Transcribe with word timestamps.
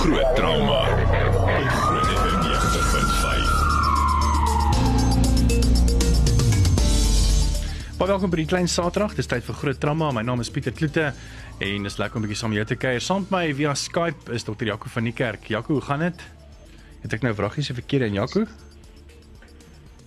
Groot 0.00 0.36
trauma. 0.36 0.84
Groot 0.88 2.06
FM 2.08 2.38
90.5. 2.40 3.48
Baie 7.98 8.08
welkom 8.08 8.32
by 8.32 8.38
die 8.40 8.46
klein 8.48 8.64
Saterdag. 8.64 9.12
Dis 9.18 9.28
tyd 9.28 9.44
vir 9.44 9.58
groot 9.58 9.76
trauma. 9.82 10.08
My 10.16 10.24
naam 10.24 10.40
is 10.40 10.48
Pieter 10.48 10.72
Kloete 10.72 11.10
en 11.60 11.84
dis 11.84 11.98
lekker 12.00 12.16
om 12.16 12.24
'n 12.24 12.26
bietjie 12.30 12.40
saam 12.40 12.56
jou 12.56 12.64
te 12.64 12.80
kuier. 12.80 13.00
Saam 13.04 13.28
met 13.28 13.30
my 13.36 13.44
via 13.60 13.74
Skype 13.74 14.32
is 14.32 14.48
Dr. 14.48 14.64
Jaco 14.72 14.88
van 14.88 15.04
die 15.04 15.12
kerk. 15.12 15.44
Jaco, 15.52 15.72
hoe 15.76 15.84
gaan 15.84 16.00
dit? 16.00 16.18
Het 17.02 17.12
ek 17.12 17.22
nou 17.22 17.34
vragies 17.34 17.66
se 17.66 17.74
verkeerde 17.74 18.06
in 18.06 18.14
Jaco? 18.14 18.46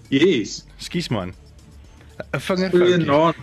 Yes. 0.09 0.65
Skus 0.77 1.09
man. 1.09 1.33
'n 2.33 2.39
Vinger 2.39 2.69
Goeienaand. 2.69 3.35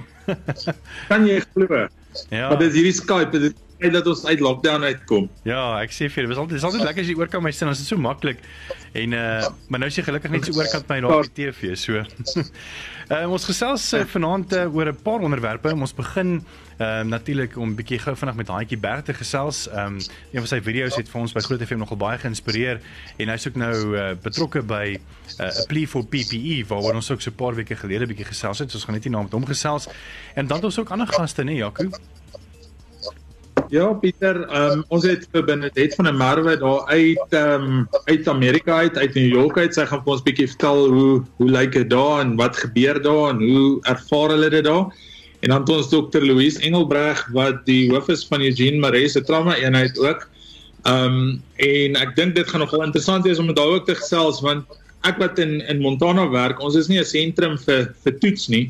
kan 1.08 1.26
jy 1.26 1.40
glo? 1.54 1.86
Ja. 2.28 2.48
Maar 2.48 2.58
dis 2.58 2.74
hierdie 2.74 2.92
Skype, 2.92 3.38
dit 3.38 3.54
is 3.80 3.92
dat 3.92 4.06
ons 4.06 4.24
uit 4.26 4.40
lockdown 4.40 4.84
uitkom. 4.84 5.28
Ja, 5.48 5.80
ek 5.80 5.94
sê 5.94 6.10
vir 6.12 6.24
jou, 6.24 6.32
dis 6.32 6.40
altyd 6.40 6.58
dis 6.58 6.66
altyd 6.68 6.84
lekker 6.84 7.04
as 7.04 7.10
jy 7.10 7.16
oor 7.18 7.30
kan 7.32 7.44
my 7.44 7.52
sien, 7.54 7.68
dan 7.68 7.76
is 7.76 7.82
dit 7.82 7.88
so 7.88 8.00
maklik. 8.00 8.42
En 8.92 9.14
uh 9.16 9.48
maar 9.70 9.82
nou 9.82 9.88
is 9.88 9.96
jy 9.96 10.04
gelukkig 10.08 10.32
net 10.34 10.48
so 10.48 10.58
oorkant 10.58 10.88
my 10.90 10.98
daar 11.04 11.22
op 11.22 11.30
die 11.34 11.46
TV, 11.48 11.76
so. 11.78 12.02
uh 13.10 13.22
ons 13.34 13.46
gesels 13.48 13.86
uh, 13.96 14.02
vanaand 14.12 14.52
uh, 14.58 14.66
oor 14.74 14.90
'n 14.92 15.02
paar 15.02 15.24
onderwerpe. 15.24 15.72
Ons 15.74 15.94
begin 15.96 16.40
ehm 16.80 17.06
uh, 17.06 17.10
natuurlik 17.12 17.56
om 17.56 17.70
'n 17.70 17.76
bietjie 17.76 17.98
gou 17.98 18.16
vinnig 18.16 18.36
met 18.36 18.48
Haatjie 18.48 18.78
Berg 18.78 19.04
te 19.04 19.14
gesels. 19.14 19.68
Ehm 19.68 19.86
um, 19.86 19.98
een 20.32 20.44
van 20.44 20.46
sy 20.46 20.60
video's 20.60 20.96
het 20.96 21.08
vir 21.08 21.20
ons 21.20 21.32
by 21.32 21.40
Groot 21.40 21.62
FM 21.62 21.78
nogal 21.78 21.96
baie 21.96 22.18
geïnspireer 22.18 22.80
en 23.16 23.28
hy's 23.28 23.46
ook 23.46 23.56
nou 23.56 23.74
uh, 23.96 24.12
betrokke 24.22 24.62
by 24.62 24.96
'n 24.96 25.42
uh, 25.42 25.66
plea 25.68 25.86
for 25.86 26.04
PPE 26.04 26.64
waaroor 26.68 26.94
ons 26.94 27.10
ook 27.10 27.20
so 27.20 27.30
'n 27.30 27.34
paar 27.34 27.54
weke 27.54 27.76
gelede 27.76 28.06
bietjie 28.06 28.26
gesels 28.26 28.58
het. 28.58 28.74
Ons 28.74 28.84
gaan 28.84 28.94
net 28.94 29.04
hier 29.04 29.12
na 29.12 29.22
met 29.22 29.32
hom 29.32 29.46
gesels. 29.46 29.88
En 30.34 30.46
dan 30.46 30.56
het 30.56 30.64
ons 30.64 30.78
ook 30.78 30.90
ander 30.90 31.06
gaste, 31.06 31.42
né, 31.44 31.52
Jaco? 31.52 31.88
Ja, 33.70 33.92
Pieter, 33.94 34.40
um, 34.50 34.80
ons 34.90 35.04
het 35.06 35.28
vir 35.30 35.44
Benedict 35.46 35.94
van 35.94 36.08
der 36.08 36.16
Merwe 36.18 36.56
daar 36.58 36.88
uit 36.90 37.34
um, 37.38 37.84
uit 38.08 38.28
Amerika 38.28 38.80
uit, 38.82 38.96
uit 38.98 39.14
New 39.14 39.28
York 39.30 39.60
uit. 39.62 39.76
Sy 39.76 39.84
gaan 39.86 40.00
vir 40.02 40.14
ons 40.16 40.24
bietjie 40.26 40.48
vertel 40.50 40.88
hoe 40.90 41.12
hoe 41.38 41.46
lyk 41.54 41.76
dit 41.76 41.86
daar 41.92 42.24
en 42.24 42.32
wat 42.40 42.58
gebeur 42.58 42.98
daar 43.04 43.28
en 43.30 43.38
hoe 43.44 43.68
ervaar 43.92 44.34
hulle 44.34 44.48
dit 44.50 44.66
daar. 44.66 44.90
En 45.46 45.54
dan 45.54 45.62
het 45.62 45.70
ons 45.76 45.92
Dr. 45.92 46.18
Louise 46.18 46.58
Engelbreg 46.66 47.22
wat 47.36 47.62
die 47.70 47.86
hoof 47.92 48.10
is 48.10 48.26
van 48.26 48.42
Eugene 48.42 48.82
Maree 48.82 49.08
se 49.08 49.22
trauma 49.22 49.54
eenheid 49.54 50.02
ook. 50.02 50.26
Ehm 50.90 51.20
um, 51.20 51.22
en 51.62 52.02
ek 52.02 52.18
dink 52.18 52.34
dit 52.34 52.50
gaan 52.50 52.66
nogal 52.66 52.82
interessant 52.88 53.22
wees 53.28 53.38
om 53.38 53.46
met 53.52 53.60
daai 53.60 53.76
ook 53.76 53.86
te 53.86 53.94
gesels 53.94 54.42
want 54.42 54.66
ek 55.06 55.22
wat 55.22 55.38
in 55.38 55.60
in 55.70 55.78
Montana 55.78 56.26
werk, 56.34 56.58
ons 56.58 56.74
is 56.74 56.90
nie 56.90 56.98
'n 56.98 57.06
sentrum 57.06 57.54
vir 57.68 57.94
vir 58.02 58.18
toets 58.18 58.50
nie. 58.50 58.66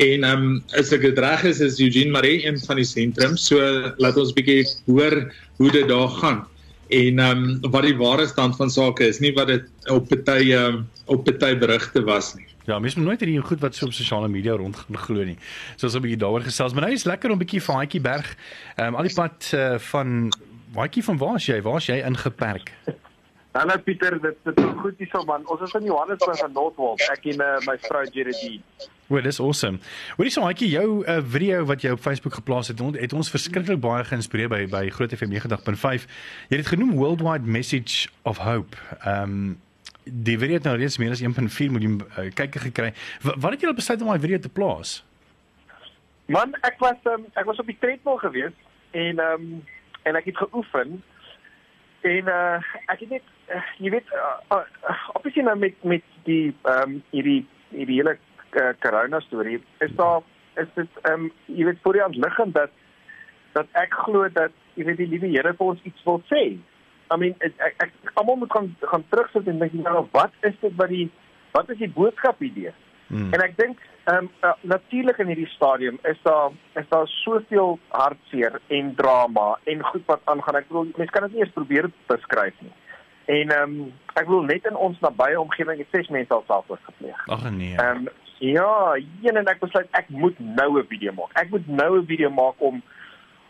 En 0.00 0.24
ehm 0.24 0.44
um, 0.44 0.62
as 0.80 0.92
ek 0.96 1.04
dit 1.04 1.18
reg 1.18 1.44
is, 1.44 1.60
is 1.60 1.80
Eugene 1.80 2.10
Maree 2.10 2.46
een 2.46 2.58
van 2.64 2.80
die 2.80 2.88
sentrums. 2.88 3.46
So 3.50 3.60
laat 4.00 4.16
ons 4.16 4.32
bietjie 4.32 4.64
hoor 4.86 5.26
hoe 5.60 5.70
dit 5.70 5.88
daar 5.88 6.08
gaan 6.22 6.46
en 6.90 7.18
ehm 7.18 7.42
um, 7.44 7.70
wat 7.70 7.86
die 7.86 7.96
ware 7.96 8.26
stand 8.26 8.56
van 8.56 8.70
sake 8.70 9.06
is, 9.06 9.20
nie 9.22 9.32
wat 9.36 9.46
dit 9.46 9.90
op 9.90 10.10
ehm 10.12 10.56
um, 10.56 10.86
op 11.06 11.24
party 11.24 11.56
berigte 11.58 12.02
was 12.04 12.34
nie. 12.34 12.46
Ja, 12.66 12.78
mens 12.78 12.94
moet 12.94 13.04
nooit 13.04 13.20
hierdie 13.20 13.40
goed 13.42 13.60
wat 13.60 13.74
so 13.74 13.86
op 13.86 13.92
sosiale 13.92 14.28
media 14.28 14.52
rond 14.52 14.76
glo 14.92 15.24
nie. 15.24 15.38
So 15.76 15.86
ons 15.86 15.94
'n 15.94 16.02
bietjie 16.02 16.18
daaroor 16.18 16.42
gesels, 16.42 16.72
maar 16.72 16.82
nou 16.82 16.92
is 16.92 17.04
lekker 17.04 17.30
om 17.30 17.36
'n 17.36 17.44
bietjie 17.44 17.62
van 17.62 17.76
Haatjie 17.76 18.00
Berg, 18.00 18.36
ehm 18.76 18.86
um, 18.86 18.94
al 18.94 19.02
die 19.02 19.14
pad 19.14 19.50
uh, 19.54 19.78
van 19.78 20.32
Haatjie 20.74 21.04
van 21.04 21.18
waar 21.18 21.36
is 21.36 21.46
jy? 21.46 21.62
Waar 21.62 21.76
is 21.76 21.86
jy 21.86 22.02
ingeperk? 22.02 22.72
Hallo 23.52 23.74
Pieter, 23.82 24.14
dit 24.22 24.36
dit 24.44 24.58
is 24.58 24.74
goed 24.78 24.98
hierso 25.02 25.24
man. 25.26 25.42
Ons 25.50 25.64
is 25.66 25.72
in 25.74 25.88
Johannesburg 25.88 26.38
in 26.44 26.52
Noordwald. 26.54 27.02
Ek 27.10 27.24
en 27.32 27.40
uh, 27.42 27.56
my 27.66 27.74
vrou 27.82 28.04
Jerry. 28.14 28.60
Well, 29.10 29.24
dis 29.26 29.40
awesome. 29.42 29.80
Hoorie 30.14 30.30
so 30.30 30.44
Haatjie, 30.46 30.68
jou 30.70 31.00
uh, 31.02 31.16
video 31.26 31.64
wat 31.66 31.82
jy 31.82 31.90
op 31.96 32.04
Facebook 32.04 32.36
geplaas 32.38 32.70
het, 32.70 32.78
het 32.78 33.16
ons 33.16 33.30
verskriklik 33.34 33.82
baie 33.82 34.06
geïnspireer 34.06 34.52
by 34.52 34.60
by 34.70 34.84
Groot 34.94 35.16
FM 35.18 35.34
90.5. 35.34 36.06
Jy 36.46 36.54
het 36.54 36.62
dit 36.62 36.70
genoem 36.70 36.94
Worldwide 36.94 37.50
Message 37.58 38.06
of 38.22 38.38
Hope. 38.46 38.78
Ehm 39.00 39.34
um, 39.34 39.58
die 40.04 40.38
video 40.38 40.56
het 40.56 40.64
nou 40.64 40.78
reeds 40.78 40.96
meer 40.98 41.12
as 41.12 41.20
1.4 41.22 41.74
miljoen 41.74 41.98
uh, 42.06 42.30
kykke 42.34 42.62
gekry. 42.70 42.94
W 43.26 43.34
wat 43.34 43.58
het 43.58 43.66
jy 43.66 43.74
besluit 43.74 44.00
om 44.06 44.14
daai 44.14 44.22
video 44.22 44.38
te 44.38 44.48
plaas? 44.48 45.00
Man, 46.30 46.54
ek 46.62 46.78
was 46.78 47.02
um, 47.10 47.26
ek 47.34 47.50
was 47.50 47.58
op 47.58 47.66
die 47.66 47.78
treadmill 47.82 48.22
gewees 48.22 48.54
en 48.94 49.18
ehm 49.18 49.50
um, 49.50 49.62
en 50.06 50.16
ek 50.16 50.30
het 50.30 50.38
geoefen 50.46 51.02
en 52.00 52.28
uh, 52.28 52.58
ek 52.92 53.04
het 53.04 53.10
net 53.10 53.22
uh, 53.52 53.62
jy 53.78 53.90
weet 53.96 54.12
uh, 54.16 54.36
uh, 54.56 55.06
obviously 55.14 55.44
nou 55.46 55.56
met 55.58 55.76
met 55.84 56.04
die 56.28 56.54
ehm 56.62 56.82
um, 56.82 56.98
hierdie 57.10 57.42
hierdie 57.74 58.00
hele 58.00 58.16
uh, 58.16 58.72
corona 58.84 59.20
storie 59.20 59.60
is 59.86 59.94
daar 60.00 60.22
is 60.62 60.70
dit 60.74 61.00
ehm 61.02 61.26
um, 61.26 61.32
jy 61.46 61.68
weet 61.68 61.82
voor 61.82 61.98
die 61.98 62.02
hand 62.02 62.16
liggend 62.16 62.54
dat 62.54 62.70
dat 63.52 63.66
ek 63.82 63.94
glo 64.04 64.28
dat 64.28 64.52
jy 64.74 64.84
weet 64.84 65.00
die 65.02 65.08
liewe 65.12 65.32
Here 65.32 65.54
vir 65.54 65.72
ons 65.72 65.82
iets 65.88 66.04
wil 66.06 66.22
sê. 66.30 66.42
I 67.10 67.16
mean 67.18 67.34
ek 67.46 67.58
ek, 67.66 67.80
ek 67.86 68.12
almal 68.14 68.38
moet 68.42 68.52
gaan 68.54 68.70
gaan 68.92 69.04
terugsit 69.10 69.48
en 69.50 69.58
dink 69.58 69.74
nou 69.80 70.06
wat 70.12 70.32
is 70.46 70.54
dit 70.62 70.76
wat 70.78 70.92
die 70.92 71.08
wat 71.52 71.70
is 71.74 71.80
die 71.82 71.90
boodskap 71.96 72.38
hierdie? 72.38 72.70
Hmm. 73.10 73.32
En 73.34 73.42
ek 73.42 73.56
dink 73.58 73.78
ehm 74.04 74.16
um, 74.16 74.28
uh, 74.46 74.52
natuurlik 74.60 75.18
in 75.18 75.26
hierdie 75.26 75.50
stadium 75.50 75.98
is 76.02 76.18
daar 76.22 76.50
is 76.78 76.86
daar 76.88 77.08
soveel 77.08 77.78
hartseer 77.88 78.60
en 78.66 78.94
drama 78.94 79.58
en 79.64 79.82
goed 79.84 80.06
wat 80.06 80.20
aangaan. 80.24 80.60
Ek 80.62 80.68
bedoel 80.68 80.92
mense 80.96 81.12
kan 81.12 81.26
dit 81.26 81.32
nie 81.32 81.42
eens 81.44 81.58
probeer 81.58 81.90
beskryf 82.06 82.54
nie. 82.62 82.72
En 83.24 83.52
ehm 83.56 83.74
um, 83.80 83.92
ek 84.14 84.30
bedoel 84.30 84.46
net 84.52 84.70
in 84.70 84.76
ons 84.76 85.02
nabye 85.02 85.40
omgewing 85.40 85.82
het 85.82 85.90
ses 85.90 86.08
mense 86.08 86.34
al 86.34 86.46
selfmoord 86.46 86.86
gepleeg. 86.92 87.26
Ag 87.26 87.50
nee. 87.50 87.74
Ehm 87.76 88.06
um, 88.06 88.08
ja, 88.40 88.96
een 88.96 89.36
en 89.36 89.52
ek 89.52 89.60
besluit 89.60 89.90
ek 89.98 90.08
moet 90.08 90.38
nou 90.38 90.70
'n 90.78 90.86
video 90.88 91.12
maak. 91.12 91.34
Ek 91.34 91.50
moet 91.50 91.66
nou 91.66 91.98
'n 91.98 92.06
video 92.06 92.30
maak 92.30 92.62
om 92.70 92.82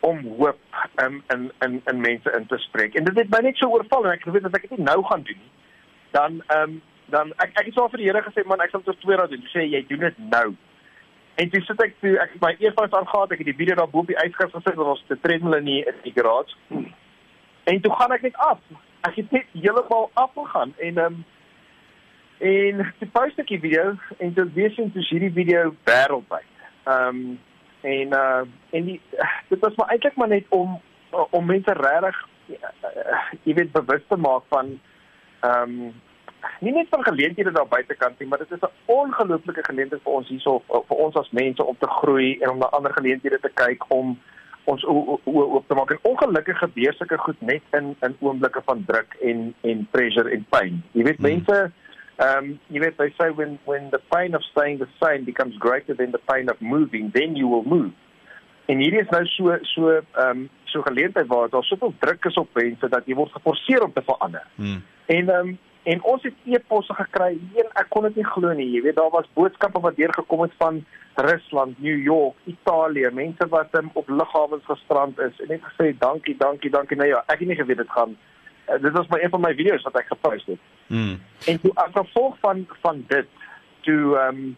om 0.00 0.24
hoop 0.40 0.58
um, 1.04 1.22
in 1.28 1.52
in 1.60 1.80
in 1.84 2.00
mense 2.00 2.32
in 2.36 2.46
te 2.46 2.58
spreek. 2.58 2.94
En 2.94 3.04
dit 3.04 3.16
het 3.16 3.30
my 3.30 3.40
net 3.44 3.56
so 3.56 3.68
oorval 3.68 4.04
en 4.04 4.16
ek 4.16 4.22
geweet 4.22 4.44
as 4.44 4.56
ek 4.56 4.68
dit 4.68 4.78
nou 4.78 5.04
gaan 5.04 5.22
doen, 5.22 5.42
dan 6.10 6.42
ehm 6.46 6.62
um, 6.62 6.82
dan 7.10 7.32
ek 7.36 7.54
ek 7.58 7.70
het 7.70 7.74
so 7.74 7.88
vir 7.92 8.02
die 8.02 8.08
Here 8.08 8.22
gesê 8.24 8.44
man 8.46 8.62
ek 8.64 8.72
sal 8.74 8.84
tot 8.86 9.00
twee 9.00 9.16
raad 9.16 9.32
doen. 9.32 9.46
Sê 9.52 9.66
jy 9.66 9.82
doen 9.88 10.06
dit 10.06 10.20
nou. 10.30 10.48
En 11.40 11.50
toe 11.50 11.62
sit 11.64 11.82
ek 11.84 11.98
toe 12.04 12.14
ek 12.22 12.36
my 12.42 12.54
eerste 12.58 12.86
aangaan 13.00 13.34
ek 13.34 13.42
het 13.42 13.50
die 13.50 13.58
video 13.60 13.78
daar 13.78 13.90
bo 13.90 14.04
op 14.04 14.10
die 14.12 14.18
yskas 14.24 14.52
gesit 14.54 14.78
wat 14.78 14.94
ons 14.94 15.04
te 15.08 15.18
treadmill 15.20 15.58
in 15.60 15.68
die, 15.70 15.82
in 15.88 16.00
die 16.04 16.14
garage. 16.16 16.56
En 17.70 17.80
toe 17.84 17.92
gaan 17.98 18.16
ek 18.16 18.26
net 18.28 18.40
af. 18.46 18.58
Ek 19.08 19.20
het 19.20 19.30
net 19.36 19.52
heeltemal 19.52 20.10
afgegaan 20.14 20.74
en 20.78 21.04
ehm 21.04 21.20
um, 21.20 21.22
en 22.40 22.78
die 22.98 23.08
post 23.12 23.38
ek 23.38 23.50
die 23.52 23.60
video 23.60 23.94
en 24.16 24.30
dit 24.36 24.52
wees 24.56 24.76
in 24.80 24.92
toe 24.92 25.04
hierdie 25.10 25.32
video 25.36 25.74
wêreldwyd. 25.88 26.52
Ehm 26.88 27.22
um, 27.22 27.38
en 27.80 28.14
uh 28.16 28.44
en 28.76 28.84
die 28.84 29.00
dit 29.48 29.58
was 29.64 29.74
maar 29.76 29.88
eintlik 29.94 30.16
maar 30.16 30.28
net 30.28 30.46
om 30.48 30.80
om 31.30 31.46
mense 31.46 31.72
regtig 31.72 32.16
jy 33.44 33.54
weet 33.54 33.72
bewus 33.72 34.02
te 34.08 34.16
maak 34.16 34.46
van 34.48 34.78
ehm 35.40 35.80
um, 35.80 35.92
nie 36.60 36.72
net 36.72 36.88
van 36.90 37.04
geleenthede 37.04 37.52
daar 37.52 37.68
buitekant 37.68 38.18
nie, 38.18 38.28
maar 38.28 38.38
dit 38.38 38.50
is 38.50 38.62
'n 38.62 38.72
ongelooflike 38.86 39.64
geleentheid 39.64 40.02
vir 40.02 40.12
ons 40.12 40.28
hierso 40.28 40.62
vir 40.68 40.96
ons 40.96 41.16
as 41.16 41.30
mense 41.30 41.64
om 41.64 41.76
te 41.78 41.88
groei 41.88 42.38
en 42.40 42.50
om 42.50 42.58
na 42.58 42.66
ander 42.66 42.92
geleenthede 42.92 43.38
te 43.40 43.50
kyk 43.54 43.84
om 43.88 44.18
ons 44.64 44.84
oop 44.84 45.64
te 45.68 45.74
maak 45.74 45.90
en 45.90 45.98
ongelukkig 46.02 46.58
gebeur 46.58 46.94
sulke 46.94 47.18
goed 47.18 47.40
net 47.40 47.62
in 47.72 47.96
in 48.00 48.16
oomblikke 48.20 48.62
van 48.64 48.84
druk 48.86 49.16
en 49.20 49.54
en 49.60 49.88
pressure 49.90 50.30
en 50.30 50.46
pyn. 50.48 50.82
Jy 50.92 51.02
weet 51.02 51.16
hmm. 51.16 51.26
mense 51.26 51.72
um 52.20 52.60
you 52.68 52.80
know 52.80 52.90
they 52.98 53.10
say 53.18 53.30
when 53.30 53.58
when 53.64 53.90
the 53.90 54.00
pain 54.12 54.34
of 54.34 54.42
staying 54.52 54.78
the 54.78 54.88
same 55.02 55.24
becomes 55.24 55.56
greater 55.58 55.94
than 55.94 56.12
the 56.12 56.22
pain 56.32 56.50
of 56.50 56.60
moving 56.60 57.10
then 57.14 57.36
you 57.36 57.48
will 57.48 57.64
move 57.64 57.92
en 58.66 58.82
hierdie 58.82 59.00
is 59.00 59.12
nou 59.14 59.24
so 59.34 59.56
so 59.72 59.94
um 60.24 60.48
so 60.72 60.82
geleentheid 60.82 61.26
waar 61.32 61.48
daar 61.48 61.64
soveel 61.64 61.94
druk 62.04 62.28
is 62.30 62.38
op 62.42 62.60
mense 62.60 62.88
dat 62.88 63.08
jy 63.08 63.16
word 63.18 63.32
geforseer 63.38 63.86
om 63.86 63.92
te 63.92 64.04
verander 64.06 64.44
hmm. 64.56 64.82
en 65.16 65.34
um 65.38 65.50
en 65.82 66.02
ons 66.02 66.22
het 66.22 66.34
e-posse 66.44 66.94
gekry 66.94 67.38
een 67.56 67.70
ek 67.80 67.88
kon 67.88 68.04
dit 68.08 68.16
nie 68.20 68.26
glo 68.32 68.52
nie 68.56 68.68
jy 68.74 68.82
weet 68.84 68.98
daar 68.98 69.12
was 69.14 69.28
boodskappe 69.34 69.80
wat 69.80 69.96
deurgekom 69.96 70.42
het 70.46 70.56
van 70.58 70.84
Rusland, 71.20 71.80
New 71.82 71.98
York, 72.02 72.36
Italië, 72.46 73.10
mense 73.12 73.48
wat 73.48 73.74
um, 73.76 73.90
op 73.98 74.08
lughawens 74.08 74.64
gestrand 74.64 75.18
is 75.18 75.40
en 75.40 75.48
net 75.48 75.64
gesê 75.66 75.90
dankie, 75.98 76.36
dankie, 76.38 76.70
dankie. 76.70 76.96
Nou 76.96 77.08
ja, 77.08 77.18
ek 77.26 77.42
het 77.42 77.48
nie 77.50 77.58
geweet 77.58 77.82
dit 77.82 77.90
gaan 77.90 78.14
uh, 78.70 78.82
dit 78.82 78.92
was 78.92 79.06
maar 79.06 79.22
een 79.22 79.30
van 79.30 79.40
my 79.40 79.54
video's 79.54 79.82
wat 79.82 79.98
ek 79.98 80.06
gepost 80.06 80.46
het. 80.46 80.58
Mm. 80.86 81.20
En 81.46 81.60
toe 81.60 81.70
as 81.74 81.92
gevolg 81.92 82.36
van 82.40 82.66
van 82.80 83.04
dit 83.08 83.28
toe 83.80 84.16
ehm 84.16 84.36
um, 84.36 84.56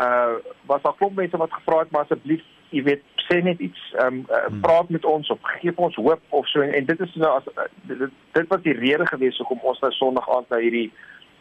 uh 0.00 0.32
was 0.66 0.82
daar 0.82 0.94
klop 0.96 1.14
mense 1.14 1.36
wat 1.36 1.52
gevra 1.52 1.78
het 1.78 1.90
maar 1.90 2.02
asseblief 2.02 2.42
jy 2.70 2.82
weet 2.86 3.04
sê 3.28 3.40
net 3.42 3.60
iets 3.60 3.80
ehm 3.98 4.06
um, 4.06 4.24
uh, 4.30 4.60
praat 4.62 4.88
met 4.88 5.04
ons 5.04 5.30
of 5.30 5.38
gee 5.60 5.72
ons 5.76 5.96
hoop 5.96 6.22
of 6.28 6.48
so 6.48 6.60
en, 6.60 6.72
en 6.74 6.84
dit 6.84 7.00
is 7.06 7.14
nou 7.14 7.30
as 7.36 7.46
uh, 7.54 7.68
dit, 7.90 8.10
dit 8.32 8.48
was 8.48 8.62
die 8.66 8.76
rede 8.78 9.06
gewees 9.06 9.38
hoekom 9.38 9.62
ons 9.62 9.80
nou 9.80 9.92
Sondag 9.92 10.28
aand 10.36 10.48
nou 10.54 10.60
hierdie 10.62 10.90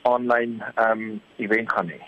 online 0.07 0.71
ehm 0.75 0.91
um, 0.91 1.21
event 1.37 1.71
gaan 1.71 1.91
hê. 1.93 1.99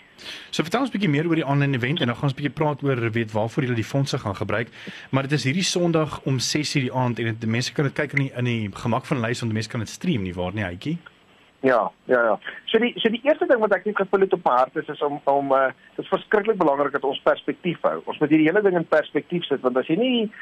So 0.50 0.62
vertel 0.62 0.80
ons 0.80 0.90
'n 0.90 0.96
bietjie 0.96 1.10
meer 1.10 1.26
oor 1.28 1.40
die 1.40 1.46
online 1.54 1.76
event 1.76 2.00
en 2.00 2.06
dan 2.06 2.16
gaan 2.16 2.30
ons 2.30 2.34
'n 2.34 2.40
bietjie 2.40 2.58
praat 2.60 2.82
oor 2.82 3.10
weet 3.10 3.32
waarvoor 3.32 3.62
julle 3.62 3.80
die 3.82 3.92
fondse 3.94 4.18
gaan 4.18 4.36
gebruik. 4.36 4.68
Maar 5.10 5.22
dit 5.22 5.32
is 5.32 5.44
hierdie 5.44 5.70
Sondag 5.74 6.20
om 6.24 6.38
6:00 6.38 6.80
die 6.80 6.92
aand 6.92 7.18
en 7.18 7.36
die 7.38 7.48
mense 7.48 7.72
kan 7.72 7.84
dit 7.84 7.94
kyk 7.94 8.12
in 8.12 8.22
die, 8.24 8.32
in 8.36 8.44
die 8.44 8.70
gemak 8.72 9.04
van 9.06 9.20
lys 9.20 9.40
want 9.40 9.52
die 9.52 9.58
mense 9.60 9.70
kan 9.70 9.80
dit 9.80 9.88
stream 9.88 10.22
nie 10.22 10.34
waar 10.34 10.54
nie, 10.54 10.64
Hytjie? 10.64 10.98
Ja, 11.62 11.90
ja, 12.10 12.20
ja. 12.26 12.38
So 12.66 12.78
die 12.82 12.92
so 12.98 13.08
die 13.08 13.22
eerste 13.22 13.46
ding 13.46 13.60
wat 13.62 13.74
ek 13.76 13.84
net 13.86 13.96
gevoel 13.96 14.26
het 14.26 14.32
op 14.34 14.44
my 14.44 14.54
hart 14.58 14.76
is 14.76 14.88
is 14.88 15.02
om 15.02 15.20
om 15.30 15.52
uh 15.52 15.68
dit 15.96 16.04
is 16.04 16.10
verskriklik 16.10 16.58
belangrik 16.58 16.92
dat 16.92 17.04
ons 17.06 17.22
perspektief 17.22 17.78
hou. 17.86 18.00
Ons 18.04 18.18
moet 18.18 18.34
hierdie 18.34 18.48
hele 18.50 18.62
ding 18.62 18.76
in 18.80 18.88
perspektief 18.96 19.46
sit 19.46 19.62
want 19.62 19.76
as 19.78 19.86
jy 19.86 19.96
nie 19.96 20.32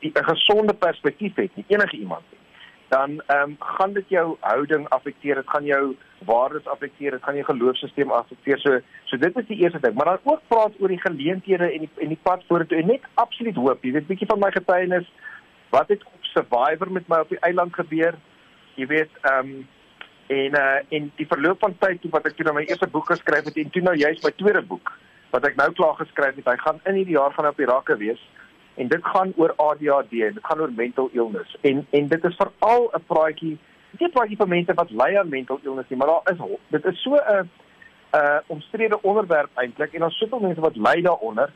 'n 0.00 0.24
gesonde 0.24 0.74
perspektief 0.74 1.36
het 1.36 1.56
nie, 1.56 1.64
enige 1.68 1.96
iemand 1.96 2.24
nie 2.32 2.40
dan 2.90 3.22
ehm 3.26 3.50
um, 3.50 3.56
gaan 3.58 3.92
dit 3.92 4.08
jou 4.08 4.36
houding 4.40 4.88
affekteer, 4.88 5.34
dit 5.34 5.50
gaan 5.50 5.64
jou 5.64 5.96
waardes 6.24 6.66
affekteer, 6.66 7.10
dit 7.10 7.22
gaan 7.22 7.34
jou 7.34 7.44
geloofsisteem 7.44 8.10
affekteer. 8.10 8.58
So 8.58 8.78
so 9.04 9.16
dit 9.16 9.36
is 9.36 9.46
die 9.46 9.58
eerste 9.62 9.80
ding, 9.80 9.94
maar 9.94 10.04
dan 10.10 10.32
ook 10.32 10.40
praat 10.48 10.80
oor 10.80 10.88
die 10.88 11.00
geleenthede 11.00 11.70
en 11.72 11.84
die 11.86 11.90
en 11.96 12.08
die 12.14 12.22
pad 12.22 12.42
vorentoe 12.48 12.78
en 12.78 12.90
net 12.90 13.06
absoluut 13.14 13.60
hoop. 13.62 13.84
Jy 13.84 13.92
weet 13.92 14.08
bietjie 14.08 14.30
van 14.32 14.42
my 14.42 14.50
getuienis 14.56 15.12
wat 15.70 15.88
het 15.94 16.02
op 16.04 16.24
Survivor 16.32 16.90
met 16.92 17.06
my 17.08 17.20
op 17.22 17.30
die 17.30 17.42
eiland 17.46 17.74
gebeur. 17.74 18.18
Jy 18.74 18.90
weet 18.96 19.22
ehm 19.22 19.52
um, 19.52 19.68
en 20.30 20.54
uh 20.54 20.78
en 20.96 21.12
die 21.18 21.26
verloop 21.26 21.62
van 21.64 21.76
tyd 21.78 22.00
toe 22.00 22.10
wat 22.10 22.26
ek 22.28 22.36
toe 22.38 22.46
nou 22.46 22.54
my 22.54 22.66
eerste 22.68 22.88
boek 22.90 23.08
geskryf 23.10 23.48
het 23.50 23.56
en 23.56 23.70
toe 23.70 23.82
nou 23.82 23.96
juist 23.98 24.24
my 24.24 24.30
tweede 24.42 24.62
boek 24.62 24.92
wat 25.30 25.46
ek 25.46 25.56
nou 25.58 25.70
klaar 25.78 25.96
geskryf 25.98 26.36
het. 26.38 26.46
Hy 26.46 26.58
gaan 26.58 26.78
in 26.90 27.00
hierdie 27.00 27.16
jaar 27.16 27.34
gaan 27.34 27.48
op 27.50 27.58
die 27.58 27.68
rakke 27.70 27.96
wees 27.98 28.22
en 28.74 28.88
dit 28.88 29.08
gaan 29.14 29.32
oor 29.36 29.54
ADHD 29.56 30.12
en 30.28 30.36
dit 30.38 30.46
gaan 30.46 30.60
oor 30.60 30.74
mental 30.76 31.10
illness 31.12 31.56
en 31.70 31.82
en 31.90 32.08
dit 32.12 32.24
is 32.30 32.38
veral 32.42 32.90
'n 32.98 33.04
praatjie 33.06 33.56
nie 33.98 34.06
'n 34.06 34.14
praatjie 34.16 34.38
vir 34.42 34.48
mense 34.48 34.74
wat 34.82 34.90
ly 34.90 35.10
aan 35.18 35.34
mental 35.34 35.60
illness 35.64 35.90
nie 35.90 35.98
maar 35.98 36.12
daar 36.12 36.32
is 36.32 36.38
dit 36.68 36.84
is 36.92 37.02
so 37.02 37.16
'n 37.16 37.50
'n 38.12 38.42
omstrede 38.46 39.02
onderwerp 39.02 39.50
eintlik 39.54 39.94
en 39.94 40.00
daar's 40.00 40.18
soveel 40.18 40.40
mense 40.40 40.60
wat 40.60 40.76
ly 40.76 41.02
daaronder 41.02 41.50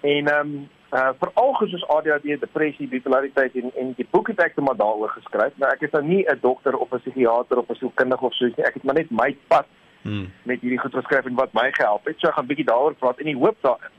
en 0.00 0.26
ehm 0.26 0.40
um, 0.40 0.68
uh, 0.90 1.10
veral 1.18 1.54
soos 1.54 1.88
ADHD, 1.88 2.40
depressie, 2.40 2.88
bipolariteit 2.88 3.54
en 3.54 3.72
en 3.76 3.92
die 3.96 4.06
boek 4.10 4.28
het 4.28 4.40
ek 4.40 4.56
net 4.56 4.66
maar 4.66 4.76
daaroor 4.76 5.10
geskryf 5.16 5.56
nou 5.56 5.70
ek 5.72 5.82
is 5.82 5.92
nou 5.96 6.04
nie 6.04 6.24
'n 6.24 6.38
dokter 6.40 6.76
of 6.76 6.92
'n 6.92 7.00
psigiater 7.00 7.58
of 7.58 7.68
'n 7.68 7.74
sielkundige 7.74 8.24
of 8.24 8.34
soos 8.34 8.56
nie 8.56 8.66
ek 8.66 8.74
het 8.74 8.84
maar 8.84 8.94
net 8.94 9.10
my 9.10 9.36
pad 9.48 9.66
hmm. 10.02 10.32
met 10.42 10.60
hierdie 10.60 10.80
goed 10.80 10.94
geskryf 10.94 11.26
en 11.26 11.34
wat 11.34 11.52
my 11.52 11.70
gehelp 11.72 12.04
het 12.04 12.18
so 12.18 12.28
ek 12.28 12.34
gaan 12.34 12.44
'n 12.44 12.48
bietjie 12.48 12.70
daaroor 12.72 12.94
praat 12.94 13.18
en 13.18 13.24
die 13.24 13.42
hoop 13.42 13.56
daarin 13.60 13.92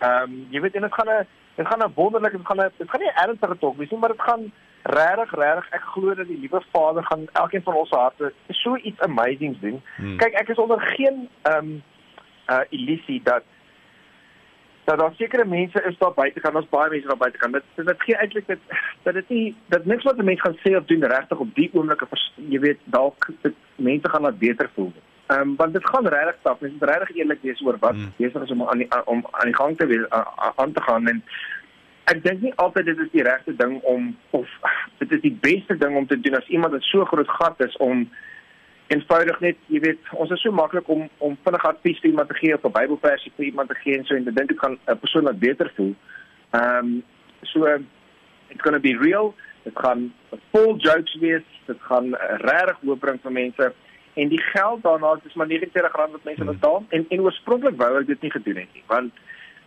ehm 0.00 0.22
um, 0.22 0.46
jy 0.50 0.60
weet 0.60 0.74
en 0.74 0.82
dit 0.82 0.94
gaan 0.94 1.08
'n 1.08 1.26
dit 1.60 1.66
gaan 1.66 1.82
'n 1.84 1.92
wonderlike 1.94 2.36
dit 2.36 2.46
gaan 2.46 2.60
'n 2.60 2.72
dit 2.76 2.90
gaan 2.90 3.00
nie 3.00 3.12
ernstige 3.14 3.58
talk 3.58 3.76
wees 3.76 3.90
nie, 3.90 4.00
maar 4.00 4.14
dit 4.16 4.22
gaan 4.28 4.52
regtig 4.82 5.34
regtig 5.34 5.68
ek 5.70 5.80
glo 5.80 6.14
dat 6.14 6.26
die 6.26 6.38
liewe 6.38 6.62
Vader 6.72 7.04
gaan 7.04 7.28
elkeen 7.32 7.62
van 7.62 7.74
ons 7.74 7.90
harte 7.90 8.32
so 8.48 8.76
iets 8.76 9.00
amazing 9.00 9.60
doen. 9.60 9.82
Hmm. 9.96 10.16
Kyk, 10.16 10.32
ek 10.32 10.48
is 10.48 10.58
onder 10.58 10.80
geen 10.80 11.28
ehm 11.42 11.56
um, 11.56 11.82
uh 12.50 12.60
illusie 12.68 13.20
dat 13.24 13.42
dat 14.90 14.98
daar 14.98 15.14
sekere 15.16 15.44
mense 15.44 15.82
is 15.88 15.98
daar 15.98 16.14
buite 16.14 16.40
kan 16.40 16.56
ons 16.56 16.68
baie 16.68 16.90
mense 16.90 17.06
daar 17.06 17.22
buite 17.22 17.38
kan. 17.38 17.52
Dit 17.52 17.86
dit 17.90 18.02
gee 18.06 18.16
eintlik 18.16 18.46
dit 18.46 18.58
dat 19.02 19.14
dit 19.14 19.28
nie 19.28 19.54
dat 19.74 19.84
niks 19.84 20.08
wat 20.08 20.18
'n 20.18 20.24
mens 20.24 20.40
gaan 20.40 20.58
sê 20.62 20.76
of 20.76 20.84
doen 20.90 21.04
regtig 21.04 21.38
op 21.38 21.54
die 21.54 21.70
oomblik 21.72 22.02
jy 22.34 22.60
weet 22.66 22.80
dalk 22.84 23.28
mense 23.76 24.08
gaan 24.10 24.22
laat 24.22 24.38
beter 24.38 24.70
voel. 24.74 24.92
Ehm 25.26 25.40
um, 25.40 25.56
want 25.56 25.72
dit 25.72 25.86
gaan 25.86 26.06
regtig 26.06 26.36
stap, 26.40 26.60
mens 26.60 26.74
moet 26.74 26.88
regtig 26.90 27.16
eerlik 27.16 27.42
wees 27.42 27.62
oor 27.66 27.76
wat 27.78 27.94
hmm. 27.94 28.12
besig 28.16 28.42
is 28.42 28.50
om 28.50 28.62
aan 28.62 28.78
die, 28.78 28.88
om 29.04 29.26
aan 29.30 29.50
die 29.52 29.56
gang 29.62 29.76
te 29.76 29.86
wees 29.86 30.08
aan 30.56 30.72
te 30.72 30.82
gaan 30.82 31.06
en 31.08 31.22
ek 32.04 32.22
dink 32.24 32.40
nie 32.40 32.54
altyd 32.54 32.84
dit 32.90 32.98
is 32.98 33.12
die 33.12 33.22
regte 33.22 33.54
ding 33.56 33.78
om 33.92 34.16
of 34.30 34.48
dit 34.98 35.12
is 35.12 35.20
die 35.20 35.36
beste 35.40 35.76
ding 35.76 35.96
om 35.96 36.06
te 36.06 36.20
doen 36.20 36.36
as 36.36 36.48
iemand 36.48 36.72
wat 36.72 36.82
so 36.88 37.04
groot 37.04 37.30
gat 37.38 37.62
is 37.66 37.76
om 37.76 38.08
eenvoudig 38.90 39.40
net, 39.40 39.58
jy 39.70 39.80
weet, 39.84 40.08
ons 40.18 40.32
is 40.34 40.42
so 40.42 40.52
maklik 40.52 40.88
om 40.88 41.06
om 41.18 41.36
vinnig 41.44 41.66
advies 41.68 42.00
vir 42.02 42.10
iemand 42.10 42.28
te 42.28 42.38
gee 42.40 42.54
of 42.54 42.64
'n 42.64 42.72
Bybelversie 42.78 43.32
vir 43.36 43.44
iemand 43.44 43.68
te 43.68 43.78
gee 43.82 43.98
en 43.98 44.04
so 44.04 44.14
en 44.14 44.24
dit 44.24 44.36
dink 44.36 44.50
ek 44.50 44.64
gaan 44.64 44.78
'n 44.86 44.98
persoon 44.98 45.24
wat 45.24 45.38
beter 45.38 45.72
voel. 45.76 45.94
Ehm 46.50 46.78
um, 46.78 47.02
so 47.42 47.64
it's 48.50 48.62
going 48.62 48.74
to 48.74 48.80
be 48.80 48.96
real. 48.96 49.34
Dit 49.62 49.78
gaan 49.78 50.12
vol 50.52 50.76
jokes 50.76 51.14
wees. 51.20 51.46
Dit 51.66 51.80
gaan 51.80 52.14
regtig 52.42 52.78
hoop 52.82 53.00
bring 53.00 53.20
vir 53.22 53.32
mense 53.32 53.72
en 54.14 54.28
die 54.28 54.42
geld 54.42 54.82
daarna 54.82 55.18
is 55.24 55.34
maar 55.34 55.46
R49 55.46 55.92
wat 55.92 56.24
mense 56.24 56.42
hmm. 56.42 56.52
betaal 56.52 56.84
en 56.88 57.06
en 57.08 57.20
oorspronklik 57.20 57.76
wou 57.76 57.90
ek 58.00 58.06
dit 58.06 58.22
nie 58.26 58.30
gedoen 58.30 58.60
het 58.62 58.74
nie 58.74 58.84
want 58.86 59.12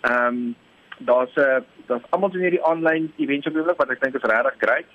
ehm 0.02 0.28
um, 0.28 0.56
daar's 0.98 1.36
'n 1.36 1.40
uh, 1.40 1.62
daar's 1.88 2.10
almal 2.10 2.30
doen 2.30 2.42
hierdie 2.42 2.66
aanlyn 2.66 3.12
events 3.18 3.48
op 3.48 3.56
oomblik 3.56 3.78
wat 3.78 3.90
ek 3.90 4.02
dink 4.02 4.16
is 4.16 4.30
regtig 4.32 4.56
great 4.58 4.90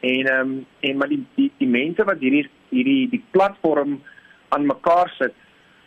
en 0.00 0.26
ehm 0.26 0.40
um, 0.40 0.66
en 0.80 0.96
maar 0.96 1.08
die, 1.08 1.24
die 1.34 1.50
die 1.58 1.68
mense 1.68 2.04
wat 2.04 2.18
hierdie 2.18 2.48
hierdie 2.72 3.08
die 3.12 3.22
platform 3.30 4.00
aan 4.52 4.66
mekaar 4.66 5.12
sit 5.18 5.34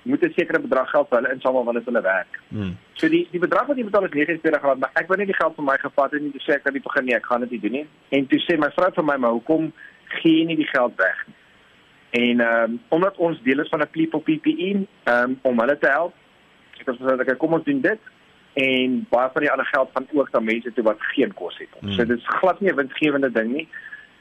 moet 0.06 0.22
'n 0.22 0.34
sekere 0.38 0.60
bedrag 0.60 0.90
geld 0.90 1.08
vir 1.10 1.18
hulle 1.18 1.34
insamel 1.34 1.64
wanneer 1.64 1.86
hulle 1.86 2.02
werk. 2.02 2.40
Hmm. 2.50 2.78
So 2.94 3.10
die 3.10 3.28
die 3.32 3.40
bedrag 3.40 3.68
wat 3.68 3.78
jy 3.78 3.84
betaal 3.84 4.06
is 4.06 4.12
R49, 4.12 4.62
maar 4.80 4.92
ek 4.94 5.08
wou 5.08 5.18
net 5.18 5.28
die 5.28 5.42
geld 5.42 5.56
vir 5.56 5.66
my 5.66 5.78
gevat 5.78 6.14
en 6.14 6.24
nie 6.24 6.32
te 6.32 6.44
sê 6.46 6.56
ek 6.56 6.64
kan 6.64 6.74
nie 6.74 6.86
begin 6.88 7.06
nie, 7.06 7.16
ek 7.16 7.26
gaan 7.26 7.42
dit 7.42 7.52
nie 7.52 7.60
doen 7.60 7.72
nie. 7.72 7.88
En 8.10 8.28
toe 8.28 8.40
sê 8.40 8.58
my 8.58 8.70
vrou 8.78 8.92
vir 8.94 9.04
my, 9.04 9.18
"Maar 9.18 9.32
hoekom 9.32 9.74
gee 10.22 10.40
jy 10.40 10.46
nie 10.46 10.56
die 10.56 10.72
geld 10.74 10.94
weg 10.96 11.28
nie?" 11.28 11.36
En 12.16 12.40
ehm 12.40 12.64
um, 12.64 12.80
omdat 12.90 13.18
ons 13.18 13.42
deel 13.44 13.60
is 13.60 13.70
van 13.70 13.81
'n 13.81 13.90
People 13.92 14.22
PPE, 14.22 14.88
ehm 15.04 15.24
um, 15.24 15.40
om 15.42 15.60
hulle 15.60 15.78
te 15.78 15.90
help, 15.90 16.14
ek 16.80 16.86
het 16.86 16.98
gesê 17.00 17.18
dat 17.18 17.38
kom 17.38 17.54
ons 17.54 17.64
doen 17.64 17.81
dit 17.81 18.00
en 18.54 19.06
baie 19.10 19.30
van 19.34 19.42
die 19.42 19.52
ander 19.52 19.66
geld 19.66 19.90
gaan 19.94 20.08
ook 20.12 20.31
na 20.31 20.40
mense 20.40 20.74
toe 20.74 20.84
wat 20.84 20.98
geen 21.00 21.34
kos 21.34 21.58
het. 21.58 21.74
Hmm. 21.80 21.92
So 21.92 22.06
dit 22.06 22.18
is 22.18 22.28
glad 22.40 22.62
nie 22.62 22.72
'n 22.72 22.76
winsgewende 22.76 23.31
ding 23.31 23.52
nie. 23.54 23.68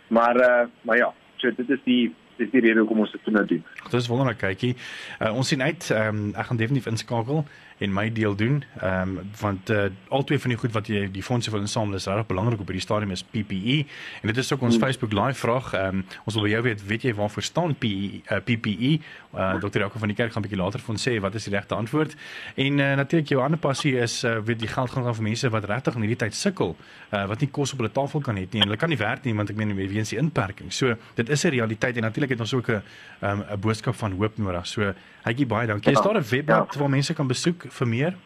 Maar 0.06 0.36
eh 0.36 0.60
uh, 0.62 0.66
maar 0.82 0.96
ja, 0.96 1.12
so 1.36 1.50
dit 1.56 1.70
is 1.70 1.82
die 1.84 2.14
dis 2.36 2.50
die 2.50 2.60
rede 2.60 2.82
hoekom 2.82 3.04
ons 3.04 3.12
dit 3.12 3.32
nou 3.34 3.44
doen. 3.46 3.62
Dit 3.84 4.00
is 4.00 4.10
wonderlik 4.10 4.40
kykie. 4.42 4.74
Uh, 5.20 5.34
ons 5.34 5.48
sien 5.48 5.62
uit 5.62 5.90
um, 5.94 6.26
ek 6.34 6.50
gaan 6.50 6.60
definitief 6.60 6.90
inskakel 6.90 7.44
en 7.78 7.92
my 7.92 8.12
deel 8.12 8.34
doen. 8.34 8.64
Ehm 8.80 9.00
um, 9.08 9.30
want 9.40 9.70
uh, 9.70 9.84
al 10.08 10.24
twee 10.24 10.38
van 10.38 10.50
die 10.50 10.58
goed 10.58 10.72
wat 10.72 10.86
jy 10.86 11.10
die 11.10 11.22
fondse 11.22 11.50
wil 11.50 11.60
insamel 11.60 11.94
is 11.94 12.06
regtig 12.06 12.26
belangrik 12.26 12.60
op 12.60 12.66
hierdie 12.66 12.84
stadium 12.84 13.10
is 13.10 13.22
PPE 13.22 13.76
en 14.20 14.32
dit 14.32 14.36
is 14.36 14.52
ook 14.52 14.60
ons 14.60 14.76
hmm. 14.76 14.84
Facebook 14.84 15.12
live 15.12 15.38
vraag. 15.38 15.72
Ehm 15.72 15.86
um, 15.86 16.04
ons 16.24 16.34
wil 16.34 16.44
by 16.44 16.50
jou 16.50 16.62
weet, 16.62 16.86
weet 16.86 17.02
jy 17.02 17.14
waarvoor 17.14 17.42
staan 17.42 17.74
PPE? 17.74 18.20
Uh, 18.30 18.38
PPE? 18.44 18.92
Uh, 19.34 19.54
Dr. 19.60 19.78
Jaco 19.78 19.98
van 19.98 20.08
die 20.08 20.16
kerk 20.16 20.32
gaan 20.32 20.42
'n 20.42 20.48
bietjie 20.48 20.62
later 20.62 20.80
vir 20.80 20.94
ons 20.94 21.08
sê 21.08 21.20
wat 21.20 21.34
is 21.34 21.44
die 21.44 21.54
regte 21.54 21.74
antwoord. 21.74 22.16
En 22.54 22.78
uh, 22.78 22.94
natuurlik 22.94 23.28
jou 23.28 23.42
ander 23.42 23.58
passie 23.58 23.96
is 23.98 24.24
uh, 24.24 24.38
weet 24.38 24.58
die 24.58 24.68
geld 24.68 24.90
gaan 24.90 25.04
gaan 25.04 25.14
vir 25.14 25.22
mense 25.22 25.50
wat 25.50 25.64
regtig 25.64 25.94
in 25.94 26.00
hierdie 26.00 26.22
tyd 26.24 26.34
sukkel, 26.34 26.76
uh, 27.10 27.26
wat 27.26 27.40
nie 27.40 27.50
kos 27.50 27.72
op 27.72 27.78
hulle 27.78 27.92
tafel 27.92 28.20
kan 28.20 28.36
hê 28.36 28.46
nie 28.50 28.60
en 28.60 28.68
hulle 28.68 28.76
kan 28.76 28.88
nie 28.88 28.98
werk 28.98 29.24
nie 29.24 29.34
want 29.34 29.50
ek 29.50 29.56
meen 29.56 29.74
weens 29.74 30.14
die 30.14 30.18
inperking. 30.18 30.72
So 30.72 30.94
dit 31.14 31.28
is 31.28 31.44
'n 31.44 31.48
realiteit 31.48 31.96
en 31.96 32.02
natuurlik 32.02 32.30
het 32.30 32.40
ons 32.40 32.54
ook 32.54 32.68
'n 32.68 32.82
ehm, 33.20 33.38
'n 33.38 33.52
um, 33.52 33.60
boodskap 33.60 33.94
van 33.94 34.12
hoop 34.12 34.38
nodig. 34.38 34.66
So 34.66 34.94
hygie 35.24 35.46
baie 35.46 35.66
dankie. 35.66 35.92
Is 35.92 36.00
daar 36.00 36.16
'n 36.16 36.24
webblad 36.30 36.74
ja. 36.74 36.78
waar 36.78 36.90
mense 36.90 37.14
kan 37.14 37.26
besoek 37.26 37.64
vir 37.78 37.88
meer? 37.88 38.16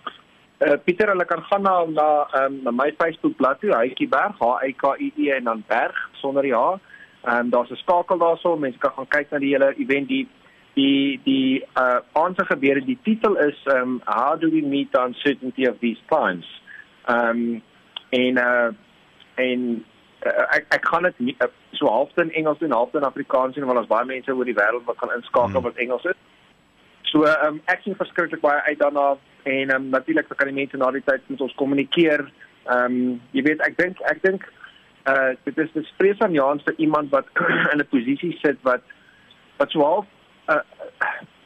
Uh, 0.58 0.74
Pieter, 0.84 1.12
hulle 1.12 1.24
kan 1.24 1.42
gaan 1.46 1.62
na 1.62 1.74
na 1.86 2.06
um, 2.44 2.60
na 2.64 2.70
my 2.74 2.90
Facebook 2.98 3.36
bladsy, 3.38 3.70
Hytjie 3.70 4.08
Berg, 4.10 4.34
H 4.40 4.64
Y 4.66 4.72
K 4.80 4.94
I 4.98 5.12
E 5.16 5.30
en 5.36 5.44
dan 5.44 5.64
Berg 5.68 5.94
sonder 6.22 6.42
die 6.42 6.54
H. 6.54 6.78
Ehm 7.22 7.46
um, 7.46 7.50
daar's 7.50 7.70
'n 7.70 7.76
skakel 7.76 8.18
daarso, 8.18 8.56
mense 8.56 8.78
kan 8.78 8.92
gaan 8.96 9.08
kyk 9.08 9.30
na 9.30 9.38
die 9.38 9.52
hele 9.54 9.74
event 9.78 10.08
die 10.08 10.26
die 10.74 11.20
die 11.24 11.64
uh 11.74 12.00
aanse 12.12 12.44
gebeure. 12.44 12.84
Die 12.84 12.98
titel 13.02 13.36
is 13.36 13.58
um 13.74 14.00
How 14.06 14.36
do 14.40 14.50
we 14.50 14.62
meet 14.62 14.92
the 14.92 15.02
uncertainty 15.02 15.66
of 15.66 15.78
these 15.80 16.00
times? 16.10 16.46
Um 17.06 17.62
en 18.10 18.38
uh 18.38 18.70
en 19.34 19.84
uh, 20.26 20.44
ek 20.56 20.66
ek 20.74 20.82
kan 20.82 21.02
dit 21.02 21.14
uh, 21.42 21.50
so 21.72 21.86
half 21.86 22.16
in 22.16 22.30
Engels 22.30 22.62
en 22.62 22.72
half 22.72 22.94
in 22.94 23.06
Afrikaans 23.10 23.54
sien 23.54 23.66
want 23.66 23.78
ons 23.78 23.90
baie 23.90 24.04
mense 24.04 24.34
oor 24.34 24.44
die 24.44 24.58
wêreld 24.58 24.86
wat 24.86 24.98
gaan 24.98 25.16
inskakel 25.16 25.60
hmm. 25.60 25.66
wat 25.70 25.76
Engels 25.76 26.04
is. 26.04 26.18
So 27.12 27.26
um 27.46 27.60
ek 27.66 27.82
sien 27.82 27.98
verskriklik 27.98 28.42
baie 28.44 28.62
uit 28.70 28.78
daarna 28.78 29.16
en 29.48 29.74
um, 29.74 29.88
natuurlik 29.94 30.28
kan 30.36 30.50
die 30.50 30.56
mense 30.60 30.76
na 30.76 30.90
die 30.94 31.04
tyd 31.06 31.24
met 31.26 31.40
ons 31.40 31.56
kommunikeer. 31.60 32.26
Ehm 32.68 32.84
um, 32.84 33.20
jy 33.36 33.42
weet 33.48 33.64
ek 33.66 33.76
dink 33.80 34.00
ek 34.12 34.22
dink 34.22 34.46
uh 35.08 35.32
dit 35.48 35.58
is 35.64 35.72
dis 35.72 35.92
vrees 35.96 36.20
aan 36.24 36.36
Jans 36.36 36.64
vir 36.66 36.76
iemand 36.84 37.10
wat 37.14 37.28
in 37.72 37.80
'n 37.80 37.88
posisie 37.90 38.34
sit 38.42 38.58
wat 38.62 38.84
wat 39.56 39.70
so 39.70 39.84
half 39.84 40.06
uh 40.52 40.62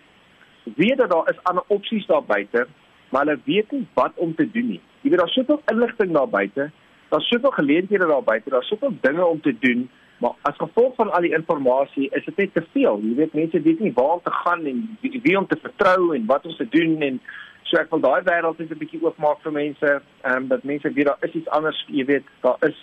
weet 0.82 0.98
dat 0.98 1.10
daar 1.10 1.30
is 1.30 1.42
ander 1.42 1.64
opsies 1.66 2.06
daar 2.06 2.24
buite, 2.24 2.66
maar 3.10 3.24
hulle 3.24 3.40
weet 3.44 3.70
nie 3.70 3.86
wat 3.94 4.12
om 4.14 4.34
te 4.34 4.50
doen 4.50 4.68
nie. 4.68 4.80
Jy 5.02 5.10
weet 5.10 5.18
daar's 5.18 5.34
soveel 5.34 5.62
inligting 5.72 6.12
daar 6.12 6.28
buite, 6.28 6.70
daar's 7.08 7.28
soveel 7.28 7.50
geleenthede 7.50 8.06
daar 8.06 8.22
buite, 8.22 8.50
daar's 8.50 8.68
soveel 8.68 8.94
dinge 9.00 9.26
om 9.26 9.40
te 9.40 9.58
doen. 9.58 9.90
Maar 10.18 10.30
as 10.42 10.56
gevolg 10.56 10.94
van 10.94 11.10
al 11.12 11.20
die 11.20 11.34
inligting 11.34 12.08
is 12.14 12.24
dit 12.24 12.36
net 12.36 12.54
te 12.54 12.62
veel. 12.72 13.00
Jy 13.02 13.14
weet 13.14 13.32
mense 13.34 13.60
weet 13.62 13.80
nie 13.80 13.92
waar 13.92 14.12
om 14.18 14.20
te 14.22 14.30
gaan 14.30 14.64
en 14.64 14.98
wie 15.00 15.38
om 15.38 15.46
te 15.46 15.58
vertrou 15.62 16.14
en 16.14 16.26
wat 16.26 16.46
om 16.46 16.54
te 16.56 16.68
doen 16.68 17.00
en 17.00 17.20
So 17.62 17.78
ek 17.80 17.90
wil 17.90 18.00
daai 18.00 18.22
wêreld 18.26 18.58
net 18.58 18.70
'n 18.70 18.78
bietjie 18.78 19.02
oopmaak 19.02 19.40
vir 19.42 19.52
mense, 19.52 20.02
ehm 20.22 20.36
um, 20.36 20.48
dat 20.48 20.64
mense 20.64 20.92
weet 20.92 21.06
daar 21.06 21.22
is 21.28 21.34
iets 21.34 21.48
anders, 21.48 21.84
jy 21.88 22.04
weet, 22.04 22.26
daar 22.40 22.56
is 22.68 22.78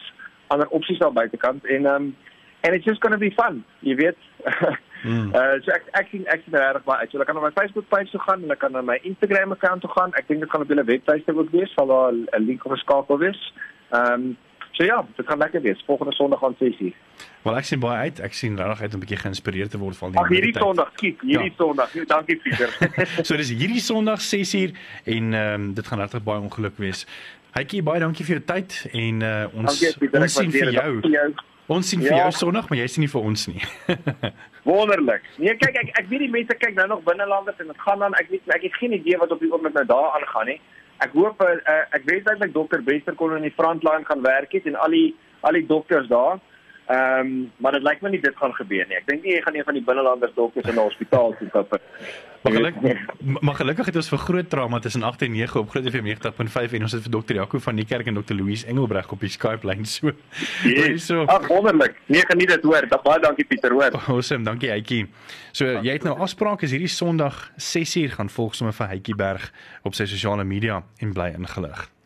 ander 0.48 0.68
opsies 0.68 1.00
daar 1.00 1.14
buitekant 1.14 1.66
en 1.66 1.86
ehm 1.86 1.96
um, 1.96 2.16
and 2.64 2.76
it's 2.76 2.86
just 2.86 3.02
going 3.02 3.14
to 3.14 3.18
be 3.18 3.32
fun, 3.32 3.64
jy 3.82 3.96
weet. 3.96 4.18
mm. 5.04 5.32
Uh 5.36 5.56
so 5.64 5.72
ek 5.72 5.88
ek 6.02 6.12
sien 6.12 6.26
ek 6.28 6.44
sien 6.44 6.58
regtig 6.60 6.84
baie 6.88 7.06
uit. 7.06 7.12
So 7.12 7.22
ek 7.24 7.30
kan 7.30 7.40
op 7.40 7.46
my 7.48 7.56
Facebook 7.56 7.88
page 7.90 8.12
toe 8.12 8.22
gaan 8.26 8.44
ek 8.52 8.60
kan 8.60 8.76
na 8.76 8.82
my 8.82 8.98
Instagram 9.08 9.56
account 9.56 9.82
toe 9.86 9.92
gaan. 9.96 10.14
Ek 10.20 10.28
dink 10.28 10.44
dit 10.44 10.52
gaan 10.52 10.66
op 10.66 10.74
hulle 10.74 10.88
webtuiste 10.90 11.36
ook 11.36 11.54
wees, 11.56 11.74
sal 11.74 11.88
daar 11.88 12.12
'n 12.12 12.46
link 12.46 12.66
op 12.66 12.76
geskakel 12.76 13.22
wees. 13.24 13.42
Ehm 13.92 14.14
um, 14.14 14.38
So 14.80 14.86
ja, 14.86 15.06
dit 15.16 15.28
gaan 15.28 15.38
lekker 15.38 15.62
wees 15.62 15.84
volgende 15.86 16.14
Sondag 16.14 16.44
aan 16.44 16.56
6:00. 16.60 16.96
Wel 17.42 17.58
ek 17.58 17.66
sien 17.66 17.80
baie 17.80 17.98
uit. 17.98 18.20
Ek 18.20 18.34
sien 18.34 18.56
regtig 18.58 18.82
uit 18.82 18.94
om 18.94 18.96
'n 18.96 19.00
bietjie 19.00 19.18
geïnspireerd 19.18 19.72
te 19.72 19.78
word 19.78 19.98
van 19.98 20.12
die 20.12 20.20
Ag 20.20 20.28
hierdie 20.28 20.58
Sondag, 20.58 20.92
kyk, 20.96 21.22
hierdie 21.22 21.52
ja. 21.52 21.56
Sondag. 21.58 21.94
Ja, 21.94 22.04
dankie 22.06 22.36
Pieter. 22.36 22.72
so 23.28 23.36
dis 23.36 23.50
hierdie 23.50 23.82
Sondag 23.82 24.22
6:00 24.22 24.72
en 25.04 25.34
ehm 25.34 25.54
um, 25.54 25.74
dit 25.74 25.88
gaan 25.88 26.00
regtig 26.00 26.24
baie 26.24 26.40
ongeluk 26.40 26.78
wees. 26.78 27.08
Hytjie, 27.52 27.84
baie 27.84 28.00
dankie 28.00 28.26
vir 28.26 28.36
jou 28.36 28.46
tyd 28.46 28.88
en 28.92 29.22
uh, 29.22 29.46
ons 29.54 29.80
dankie, 29.80 29.98
Pieter, 30.00 30.22
ons 30.22 30.34
sien 30.34 30.52
vir 30.52 30.72
jou. 30.72 31.00
jou. 31.02 31.34
Ons 31.66 31.90
sien 31.90 32.02
ja. 32.02 32.08
vir 32.08 32.18
jou 32.18 32.32
Sondag, 32.32 32.70
maar 32.70 32.80
jy 32.80 32.88
sien 32.88 33.04
nie 33.04 33.12
vir 33.12 33.22
ons 33.22 33.48
nie. 33.48 33.62
Wonderlik. 34.72 35.28
Nee, 35.38 35.58
kyk 35.60 35.76
ek 35.76 35.92
ek 36.00 36.08
weet 36.08 36.24
die 36.24 36.34
mense 36.40 36.56
kyk 36.56 36.80
nou 36.80 36.88
nog 36.88 37.04
binnelanders 37.04 37.60
en 37.60 37.68
dit 37.68 37.84
gaan 37.84 38.00
dan 38.00 38.14
ek 38.14 38.32
weet 38.32 38.48
ek 38.48 38.64
het 38.64 38.80
geen 38.80 38.96
idee 38.96 39.20
wat 39.20 39.32
op 39.32 39.44
die 39.44 39.52
oomblik 39.52 39.76
nou 39.76 39.86
daar 39.92 40.16
aangaan 40.16 40.56
nie 40.56 40.62
ek 41.06 41.16
hoop 41.16 41.42
uh, 41.44 41.56
ek 41.96 42.06
weet 42.10 42.28
eintlik 42.28 42.54
dokter 42.54 42.84
Bester 42.84 43.16
kon 43.16 43.36
in 43.38 43.48
die 43.48 43.56
frontline 43.56 44.08
gaan 44.08 44.24
werk 44.26 44.52
het 44.56 44.68
en 44.68 44.76
al 44.76 44.96
die 44.96 45.16
al 45.48 45.56
die 45.56 45.66
dokters 45.66 46.08
daar. 46.12 46.40
Ehm 46.90 47.20
um, 47.20 47.52
maar 47.58 47.76
dit 47.78 47.84
lyk 47.86 48.00
my 48.02 48.10
nie 48.10 48.20
dit 48.22 48.38
gaan 48.38 48.54
gebeur 48.58 48.88
nie. 48.90 48.96
Ek 48.98 49.06
dink 49.06 49.22
nie 49.22 49.36
jy 49.36 49.42
gaan 49.46 49.56
een 49.56 49.66
van 49.68 49.76
die 49.78 49.84
binnelanders 49.86 50.32
dokters 50.34 50.66
in 50.66 50.74
'n 50.74 50.88
hospitaal 50.88 51.36
toe 51.38 51.48
stap. 51.50 51.76
Maar 52.42 52.54
gelukkig 52.54 53.42
maar 53.42 53.56
gelukkig 53.56 53.86
het 53.86 53.96
ons 53.96 54.10
vir 54.10 54.18
groot 54.18 54.50
trauma 54.50 54.80
tussen 54.80 55.04
8 55.04 55.22
en 55.22 55.32
9 55.32 55.60
op 55.60 55.70
Groot 55.70 55.90
FM 55.90 56.06
90.5 56.06 56.74
en 56.74 56.82
ons 56.82 56.92
het 56.92 57.02
vir 57.02 57.12
dokter 57.12 57.36
Jaco 57.36 57.60
van 57.60 57.76
die 57.76 57.86
kerk 57.86 58.08
en 58.08 58.14
dokter 58.14 58.36
Louise 58.36 58.66
Engelbreg 58.66 59.12
op 59.12 59.20
die 59.20 59.30
Skype 59.30 59.68
lyn 59.68 59.86
so. 59.86 60.12
Yes. 60.64 61.06
so. 61.06 61.26
Ag 61.26 61.48
wonderlik. 61.48 61.94
Nee, 62.06 62.26
geniet 62.26 62.48
dit 62.48 62.64
hoor. 62.64 62.88
Baie 63.04 63.20
dankie 63.20 63.46
Pieter 63.46 63.72
hoor. 63.72 63.92
Awesome, 64.08 64.44
dankie 64.44 64.72
Hytjie. 64.72 65.08
So 65.52 65.66
jy 65.66 65.92
het 65.92 66.04
nou 66.04 66.18
afsprake 66.18 66.66
is 66.66 66.72
hierdie 66.72 66.90
Sondag 66.90 67.52
6uur 67.58 68.18
gaan 68.18 68.30
volg 68.30 68.56
sommer 68.56 68.74
vir 68.74 68.88
Hytjie 68.88 69.16
Berg 69.16 69.52
op 69.84 69.94
sy 69.94 70.06
sosiale 70.06 70.44
media 70.44 70.84
en 70.98 71.14
bly 71.14 71.36
ingelig. 71.38 71.99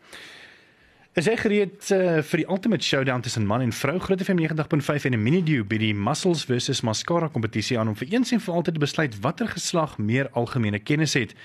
Is 1.14 1.28
hy 1.30 1.36
gereed 1.38 1.76
uh, 1.94 2.24
vir 2.26 2.40
die 2.40 2.46
ultimate 2.50 2.82
showdown 2.82 3.22
tussen 3.22 3.44
man 3.46 3.62
en 3.62 3.70
vrou 3.70 4.00
Groot 4.02 4.18
FM 4.24 4.40
90.5 4.40 5.04
en 5.06 5.14
'n 5.14 5.22
mini 5.22 5.42
duo 5.46 5.62
by 5.62 5.78
die 5.78 5.92
Muscles 5.94 6.42
versus 6.44 6.80
Mascara 6.82 7.28
kompetisie 7.30 7.78
aan 7.78 7.92
om 7.92 7.94
vir 7.94 8.08
eens 8.10 8.32
en 8.34 8.40
vir 8.42 8.54
altyd 8.54 8.74
te 8.74 8.82
besluit 8.82 9.20
watter 9.22 9.46
geslag 9.46 9.94
meer 9.98 10.26
algemene 10.34 10.80
kennis 10.82 11.14
het? 11.14 11.36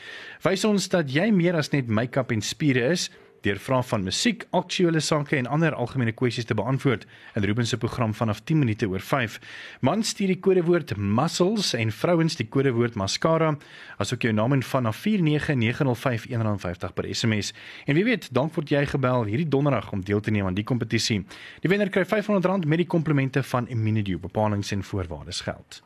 Wys 0.41 0.65
ons 0.65 0.89
dat 0.89 1.13
jy 1.13 1.29
meer 1.29 1.53
as 1.53 1.69
net 1.69 1.85
make-up 1.87 2.31
en 2.31 2.41
spiere 2.41 2.89
is 2.97 3.11
deur 3.45 3.59
vrae 3.59 3.83
van 3.83 4.03
musiek, 4.03 4.45
aktuelle 4.55 4.99
sake 4.99 5.37
en 5.37 5.47
ander 5.47 5.75
algemene 5.75 6.11
kwessies 6.11 6.45
te 6.45 6.55
beantwoord 6.57 7.05
in 7.35 7.45
Ruben 7.47 7.67
se 7.67 7.77
program 7.77 8.13
vanaf 8.13 8.41
10 8.43 8.59
minute 8.59 8.87
oor 8.89 8.99
5. 8.99 9.39
Man 9.81 10.03
stuur 10.03 10.33
die 10.33 10.39
kodewoord 10.39 10.95
muscles 10.97 11.73
en 11.73 11.91
vrouens 11.91 12.35
die 12.35 12.47
kodewoord 12.47 12.95
mascara 12.99 13.55
asook 13.97 14.23
jou 14.27 14.33
naam 14.33 14.53
en 14.57 14.63
vanaf 14.63 15.01
49905 15.05 16.27
R1.50 16.29 16.93
per 16.93 17.09
SMS. 17.15 17.53
En 17.85 17.95
wie 17.95 18.03
weet, 18.03 18.29
dan 18.33 18.51
word 18.55 18.69
jy 18.69 18.85
gebel 18.85 19.27
hierdie 19.29 19.47
donderdag 19.47 19.91
om 19.91 20.03
deel 20.03 20.19
te 20.19 20.31
neem 20.31 20.45
aan 20.45 20.57
die 20.57 20.67
kompetisie. 20.67 21.23
Die 21.63 21.71
wenner 21.71 21.89
kry 21.89 22.05
R500 22.07 22.67
met 22.67 22.83
die 22.83 22.87
komplimente 22.87 23.43
van 23.43 23.67
Immunidio. 23.67 24.19
Bepalings 24.19 24.71
en 24.71 24.83
voorwaardes 24.83 25.41
geld. 25.41 25.83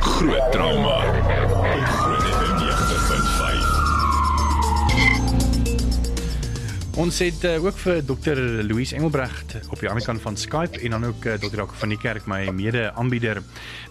Groot 0.00 0.52
trauma. 0.52 1.00
Groot 1.00 2.28
trauma. 2.28 2.55
Ons 6.96 7.18
het 7.20 7.42
uh, 7.44 7.58
ook 7.60 7.76
vir 7.76 7.98
Dr 8.08 8.38
Louise 8.64 8.94
Engelbrecht 8.96 9.58
op 9.68 9.82
die 9.82 9.88
ander 9.90 10.04
kant 10.04 10.22
van 10.24 10.36
Skype 10.40 10.80
en 10.80 10.94
dan 10.94 11.04
ook 11.04 11.26
uh, 11.28 11.34
Dr 11.36 11.58
Jaco 11.60 11.74
van 11.76 11.90
die 11.92 11.98
kerk 12.00 12.24
my 12.24 12.38
mede-aanbieder. 12.56 13.42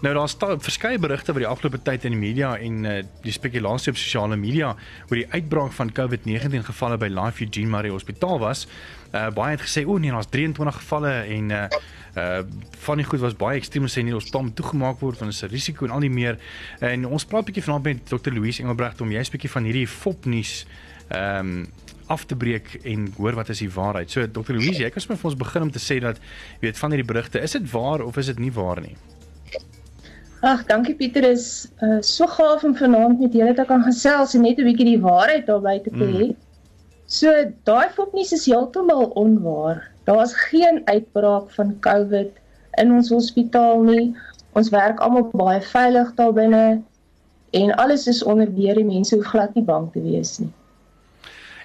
Nou 0.02 0.14
daar's 0.18 0.34
verskeie 0.66 0.98
berigte 0.98 1.30
oor 1.36 1.44
die 1.44 1.48
afgelope 1.48 1.84
tyd 1.86 2.08
in 2.10 2.16
die 2.16 2.20
media 2.20 2.56
en 2.58 2.80
uh, 2.82 2.96
die 3.22 3.34
spekulasie 3.36 3.94
op 3.94 4.00
sosiale 4.02 4.40
media 4.42 4.72
oor 5.12 5.20
die 5.20 5.28
uitbraak 5.36 5.76
van 5.78 5.94
COVID-19 5.94 6.66
gevalle 6.66 6.98
by 6.98 7.12
Life 7.14 7.46
Eugene 7.46 7.70
Marie 7.70 7.94
Hospitaal 7.94 8.42
was. 8.42 8.66
Uh, 9.12 9.28
baie 9.38 9.54
het 9.54 9.68
gesê 9.68 9.86
o 9.86 10.00
nee, 10.02 10.10
daar's 10.10 10.32
23 10.34 10.82
gevalle 10.82 11.14
en 11.36 11.54
uh, 11.54 11.68
uh 12.16 12.42
van 12.88 12.98
die 12.98 13.06
goed 13.06 13.22
was 13.22 13.38
baie 13.38 13.60
ekstreem 13.60 13.86
sê 13.92 14.02
nie 14.06 14.18
ons 14.18 14.32
stam 14.32 14.50
toegemaak 14.54 14.98
word 15.04 15.22
van 15.22 15.30
'n 15.30 15.52
risiko 15.54 15.86
en 15.86 15.92
al 15.92 16.08
die 16.08 16.10
meer. 16.10 16.42
En 16.80 17.06
ons 17.06 17.26
praat 17.26 17.46
'n 17.46 17.54
bietjie 17.54 17.64
vanaand 17.70 17.84
met 17.84 18.10
Dr 18.10 18.34
Louise 18.34 18.64
Engelbrecht 18.64 19.02
om 19.02 19.12
jy 19.12 19.22
'n 19.22 19.32
bietjie 19.32 19.54
van 19.54 19.64
hierdie 19.64 19.88
fopnuus 19.88 20.66
ehm 21.08 21.40
um, 21.40 21.66
af 22.08 22.26
te 22.26 22.36
breek 22.36 22.76
en 22.84 23.08
hoor 23.18 23.34
wat 23.34 23.50
is 23.50 23.64
die 23.64 23.72
waarheid. 23.74 24.12
So 24.12 24.28
Dr. 24.30 24.54
Louise, 24.54 24.82
jy 24.84 24.90
kan 24.94 25.02
sommer 25.02 25.18
vir 25.18 25.30
ons 25.32 25.38
begin 25.40 25.64
om 25.66 25.72
te 25.74 25.82
sê 25.82 25.98
dat 26.04 26.20
weet 26.62 26.78
van 26.78 26.94
hierdie 26.94 27.08
berigte, 27.10 27.42
is 27.42 27.56
dit 27.58 27.66
waar 27.72 28.04
of 28.06 28.18
is 28.22 28.30
dit 28.30 28.40
nie 28.40 28.52
waar 28.54 28.82
nie? 28.82 28.94
Ag, 30.46 30.66
dankie 30.70 30.94
Pieter 30.94 31.26
is 31.26 31.68
uh, 31.82 31.98
so 32.06 32.28
gaaf 32.30 32.64
om 32.68 32.76
vanaand 32.78 33.24
met 33.24 33.34
julle 33.34 33.56
te 33.58 33.66
kan 33.66 33.82
gesels 33.88 34.36
en 34.38 34.44
net 34.46 34.60
'n 34.62 34.68
bietjie 34.70 34.92
die 34.92 35.02
waarheid 35.02 35.48
daarby 35.50 35.80
te 35.88 35.94
hê. 35.98 36.28
Mm. 36.28 36.36
So 37.08 37.32
daai 37.66 37.90
fopnuus 37.96 38.34
is 38.38 38.46
heeltemal 38.46 39.10
onwaar. 39.22 39.88
Daar's 40.06 40.34
geen 40.50 40.82
uitbraak 40.86 41.50
van 41.58 41.80
COVID 41.80 42.32
in 42.82 42.92
ons 42.92 43.10
hospitaal 43.10 43.82
nie. 43.82 44.14
Ons 44.54 44.70
werk 44.70 45.00
almal 45.00 45.32
baie 45.34 45.62
veilig 45.62 46.14
daar 46.20 46.34
binne 46.34 46.82
en 47.52 47.76
alles 47.82 48.08
is 48.08 48.24
onder 48.24 48.52
beheer. 48.52 48.76
Die 48.76 48.86
mense 48.86 49.16
hoef 49.16 49.26
glad 49.34 49.56
nie 49.56 49.66
bang 49.66 49.92
te 49.94 50.02
wees 50.02 50.38
nie. 50.40 50.52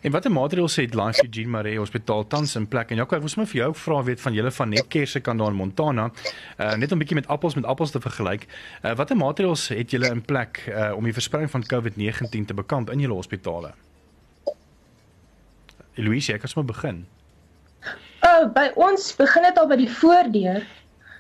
En 0.01 0.15
watter 0.15 0.33
maatreëls 0.33 0.79
het 0.81 0.95
Life 0.95 1.21
Eugene 1.27 1.51
Maree 1.53 1.79
Hospitaal 1.79 2.27
tans 2.27 2.55
in 2.57 2.67
plek? 2.69 2.89
En 2.91 2.97
Jaco, 2.97 3.19
ek 3.19 3.25
wil 3.27 3.33
sommer 3.33 3.49
vir 3.51 3.59
jou 3.59 3.69
vra 3.83 3.99
weet 4.07 4.23
van 4.23 4.33
julle 4.33 4.53
van 4.57 4.73
Netcare 4.73 5.09
se 5.13 5.21
kant 5.21 5.43
daar 5.43 5.53
in 5.53 5.59
Montana, 5.59 6.07
uh 6.57 6.73
net 6.81 6.93
om 6.93 6.97
'n 6.97 7.03
bietjie 7.03 7.19
met 7.21 7.29
appels 7.29 7.55
met 7.55 7.69
appels 7.69 7.93
te 7.93 8.01
vergelyk. 8.01 8.47
Uh 8.83 8.95
watter 8.97 9.17
maatreëls 9.17 9.69
het 9.69 9.91
julle 9.91 10.09
in 10.09 10.23
plek 10.23 10.65
uh 10.69 10.97
om 10.97 11.05
die 11.05 11.13
verspreiding 11.13 11.53
van 11.53 11.69
COVID-19 11.73 12.47
te 12.47 12.55
bekamp 12.55 12.91
in 12.91 13.01
julle 13.01 13.15
hospitale? 13.15 13.75
Louise, 15.95 16.33
ek 16.33 16.41
kan 16.41 16.49
sommer 16.49 16.73
begin. 16.73 17.07
Oh, 18.25 18.49
by 18.53 18.71
ons 18.77 19.17
begin 19.17 19.43
dit 19.43 19.59
al 19.59 19.69
by 19.69 19.77
die 19.77 19.91
voordeur. 20.01 20.65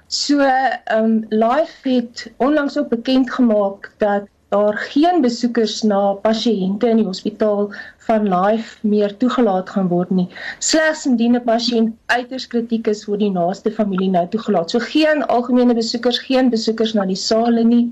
So, 0.08 0.40
ehm 0.40 1.04
um, 1.04 1.26
Life 1.28 1.88
het 1.88 2.32
onlangs 2.38 2.78
ook 2.78 2.88
bekend 2.88 3.30
gemaak 3.30 3.92
dat 3.98 4.24
daar 4.50 4.76
geen 4.90 5.20
besoekers 5.22 5.82
na 5.86 6.00
pasiënte 6.22 6.88
in 6.90 6.98
die 6.98 7.06
hospitaal 7.06 7.68
van 8.06 8.26
life 8.28 8.86
meer 8.92 9.12
toegelaat 9.22 9.70
gaan 9.70 9.88
word 9.92 10.10
nie. 10.10 10.26
Slegs 10.58 11.04
indien 11.06 11.36
'n 11.38 11.44
pasiënt 11.44 11.94
uiters 12.06 12.46
kritiek 12.46 12.90
is, 12.90 13.04
word 13.06 13.22
die 13.22 13.30
naaste 13.30 13.70
familie 13.70 14.10
nou 14.10 14.26
toegelaat. 14.28 14.70
So 14.70 14.78
geen 14.78 15.22
algemene 15.26 15.74
besoekers, 15.74 16.18
geen 16.18 16.50
besoekers 16.50 16.94
na 16.98 17.06
die 17.06 17.20
sale 17.28 17.64
nie. 17.64 17.86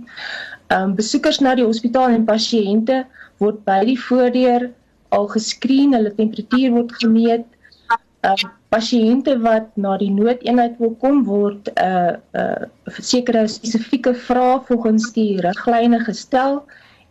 Ehm 0.66 0.82
um, 0.82 0.94
besoekers 0.94 1.38
na 1.38 1.54
die 1.54 1.64
hospitaal 1.64 2.18
en 2.18 2.24
pasiënte 2.24 3.04
word 3.38 3.64
by 3.64 3.84
die 3.84 4.00
voordeur 4.08 4.70
al 5.08 5.26
geskreen, 5.26 5.94
hulle 5.94 6.14
temperatuur 6.14 6.70
word 6.70 6.92
gemeet. 7.02 7.46
Ehm 8.20 8.46
uh, 8.46 8.57
pasiënte 8.74 9.38
wat 9.44 9.68
na 9.80 9.96
die 10.00 10.10
noodeenheid 10.12 10.76
wil 10.82 10.94
kom 11.02 11.22
word 11.24 11.70
'n 11.72 11.84
uh, 11.84 12.12
'n 12.36 12.66
uh, 12.90 12.98
sekere 13.12 13.46
spesifieke 13.48 14.14
vrae 14.14 14.60
volgens 14.68 15.12
die 15.12 15.40
riglyne 15.46 16.00
gestel 16.04 16.62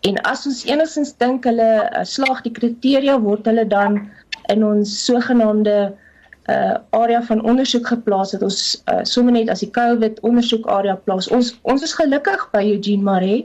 en 0.10 0.22
as 0.32 0.46
ons 0.46 0.66
enigstens 0.66 1.16
dink 1.24 1.46
hulle 1.50 1.72
uh, 1.86 2.04
slaag 2.04 2.44
die 2.46 2.54
kriteria 2.60 3.18
word 3.20 3.50
hulle 3.50 3.66
dan 3.66 4.04
in 4.54 4.64
ons 4.64 5.06
sogenaamde 5.06 5.78
uh 6.48 6.76
area 6.96 7.22
van 7.28 7.42
ondersoek 7.44 7.88
geplaas 7.88 8.32
het 8.32 8.42
ons 8.42 8.60
uh, 8.88 9.02
sommer 9.04 9.34
net 9.36 9.50
as 9.52 9.60
die 9.60 9.72
COVID 9.76 10.22
ondersoek 10.24 10.68
area 10.72 10.96
plaas. 10.96 11.28
Ons 11.28 11.50
ons 11.68 11.84
is 11.84 11.94
gelukkig 11.94 12.46
by 12.54 12.62
Eugene 12.64 13.04
Maree. 13.04 13.42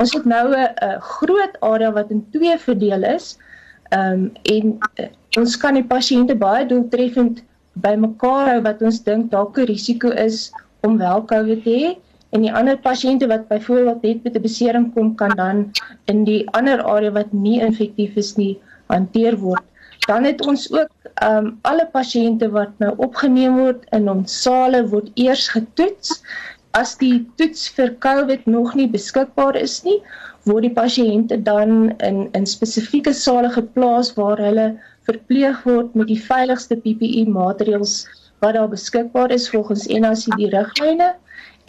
Ons 0.00 0.14
het 0.16 0.24
nou 0.24 0.56
'n 0.56 1.00
groot 1.00 1.58
area 1.60 1.92
wat 1.92 2.10
in 2.10 2.24
twee 2.32 2.56
verdeel 2.58 3.04
is. 3.04 3.36
Ehm 3.90 4.12
um, 4.12 4.32
en 4.42 4.78
uh, 4.96 5.10
ons 5.36 5.56
kan 5.56 5.74
die 5.74 5.84
pasiënte 5.84 6.34
baie 6.34 6.64
doeltreffend 6.66 7.44
bymekaar 7.84 8.50
hou 8.52 8.60
wat 8.66 8.82
ons 8.82 9.00
dink 9.08 9.30
dalk 9.34 9.58
'n 9.58 9.70
risiko 9.70 10.10
is 10.26 10.50
om 10.86 10.98
wel 10.98 11.24
COVID 11.32 11.62
te 11.64 11.74
hê 11.80 11.88
en 12.36 12.44
die 12.44 12.52
ander 12.60 12.76
pasiënte 12.84 13.28
wat 13.30 13.48
byvoorbeeld 13.48 14.02
net 14.02 14.24
met 14.24 14.36
'n 14.36 14.46
besering 14.48 14.86
kom 14.94 15.14
kan 15.14 15.32
dan 15.36 15.64
in 16.12 16.24
die 16.24 16.42
ander 16.58 16.82
area 16.82 17.12
wat 17.12 17.32
nie 17.32 17.60
infektief 17.60 18.16
is 18.16 18.36
nie 18.36 18.58
hanteer 18.86 19.36
word. 19.36 19.64
Dan 20.06 20.24
het 20.24 20.40
ons 20.46 20.72
ook 20.72 20.90
ehm 21.14 21.46
um, 21.46 21.58
alle 21.62 21.86
pasiënte 21.92 22.48
wat 22.50 22.70
nou 22.78 22.92
opgeneem 22.96 23.56
word 23.58 23.84
in 23.96 24.08
ons 24.08 24.42
sale 24.42 24.86
word 24.88 25.10
eers 25.14 25.48
getoets. 25.48 26.22
As 26.72 26.96
die 26.96 27.26
toets 27.36 27.68
vir 27.76 27.94
COVID 28.04 28.46
nog 28.46 28.74
nie 28.74 28.88
beskikbaar 28.88 29.56
is 29.56 29.82
nie, 29.84 29.98
word 30.44 30.62
die 30.62 30.76
pasiënte 30.80 31.42
dan 31.42 31.90
in 32.08 32.28
in 32.32 32.46
spesifieke 32.46 33.12
sale 33.12 33.50
geplaas 33.50 34.14
waar 34.20 34.38
hulle 34.38 34.68
verpleeg 35.08 35.62
word 35.64 35.94
met 35.98 36.10
die 36.12 36.20
veiligste 36.20 36.76
PPE 36.84 37.24
maatreëls 37.32 37.94
wat 38.44 38.54
daar 38.54 38.68
beskikbaar 38.68 39.32
is 39.34 39.48
volgens 39.50 39.86
NACD 39.86 40.40
riglyne 40.54 41.14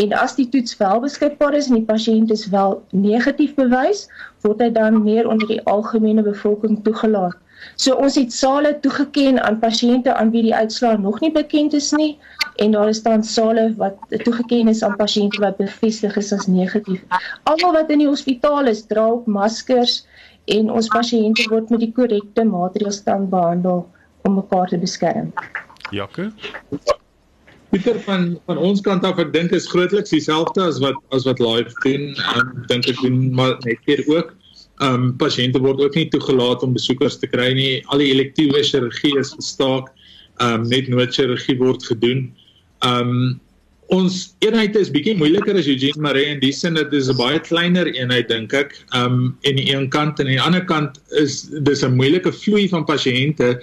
en 0.03 0.15
as 0.15 0.35
die 0.35 0.47
toets 0.53 0.77
wel 0.79 0.99
beskikbaar 1.03 1.55
is 1.59 1.67
en 1.69 1.79
die 1.79 1.87
pasiënt 1.87 2.31
is 2.35 2.47
wel 2.55 2.77
negatief 3.05 3.55
bewys 3.59 4.07
word 4.45 4.63
hy 4.63 4.69
dan 4.75 5.03
meer 5.03 5.27
onder 5.27 5.47
die 5.51 5.61
algemene 5.75 6.23
bevolking 6.23 6.79
toegelaat. 6.85 7.37
So 7.75 7.95
ons 7.99 8.15
het 8.15 8.31
sale 8.31 8.71
toegeken 8.83 9.39
aan 9.43 9.59
pasiënte 9.59 10.13
aan 10.15 10.31
wie 10.35 10.45
die 10.47 10.55
uitslae 10.55 10.97
nog 10.97 11.19
nie 11.23 11.31
bekend 11.35 11.75
is 11.79 11.89
nie 11.91 12.13
en 12.63 12.75
daar 12.75 12.91
is 12.91 13.01
dan 13.03 13.23
sale 13.23 13.65
wat 13.81 13.97
toegeken 14.23 14.71
is 14.71 14.83
aan 14.83 14.95
pasiënte 14.99 15.43
wat 15.43 15.59
bevestig 15.59 16.15
is 16.21 16.31
as 16.35 16.47
negatief. 16.47 17.03
Almal 17.43 17.75
wat 17.79 17.91
in 17.91 18.03
die 18.03 18.07
hospitaal 18.07 18.71
is, 18.71 18.85
dra 18.87 19.09
op 19.17 19.27
maskers 19.27 20.03
en 20.55 20.71
ons 20.73 20.87
pasiënte 20.93 21.45
word 21.51 21.69
met 21.73 21.83
die 21.85 21.91
korrekte 21.95 22.45
maatreëls 22.47 23.03
dan 23.05 23.27
behandel 23.29 23.85
om 24.27 24.39
mekaar 24.39 24.71
te 24.71 24.79
beskerm. 24.81 25.29
Jakke. 25.95 26.29
Pieter 27.69 27.99
van 28.05 28.31
van 28.49 28.57
ons 28.57 28.81
kant 28.81 29.05
af 29.05 29.19
ek 29.21 29.33
dink 29.33 29.53
is 29.53 29.69
grootliks 29.69 30.13
dieselfde 30.13 30.63
as 30.65 30.79
wat 30.81 30.97
as 31.15 31.27
wat 31.29 31.41
live 31.43 31.73
doen. 31.85 32.09
Ek 32.17 32.41
um, 32.41 32.53
dink 32.71 32.89
ek 32.89 33.01
doen 33.03 33.19
maar 33.37 33.57
net 33.67 33.81
keer 33.85 34.01
ook. 34.09 34.33
Ehm 34.79 34.95
um, 34.95 35.11
pasiënte 35.21 35.61
word 35.61 35.81
ook 35.83 35.97
nie 35.99 36.07
toegelaat 36.09 36.63
om 36.65 36.73
besoekers 36.73 37.19
te 37.21 37.29
kry 37.29 37.51
nie. 37.53 37.83
Al 37.93 38.01
die 38.01 38.09
elektiewe 38.13 38.63
chirurgie 38.65 39.13
is 39.21 39.35
gestaak. 39.37 39.91
Ehm 40.39 40.63
um, 40.63 40.67
net 40.71 40.89
noodchirurgie 40.89 41.59
word 41.61 41.85
gedoen. 41.85 42.29
Ehm 42.87 43.13
um, 43.13 43.39
ons 43.89 44.35
eenheid 44.45 44.75
is 44.77 44.91
bietjie 44.93 45.15
moeiliker 45.17 45.57
as 45.57 45.67
Eugene 45.67 46.01
Maree 46.01 46.37
die 46.41 46.53
sin 46.53 46.77
dat 46.77 46.91
dit 46.91 47.01
is 47.01 47.09
'n 47.09 47.17
baie 47.17 47.39
kleiner 47.39 47.87
eenheid 47.87 48.29
dink 48.29 48.53
ek. 48.53 48.77
Um 48.93 49.37
en 49.43 49.55
die 49.55 49.73
een 49.73 49.89
kant 49.89 50.19
en 50.19 50.27
aan 50.27 50.33
die 50.33 50.41
ander 50.41 50.65
kant 50.65 50.99
is 51.17 51.49
dis 51.63 51.83
'n 51.83 51.97
moeilike 51.97 52.31
vloei 52.31 52.67
van 52.69 52.85
pasiënte. 52.85 53.59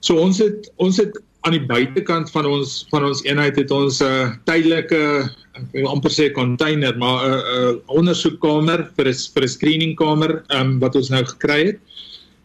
So 0.00 0.18
ons 0.18 0.38
het 0.38 0.70
ons 0.76 0.96
het 0.96 1.18
aan 1.46 1.52
die 1.52 1.66
buitekant 1.66 2.30
van 2.30 2.46
ons 2.46 2.86
van 2.90 3.04
ons 3.04 3.22
eenheid 3.24 3.56
het 3.56 3.70
ons 3.70 4.00
'n 4.00 4.06
uh, 4.06 4.34
tydelike 4.44 5.30
ek 5.56 5.66
wil 5.72 5.88
amper 5.88 6.10
sê 6.10 6.30
container, 6.32 6.96
maar 6.98 7.24
'n 7.24 7.32
uh, 7.32 7.42
uh, 7.56 7.74
ondersoekkamer 7.86 8.90
vir 8.96 9.08
'n 9.08 9.18
vir 9.34 9.42
'n 9.42 9.48
screeningkamer 9.48 10.44
um, 10.54 10.78
wat 10.78 10.96
ons 10.96 11.08
nou 11.08 11.24
gekry 11.24 11.66
het. 11.66 11.78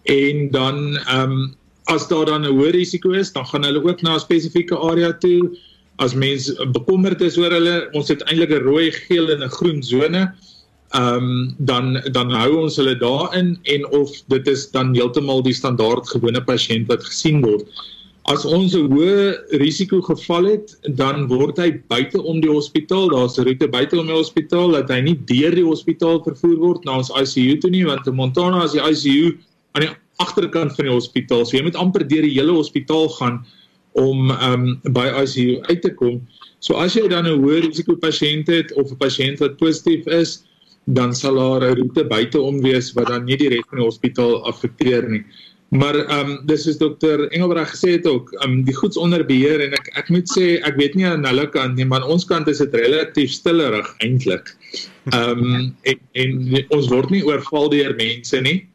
En 0.06 0.50
dan 0.51 0.98
ehm 0.98 1.32
um, 1.32 1.56
as 1.86 2.08
daar 2.08 2.25
dan 2.25 2.46
'n 2.46 2.54
hoë 2.54 2.72
risiko 2.72 3.12
is, 3.12 3.32
dan 3.32 3.46
gaan 3.46 3.63
hulle 3.63 3.84
ook 3.84 4.01
na 4.01 4.16
'n 4.16 4.20
spesifieke 4.20 4.78
area 4.78 5.13
toe. 5.13 5.51
As 6.01 6.15
mense 6.17 6.55
bekommerd 6.74 7.22
is 7.22 7.38
oor 7.38 7.53
hulle, 7.53 7.75
ons 7.98 8.10
het 8.10 8.24
eintlik 8.25 8.51
'n 8.58 8.65
rooi, 8.65 8.91
geel 8.91 9.29
en 9.29 9.43
'n 9.43 9.55
groen 9.58 9.84
sone 9.84 10.31
ehm 10.91 11.24
um, 11.24 11.55
dan 11.58 12.01
dan 12.12 12.31
hou 12.36 12.58
ons 12.63 12.75
hulle 12.75 12.98
daarin 13.00 13.53
en 13.63 13.86
of 13.96 14.12
dit 14.27 14.48
is 14.48 14.65
dan 14.72 14.91
heeltemal 14.96 15.39
die 15.43 15.55
standaard 15.55 16.10
gewone 16.10 16.41
pasiënt 16.43 16.89
wat 16.91 17.05
gesien 17.08 17.39
word. 17.46 17.63
As 18.27 18.43
ons 18.46 18.75
'n 18.75 18.91
hoë 18.91 19.58
risiko 19.62 20.01
geval 20.01 20.46
het, 20.46 20.75
dan 21.00 21.27
word 21.27 21.58
hy 21.58 21.72
buite 21.88 22.22
om 22.22 22.41
die 22.41 22.51
hospitaal. 22.51 23.08
Daar's 23.10 23.39
'n 23.39 23.48
roete 23.48 23.67
buite 23.67 24.00
om 24.00 24.08
die 24.08 24.20
hospitaal 24.20 24.72
dat 24.72 24.89
hy 24.89 25.00
nie 25.01 25.17
deur 25.25 25.55
die 25.55 25.65
hospitaal 25.65 26.22
vervoer 26.24 26.58
word 26.58 26.86
na 26.86 26.98
ons 26.98 27.10
ICU 27.10 27.58
toe 27.58 27.72
nie, 27.72 27.86
want 27.86 28.08
in 28.08 28.15
Montana 28.15 28.63
is 28.63 28.75
die 28.75 28.84
ICU 28.84 29.38
aan 29.74 29.81
die 29.88 29.96
agterkant 30.17 30.75
van 30.75 30.86
die 30.86 30.93
hospitaal. 30.93 31.46
So 31.46 31.58
jy 31.58 31.63
moet 31.63 31.75
amper 31.75 32.08
deur 32.08 32.22
die 32.22 32.36
hele 32.36 32.51
hospitaal 32.51 33.10
gaan 33.10 33.46
om 34.00 34.32
um, 34.32 34.80
by 34.94 35.08
ICU 35.24 35.60
uit 35.70 35.82
te 35.82 35.94
kom. 35.94 36.22
So 36.60 36.78
as 36.78 36.96
jy 36.96 37.08
dan 37.10 37.28
'n 37.28 37.42
hoë 37.42 37.62
risiko 37.68 37.96
pasiënt 37.96 38.48
het 38.48 38.74
of 38.74 38.92
'n 38.92 38.98
pasiënt 38.98 39.40
wat 39.40 39.58
positief 39.58 40.08
is, 40.08 40.44
dan 40.86 41.14
sal 41.14 41.36
daar 41.36 41.70
'n 41.70 41.76
roete 41.76 42.04
buite 42.04 42.40
om 42.42 42.62
wees 42.62 42.94
wat 42.94 43.08
dan 43.08 43.26
nie 43.26 43.38
die 43.38 43.50
res 43.50 43.66
van 43.70 43.80
die 43.80 43.86
hospitaal 43.86 44.46
affekteer 44.46 45.10
nie. 45.10 45.24
Maar 45.72 45.96
ehm 45.96 46.30
um, 46.30 46.40
dis 46.46 46.68
is 46.68 46.78
dokter 46.78 47.32
Engelbreg 47.32 47.70
gesê 47.72 47.92
het 47.92 48.08
ook, 48.08 48.32
ehm 48.32 48.52
um, 48.52 48.64
die 48.64 48.76
goeds 48.76 48.98
onder 48.98 49.26
beheer 49.26 49.62
en 49.62 49.72
ek 49.72 49.88
ek 49.96 50.10
moet 50.10 50.28
sê 50.28 50.60
ek 50.68 50.76
weet 50.76 50.96
nie 50.96 51.08
aan 51.08 51.26
hulle 51.26 51.48
kant 51.50 51.76
nie, 51.76 51.86
maar 51.86 52.02
aan 52.02 52.12
ons 52.12 52.26
kant 52.26 52.48
is 52.48 52.58
dit 52.58 52.74
relatief 52.74 53.32
stillerig 53.32 53.96
eintlik. 54.04 54.56
Ehm 55.14 55.44
um, 55.44 55.76
en, 55.82 56.00
en 56.12 56.66
ons 56.70 56.88
word 56.88 57.10
nie 57.10 57.24
oorval 57.24 57.70
deur 57.70 57.96
mense 57.96 58.42
nie. 58.42 58.68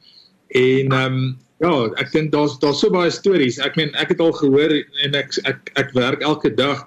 En 0.49 0.93
ehm 0.93 1.13
um, 1.13 1.37
ja, 1.65 1.73
ek 2.03 2.13
dink 2.13 2.33
daar's 2.35 2.59
daar's 2.63 2.83
so 2.83 2.93
baie 2.93 3.13
stories. 3.13 3.59
Ek 3.63 3.79
meen 3.81 3.95
ek 4.01 4.15
het 4.15 4.21
al 4.21 4.35
gehoor 4.37 4.77
en 5.05 5.19
ek 5.19 5.39
ek 5.49 5.73
ek 5.81 5.95
werk 5.97 6.25
elke 6.27 6.53
dag 6.53 6.85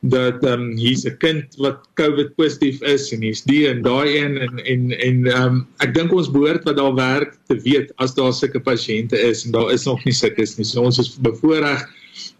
dat 0.00 0.40
ehm 0.44 0.52
um, 0.52 0.76
hier's 0.80 1.04
'n 1.04 1.16
kind 1.20 1.56
wat 1.60 1.84
COVID 2.00 2.34
positief 2.36 2.80
is 2.82 3.12
en 3.12 3.20
hier's 3.20 3.42
die 3.44 3.68
en 3.68 3.82
daai 3.84 4.16
een 4.16 4.38
en 4.38 4.58
en 4.64 4.92
en 4.92 5.26
ehm 5.26 5.42
um, 5.44 5.66
ek 5.84 5.94
dink 5.94 6.12
ons 6.12 6.30
behoort 6.32 6.64
wat 6.64 6.76
daar 6.76 6.94
werk 6.94 7.36
te 7.48 7.56
weet 7.64 7.92
as 7.96 8.14
daar 8.14 8.32
sulke 8.32 8.60
pasiënte 8.60 9.16
is 9.16 9.44
en 9.44 9.52
daar 9.52 9.72
is 9.72 9.84
nog 9.84 10.04
nie 10.04 10.16
sulkes 10.16 10.56
nie. 10.56 10.64
So 10.64 10.82
ons 10.82 10.98
is 10.98 11.16
bevoorreg 11.20 11.84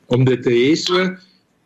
om 0.09 0.25
dit 0.25 0.43
te 0.43 0.51
hê 0.51 0.77
so 0.77 1.17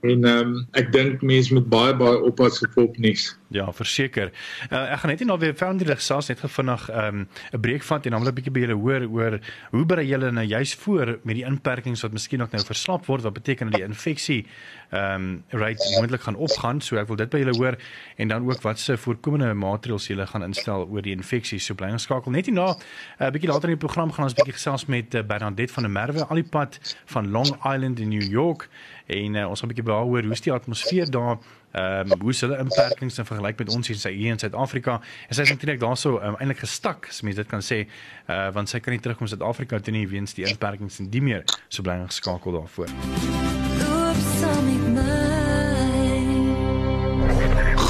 en 0.04 0.24
ehm 0.24 0.52
um, 0.52 0.66
ek 0.76 0.92
dink 0.92 1.22
mense 1.24 1.54
moet 1.54 1.66
baie 1.72 1.94
baie 1.96 2.20
oppas 2.28 2.58
vir 2.60 2.70
popnuus. 2.74 3.30
Ja, 3.54 3.66
verseker. 3.72 4.32
Uh, 4.68 4.92
ek 4.92 5.02
gaan 5.02 5.12
net 5.12 5.22
nie 5.22 5.28
nou 5.30 5.38
weer 5.40 5.54
foundry 5.56 5.94
gesels 5.96 6.28
net 6.28 6.42
gevinnig 6.42 6.88
ehm, 6.90 7.24
'n 7.24 7.28
um, 7.56 7.60
breek 7.62 7.84
vat 7.86 8.06
en 8.06 8.16
dan 8.16 8.20
wil 8.20 8.30
ek 8.32 8.34
'n 8.34 8.38
bietjie 8.40 8.54
by 8.54 8.64
julle 8.64 8.78
hoor 8.84 9.06
oor 9.08 9.38
hoe 9.70 9.84
berei 9.86 10.06
julle 10.06 10.30
nou 10.30 10.44
juis 10.44 10.74
voor 10.74 11.18
met 11.22 11.36
die 11.36 11.44
inperkings 11.44 12.02
wat 12.02 12.12
miskien 12.12 12.38
nog 12.38 12.52
nou 12.52 12.64
verslap 12.64 13.06
word 13.06 13.22
wat 13.22 13.32
beteken 13.32 13.70
dat 13.70 13.80
die 13.80 13.88
infeksie 13.88 14.46
ehm 14.90 15.14
um, 15.14 15.44
rate 15.48 15.84
moontlik 15.96 16.22
gaan 16.22 16.36
opgaan. 16.36 16.80
So 16.80 16.96
ek 16.96 17.08
wil 17.08 17.16
dit 17.16 17.30
by 17.30 17.38
julle 17.38 17.56
hoor 17.56 17.76
en 18.16 18.28
dan 18.28 18.44
ook 18.50 18.62
wat 18.62 18.78
se 18.78 18.96
voorkomende 18.96 19.54
maatreëls 19.54 20.06
julle 20.06 20.26
gaan 20.26 20.42
instel 20.42 20.88
oor 20.90 21.02
die 21.02 21.16
infeksie. 21.16 21.58
So 21.58 21.74
bly 21.74 21.88
ingeskakel. 21.88 22.32
Net 22.32 22.46
hierna 22.46 22.74
'n 22.74 22.76
uh, 23.24 23.30
bietjie 23.30 23.48
later 23.48 23.68
in 23.68 23.78
die 23.78 23.86
program 23.86 24.12
gaan 24.12 24.24
ons 24.24 24.34
bietjie 24.34 24.58
gesels 24.58 24.86
met 24.86 25.14
uh, 25.14 25.22
Bernadette 25.22 25.72
van 25.72 25.82
der 25.82 25.92
Merwe 25.92 26.24
al 26.24 26.36
die 26.36 26.50
pad 26.50 26.78
van 27.06 27.30
Long 27.30 27.50
Island 27.64 28.00
in 28.00 28.08
New 28.08 28.22
York 28.22 28.68
en 29.06 29.34
uh, 29.34 29.48
ons 29.48 29.60
gaan 29.60 29.68
'n 29.68 29.74
bietjie 29.74 29.84
behoor 29.84 30.22
hoe 30.22 30.32
is 30.32 30.40
die 30.40 30.52
atmosfeer 30.52 31.10
daar 31.10 31.38
ehm 31.72 32.12
um, 32.12 32.20
hoe 32.20 32.30
is 32.30 32.40
hulle 32.40 32.58
inperkings 32.58 33.18
in 33.18 33.24
vergelyk 33.24 33.58
met 33.58 33.74
ons 33.74 33.88
hier 33.88 34.30
in 34.30 34.38
Suid-Afrika 34.38 35.00
en 35.28 35.34
sy 35.34 35.42
is 35.42 35.50
natuurlik 35.50 35.80
daarso 35.80 36.20
um, 36.20 36.36
eintlik 36.38 36.58
gestak 36.58 37.06
as 37.08 37.22
mens 37.22 37.36
dit 37.36 37.46
kan 37.46 37.62
sê 37.62 37.86
uh, 38.28 38.52
want 38.52 38.68
sy 38.68 38.80
kan 38.80 38.92
nie 38.92 39.00
terugkom 39.00 39.26
Suid-Afrika 39.26 39.80
toe 39.80 39.92
nie 39.92 40.08
weens 40.08 40.34
die 40.34 40.46
inperkings 40.46 40.98
en 40.98 41.10
die 41.10 41.22
meer 41.22 41.44
so 41.68 41.82
bly 41.82 42.06
geskakel 42.06 42.52
daarvoor 42.52 42.88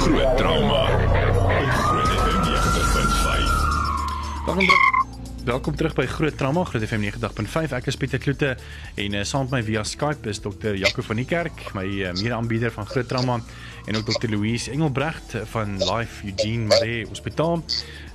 Groot 0.05 0.37
trauma. 0.37 0.87
Groot 1.72 2.09
FM 2.09 2.42
90.5. 2.42 4.44
Welkom 4.44 4.66
terug. 4.66 4.93
Welkom 5.44 5.74
terug 5.76 5.92
by 5.92 6.07
Groot 6.09 6.38
Trauma, 6.40 6.62
Groot 6.64 6.87
FM 6.88 7.02
90.5. 7.04 7.74
Ek 7.76 7.88
is 7.90 7.98
Pieter 8.00 8.16
Kloete 8.16 8.54
en 8.96 9.16
uh, 9.18 9.24
saam 9.28 9.42
met 9.44 9.59
my 9.59 9.61
via 9.66 9.83
Skype 9.85 10.30
is 10.33 10.38
dokter 10.40 10.72
Jaco 10.80 11.04
van 11.04 11.20
die 11.20 11.26
Kerk, 11.28 11.66
my 11.76 11.85
uh, 11.85 12.14
mede-aanbieder 12.16 12.72
van 12.72 12.88
Groot 12.88 13.11
Trauma 13.11 13.37
en 13.85 13.98
ook 13.98 14.07
dokter 14.09 14.33
Louise 14.33 14.72
Engelbrecht 14.72 15.37
van 15.52 15.76
Life 15.85 16.24
Eugene 16.24 16.64
Maree 16.70 17.04
Hospitaal. 17.11 17.61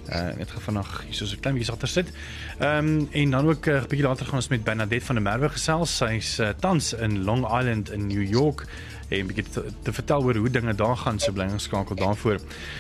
Uh, 0.09 0.23
net 0.41 0.49
gevinnig 0.49 0.89
hier 1.05 1.13
so 1.13 1.29
'n 1.29 1.39
klein 1.39 1.53
bietjie 1.59 1.73
agter 1.73 1.87
sit. 1.87 2.09
Ehm 2.57 2.87
um, 2.87 3.07
en 3.11 3.29
dan 3.37 3.45
ook 3.45 3.65
'n 3.65 3.77
uh, 3.77 3.85
bietjie 3.85 4.07
later 4.09 4.25
gaan 4.25 4.41
ons 4.41 4.49
met 4.49 4.63
Bernadette 4.63 5.05
van 5.05 5.15
der 5.15 5.23
Merwe 5.23 5.49
gesels. 5.49 5.97
Sy's 5.97 6.39
uh, 6.39 6.49
tans 6.49 6.93
in 6.93 7.23
Long 7.23 7.45
Island 7.45 7.91
in 7.91 8.07
New 8.07 8.25
York 8.25 8.65
en 9.09 9.29
bietjie 9.29 9.45
te, 9.49 9.63
te 9.83 9.93
vertel 9.93 10.23
oor 10.23 10.37
hoe 10.37 10.49
dinge 10.53 10.73
daar 10.77 10.97
gaan 10.97 11.19
so 11.19 11.33
bly 11.33 11.47
geskakel 11.49 11.97
daarvoor. 11.99 12.39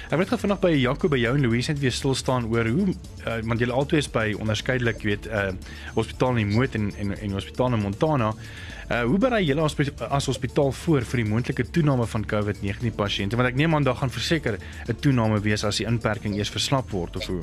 Ek 0.09 0.17
wil 0.17 0.25
net 0.25 0.41
vanaand 0.43 0.63
by 0.63 0.73
Jaco 0.77 1.09
by 1.09 1.19
jou 1.21 1.35
en 1.35 1.45
Louise 1.45 1.71
net 1.71 1.81
weer 1.81 1.95
stil 1.95 2.15
staan 2.17 2.49
oor 2.53 2.69
hoe 2.69 2.89
uh, 2.89 3.37
want 3.49 3.61
julle 3.63 3.75
albei 3.75 4.01
is 4.03 4.09
by 4.13 4.27
onderskeidelik 4.37 5.01
weet 5.07 5.29
'n 5.29 5.33
uh, 5.33 5.77
hospitaal 5.95 6.37
in 6.37 6.53
Moot 6.53 6.75
en 6.75 6.91
en 6.97 7.17
en 7.17 7.31
hospitaal 7.31 7.73
in 7.73 7.81
Montana. 7.85 8.33
Uh, 8.89 9.03
hoe 9.05 9.17
berei 9.21 9.43
julle 9.45 9.61
as, 9.61 9.75
as 10.09 10.25
hospitaal 10.25 10.71
voor 10.71 11.05
vir 11.05 11.23
die 11.23 11.29
moontlike 11.29 11.69
toename 11.69 12.05
van 12.05 12.25
COVID-19 12.25 12.95
pasiënte 12.95 13.37
want 13.37 13.49
ek 13.49 13.55
neem 13.55 13.75
aan 13.75 13.83
daar 13.83 13.99
gaan 14.01 14.09
verseker 14.09 14.57
'n 14.87 14.99
toename 14.99 15.39
wees 15.41 15.63
as 15.63 15.77
die 15.77 15.85
inperking 15.85 16.35
eers 16.37 16.49
verslap 16.49 16.89
word 16.89 17.15
of 17.15 17.25
hoe? 17.25 17.41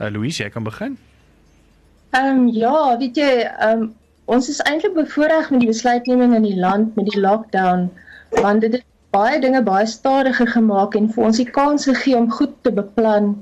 Uh, 0.00 0.08
Louise, 0.08 0.42
jy 0.42 0.50
kan 0.50 0.62
begin. 0.62 0.98
Ehm 2.10 2.38
um, 2.38 2.48
ja, 2.48 2.98
weet 2.98 3.16
jy, 3.16 3.32
ehm 3.46 3.82
um, 3.82 3.94
Ons 4.30 4.48
is 4.52 4.60
eintlik 4.70 4.94
bevoordeel 4.94 5.48
met 5.50 5.62
die 5.64 5.70
besluitneming 5.72 6.34
in 6.36 6.44
die 6.46 6.58
land 6.58 6.94
met 6.98 7.08
die 7.10 7.20
lockdown 7.20 7.88
want 8.36 8.62
dit 8.62 8.76
het 8.76 8.86
baie 9.14 9.40
dinge 9.42 9.62
baie 9.66 9.88
stadiger 9.90 10.46
gemaak 10.52 10.94
en 10.98 11.08
vir 11.14 11.24
ons 11.28 11.40
die 11.42 11.48
kans 11.56 11.88
gegee 11.90 12.14
om 12.18 12.28
goed 12.36 12.52
te 12.66 12.70
beplan 12.76 13.32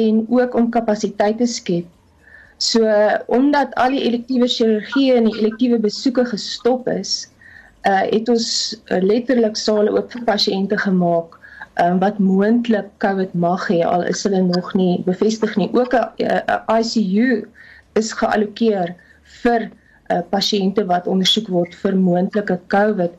en 0.00 0.22
ook 0.32 0.56
om 0.56 0.70
kapasiteit 0.72 1.36
te 1.42 1.48
skep. 1.56 1.86
So 2.56 2.88
omdat 3.38 3.76
al 3.76 3.92
die 3.98 4.06
elektiewe 4.08 4.48
chirurgie 4.48 5.12
en 5.18 5.28
die 5.28 5.36
elektiewe 5.42 5.78
besoeke 5.84 6.24
gestop 6.32 6.88
is, 6.88 7.28
uh 7.84 8.02
het 8.08 8.32
ons 8.32 8.48
uh, 8.88 9.02
letterlik 9.04 9.60
sale 9.60 9.92
oop 9.92 10.12
vir 10.16 10.24
pasiënte 10.32 10.80
gemaak 10.88 11.36
um, 11.84 12.00
wat 12.00 12.18
moontlik 12.18 12.88
COVID 13.04 13.36
mag 13.36 13.68
hê 13.68 13.82
al 13.84 14.08
is 14.08 14.24
hulle 14.24 14.40
nog 14.48 14.72
nie 14.74 15.02
bevestig 15.04 15.56
nie. 15.60 15.68
Ook 15.76 15.92
'n 15.92 16.24
uh, 16.24 16.78
ICU 16.80 17.44
is 18.00 18.16
geallokeer 18.16 18.96
vir 19.42 19.68
uh, 20.10 20.22
pasiënte 20.30 20.86
wat 20.90 21.06
ondersoek 21.10 21.50
word 21.52 21.74
vir 21.82 21.98
moontlike 21.98 22.58
COVID. 22.72 23.14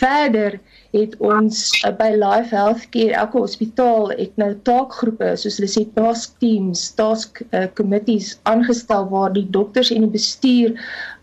Verder 0.00 0.58
het 0.92 1.16
ons 1.24 1.62
uh, 1.86 1.92
by 1.96 2.10
Life 2.20 2.52
Healthcare 2.56 3.16
elke 3.22 3.40
hospitaal 3.40 4.12
het 4.18 4.36
nou 4.40 4.50
taakgroepe 4.68 5.32
soos 5.40 5.56
hulle 5.60 5.70
sê 5.72 5.86
task 5.96 6.36
teams, 6.44 6.84
task 6.98 7.40
uh, 7.50 7.66
committees 7.78 8.34
aangestel 8.50 9.08
waar 9.12 9.32
die 9.32 9.46
dokters 9.56 9.92
en 9.94 10.06
die 10.06 10.14
bestuur 10.18 10.76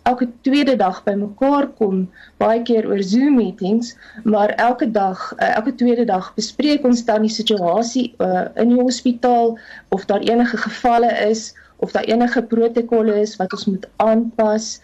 elke 0.10 0.28
tweede 0.42 0.76
dag 0.80 1.04
bymekaar 1.06 1.68
kom 1.78 2.04
baie 2.42 2.62
keer 2.66 2.88
oor 2.90 3.02
Zoom 3.04 3.38
meetings 3.38 3.94
maar 4.24 4.56
elke 4.58 4.90
dag 4.92 5.22
uh, 5.38 5.56
elke 5.56 5.76
tweede 5.76 6.06
dag 6.10 6.32
bespreek 6.40 6.86
ons 6.88 7.06
dan 7.06 7.26
die 7.28 7.34
situasie 7.34 8.08
uh, 8.18 8.48
in 8.56 8.74
die 8.74 8.82
hospitaal 8.82 9.58
of 9.96 10.06
daar 10.10 10.26
enige 10.26 10.58
gevalle 10.66 11.12
is 11.28 11.52
of 11.80 11.92
daar 11.92 12.08
enige 12.12 12.42
protokolle 12.44 13.20
is 13.22 13.36
wat 13.40 13.54
ons 13.56 13.66
moet 13.66 13.88
aanpas 14.04 14.80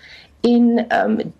En 0.45 0.65
ehm 0.87 1.17
um, 1.19 1.33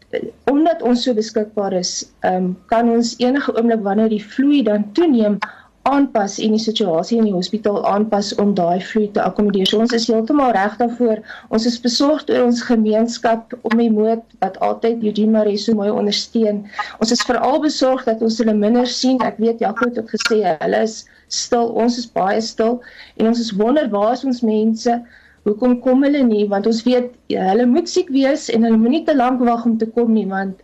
omdat 0.52 0.82
ons 0.82 1.04
so 1.04 1.13
beskikbaar 1.13 1.74
is, 1.74 1.91
ehm 2.20 2.36
um, 2.36 2.48
kan 2.72 2.89
ons 2.89 3.13
enige 3.18 3.54
oomblik 3.58 3.84
wanneer 3.86 4.10
die 4.10 4.24
vloei 4.34 4.63
dan 4.63 4.91
toeneem 4.98 5.38
aanpas 5.86 6.39
en 6.41 6.56
die 6.56 6.62
situasie 6.62 7.18
in 7.22 7.28
die 7.28 7.34
hospitaal 7.36 7.84
aanpas 7.86 8.32
om 8.41 8.54
daai 8.58 8.82
vloei 8.82 9.10
te 9.13 9.22
akkommodeer. 9.22 9.68
So 9.70 9.82
ons 9.84 9.94
is 9.94 10.08
heeltemal 10.10 10.54
reg 10.58 10.78
daarvoor. 10.80 11.22
Ons 11.54 11.68
is 11.70 11.78
besorgd 11.84 12.32
oor 12.34 12.48
ons 12.48 12.63
gemeenskap 12.65 13.54
om 13.70 13.76
die 13.78 13.91
moed 13.94 14.24
wat 14.41 14.58
altyd 14.65 15.04
Eugene 15.06 15.36
Maree 15.36 15.62
so 15.62 15.78
mooi 15.78 15.91
ondersteun. 15.94 16.63
Ons 16.98 17.13
is 17.13 17.22
veral 17.30 17.60
besorgd 17.68 18.10
dat 18.10 18.24
ons 18.26 18.39
hulle 18.41 18.58
minder 18.58 18.89
sien. 18.89 19.22
Ek 19.30 19.38
weet 19.44 19.62
Jaco 19.62 19.86
het 19.91 20.00
dit 20.00 20.15
gesê, 20.15 20.41
hulle 20.63 20.82
is 20.88 21.04
stil, 21.30 21.70
ons 21.84 22.00
is 22.02 22.10
baie 22.18 22.41
stil 22.41 22.80
en 23.20 23.30
ons 23.30 23.46
is 23.46 23.54
wonder 23.62 23.86
waar 23.94 24.15
is 24.18 24.26
ons 24.26 24.41
mense? 24.46 24.98
Hoekom 25.45 25.79
kom 25.84 26.03
hulle 26.05 26.23
nie? 26.25 26.43
Want 26.49 26.67
ons 26.69 26.81
weet 26.88 27.12
ja, 27.29 27.45
hulle 27.51 27.67
moet 27.69 27.89
siek 27.89 28.10
wees 28.13 28.47
en 28.53 28.65
hulle 28.65 28.79
moenie 28.81 29.03
te 29.05 29.15
lank 29.15 29.43
wag 29.45 29.65
om 29.69 29.77
te 29.77 29.88
kom 29.97 30.13
nie, 30.13 30.25
want 30.29 30.62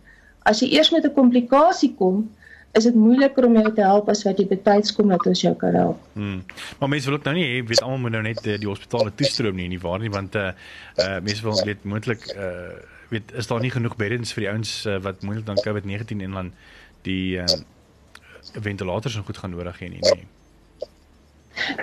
as 0.50 0.62
jy 0.62 0.72
eers 0.74 0.90
met 0.90 1.04
'n 1.06 1.14
komplikasie 1.14 1.94
kom, 1.98 2.24
is 2.72 2.86
dit 2.88 2.94
moeiliker 2.96 3.46
om 3.46 3.56
jou 3.60 3.70
te 3.76 3.84
help 3.84 4.08
as 4.08 4.22
wat 4.24 4.38
jy 4.40 4.46
betyds 4.48 4.94
kom 4.96 5.12
dat 5.12 5.26
ons 5.28 5.42
jou 5.44 5.52
kan 5.60 5.74
help. 5.76 5.98
Hmm. 6.14 6.40
Maar 6.80 6.88
mense 6.88 7.06
wil 7.06 7.18
ook 7.18 7.28
nou 7.28 7.34
nie 7.36 7.44
hê 7.44 7.66
weet 7.68 7.82
almal 7.82 7.98
moet 7.98 8.16
nou 8.16 8.22
net 8.22 8.40
uh, 8.46 8.56
die 8.58 8.68
hospitale 8.68 9.12
toestroom 9.14 9.56
nie, 9.60 9.68
nie 9.68 9.80
waar 9.82 10.00
nie, 10.00 10.10
want 10.10 10.34
uh, 10.40 10.52
uh 10.96 11.20
mense 11.20 11.44
wil 11.44 11.64
weet 11.64 11.84
moontlik 11.84 12.24
uh 12.36 12.72
weet 13.12 13.32
is 13.36 13.46
daar 13.46 13.60
nie 13.60 13.70
genoeg 13.70 13.96
beddens 14.00 14.32
vir 14.32 14.46
die 14.46 14.50
ouens 14.50 14.86
uh, 14.86 14.96
wat 15.04 15.22
moontlik 15.22 15.46
dan 15.46 15.60
COVID-19 15.60 16.24
in 16.24 16.32
land 16.32 16.54
die 17.04 17.36
uh, 17.36 17.44
ventilators 18.56 19.16
en 19.16 19.26
goed 19.28 19.36
gaan 19.36 19.52
nodig 19.52 19.78
hê 19.78 19.90
nie. 19.92 20.00
nie. 20.00 20.24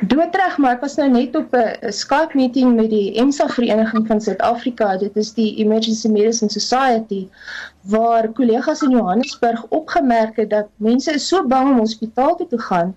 Doodreg, 0.02 0.58
maar 0.58 0.78
ek 0.78 0.82
was 0.86 0.96
nou 0.98 1.08
net 1.12 1.36
op 1.38 1.54
'n 1.56 1.92
Skype 1.94 2.38
meeting 2.38 2.76
met 2.76 2.90
die 2.90 3.14
EMSA 3.22 3.48
Vereniging 3.50 4.08
van 4.08 4.22
Suid-Afrika. 4.22 4.98
Dit 4.98 5.16
is 5.16 5.34
die 5.34 5.56
Emergency 5.64 6.08
Medicine 6.08 6.52
Society 6.52 7.28
waar 7.82 8.28
kollegas 8.40 8.82
in 8.82 8.98
Johannesburg 8.98 9.66
opgemerk 9.70 10.36
het 10.36 10.50
dat 10.50 10.68
mense 10.76 11.14
is 11.14 11.28
so 11.28 11.46
bang 11.48 11.70
om 11.70 11.78
hospitaal 11.78 12.36
toe 12.36 12.48
te 12.48 12.60
gaan 12.60 12.96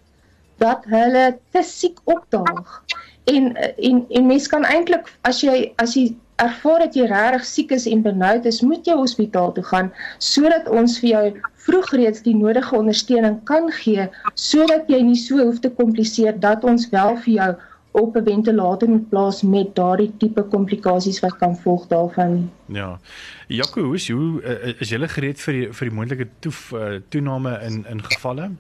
dat 0.56 0.85
hulle 0.85 1.38
te 1.50 1.62
siek 1.62 1.98
opdaag. 2.04 2.82
En 3.24 3.56
en 3.76 4.04
en 4.08 4.26
mense 4.26 4.48
kan 4.48 4.64
eintlik 4.64 5.12
as 5.20 5.40
jy 5.40 5.72
as 5.76 5.94
jy 5.94 6.16
ervaar 6.37 6.78
dat 6.78 6.94
jy 6.94 7.06
regtig 7.06 7.44
siek 7.46 7.70
is 7.70 7.87
en 7.87 8.02
benoud 8.02 8.44
is, 8.44 8.61
moet 8.61 8.87
jy 8.87 8.96
hospitaal 8.98 9.52
toe 9.52 9.64
gaan 9.64 9.92
sodat 10.18 10.68
ons 10.68 10.98
vir 10.98 11.11
jou 11.11 11.26
vroeg 11.66 11.90
reeds 11.98 12.22
die 12.22 12.37
nodige 12.37 12.77
ondersteuning 12.77 13.40
kan 13.48 13.68
gee 13.83 14.09
sodat 14.35 14.88
jy 14.90 15.03
nie 15.03 15.18
so 15.18 15.38
hoef 15.42 15.61
te 15.62 15.70
kompliseer 15.70 16.40
dat 16.40 16.64
ons 16.64 16.88
wel 16.94 17.16
vir 17.25 17.35
jou 17.35 17.53
op 17.92 18.16
'n 18.16 18.25
ventilator 18.25 18.88
moet 18.88 19.09
plaas 19.09 19.42
met 19.42 19.75
daardie 19.75 20.12
tipe 20.18 20.42
komplikasies 20.42 21.20
wat 21.20 21.37
kan 21.37 21.57
volg 21.57 21.87
daarvan. 21.87 22.51
Ja. 22.66 23.01
Jaco, 23.48 23.83
hoe 23.83 23.94
is 23.94 24.09
hoe 24.09 24.42
uh, 24.42 24.81
is 24.81 24.88
jy 24.88 25.09
gereed 25.09 25.40
vir 25.40 25.53
die, 25.53 25.72
vir 25.72 25.88
die 25.88 25.94
moontlike 25.94 26.29
toe 26.40 26.53
uh, 26.75 27.01
toename 27.09 27.59
in 27.66 27.85
in 27.90 28.05
gevalle? 28.05 28.51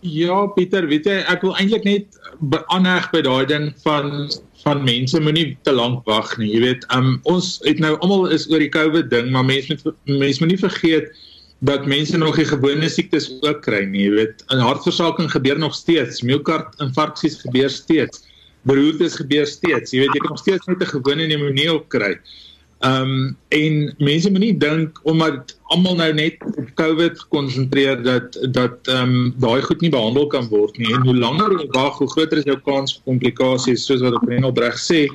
Ja, 0.00 0.46
Pieter, 0.46 0.86
weet 0.86 1.06
jy, 1.08 1.16
ek 1.24 1.42
wil 1.42 1.56
eintlik 1.56 1.84
net 1.84 2.18
aanheg 2.66 3.08
by 3.10 3.22
daai 3.24 3.46
ding 3.46 3.72
van 3.84 4.28
van 4.66 4.84
mense 4.84 5.20
moenie 5.20 5.56
te 5.62 5.72
lank 5.72 6.04
wag 6.04 6.36
nie. 6.38 6.50
Jy 6.52 6.60
weet, 6.60 6.84
um, 6.94 7.20
ons 7.22 7.60
het 7.64 7.78
nou 7.78 7.94
almal 7.98 8.26
is 8.34 8.48
oor 8.50 8.58
die 8.58 8.72
COVID 8.72 9.10
ding, 9.10 9.30
maar 9.30 9.44
mense 9.46 9.72
moet 9.72 9.94
mense 10.04 10.42
moenie 10.42 10.58
vergeet 10.58 11.08
dat 11.58 11.86
mense 11.86 12.18
nog 12.18 12.36
die 12.36 12.44
gewone 12.44 12.88
siektes 12.88 13.30
ook 13.40 13.62
kry 13.64 13.84
nie. 13.88 14.06
Jy 14.08 14.14
weet, 14.14 14.42
hartversaking 14.46 15.30
gebeur 15.32 15.58
nog 15.58 15.74
steeds, 15.74 16.22
myokardiinfarksies 16.22 17.40
gebeur 17.40 17.70
steeds, 17.70 18.24
beroertes 18.68 19.16
gebeur 19.16 19.46
steeds. 19.46 19.94
Jy 19.94 20.04
weet, 20.04 20.14
jy 20.14 20.24
kan 20.24 20.34
nog 20.36 20.42
steeds 20.42 20.66
net 20.66 20.82
'n 20.82 20.92
gewone 20.96 21.26
pneumonie 21.26 21.72
opkry. 21.72 22.18
Ehm 22.84 23.02
um, 23.02 23.36
en 23.48 23.94
mense 23.98 24.30
moenie 24.30 24.56
dink 24.56 24.98
omdat 25.02 25.58
almal 25.72 25.94
nou 25.96 26.12
net 26.12 26.36
op 26.44 26.68
COVID 26.74 27.20
gekonsentreer 27.20 28.02
dat 28.02 28.36
dat 28.52 28.76
ehm 28.82 29.14
um, 29.14 29.34
daai 29.40 29.62
goed 29.62 29.80
nie 29.80 29.90
behandel 29.90 30.26
kan 30.26 30.48
word 30.48 30.76
nie. 30.76 30.92
En 30.92 31.06
hoe 31.08 31.16
langer 31.16 31.56
jy 31.56 31.66
wag, 31.72 31.98
hoe 31.98 32.10
groter 32.10 32.38
is 32.38 32.44
jou 32.44 32.58
kans 32.60 32.92
vir 32.94 33.02
komplikasies 33.04 33.86
soos 33.86 34.04
wat 34.04 34.14
op 34.14 34.28
Renelbreg 34.28 34.76
sê. 34.76 35.06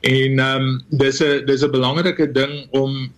En 0.00 0.38
ehm 0.38 0.60
um, 0.60 0.84
dis 0.90 1.22
'n 1.24 1.46
dis 1.46 1.64
'n 1.64 1.70
belangrike 1.70 2.32
ding 2.32 2.68
om 2.70 3.12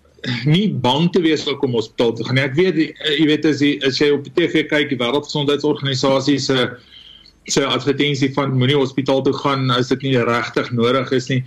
nie 0.46 0.68
bang 0.85 1.08
te 1.12 1.22
wees 1.22 1.42
vir 1.46 1.56
kom 1.58 1.74
hospitaal 1.74 2.14
toe 2.14 2.26
gaan 2.28 2.38
nie. 2.38 2.46
Ek 2.46 2.56
weet 2.58 2.78
jy 2.78 3.26
weet 3.26 3.46
as 3.48 3.62
jy 3.64 3.72
as 3.87 3.98
jy 3.98 4.12
op 4.14 4.26
die 4.26 4.35
TV 4.37 4.64
kyk 4.70 4.92
die 4.92 5.00
wêreldgesondheidsorganisasie 5.00 6.38
se 6.42 6.68
se 7.50 7.64
advertensie 7.66 8.30
van 8.37 8.54
moenie 8.54 8.78
hospitaal 8.78 9.24
toe 9.26 9.35
gaan 9.35 9.70
as 9.74 9.90
dit 9.90 10.06
nie 10.06 10.16
regtig 10.28 10.70
nodig 10.70 11.11
is 11.18 11.28
nie. 11.32 11.42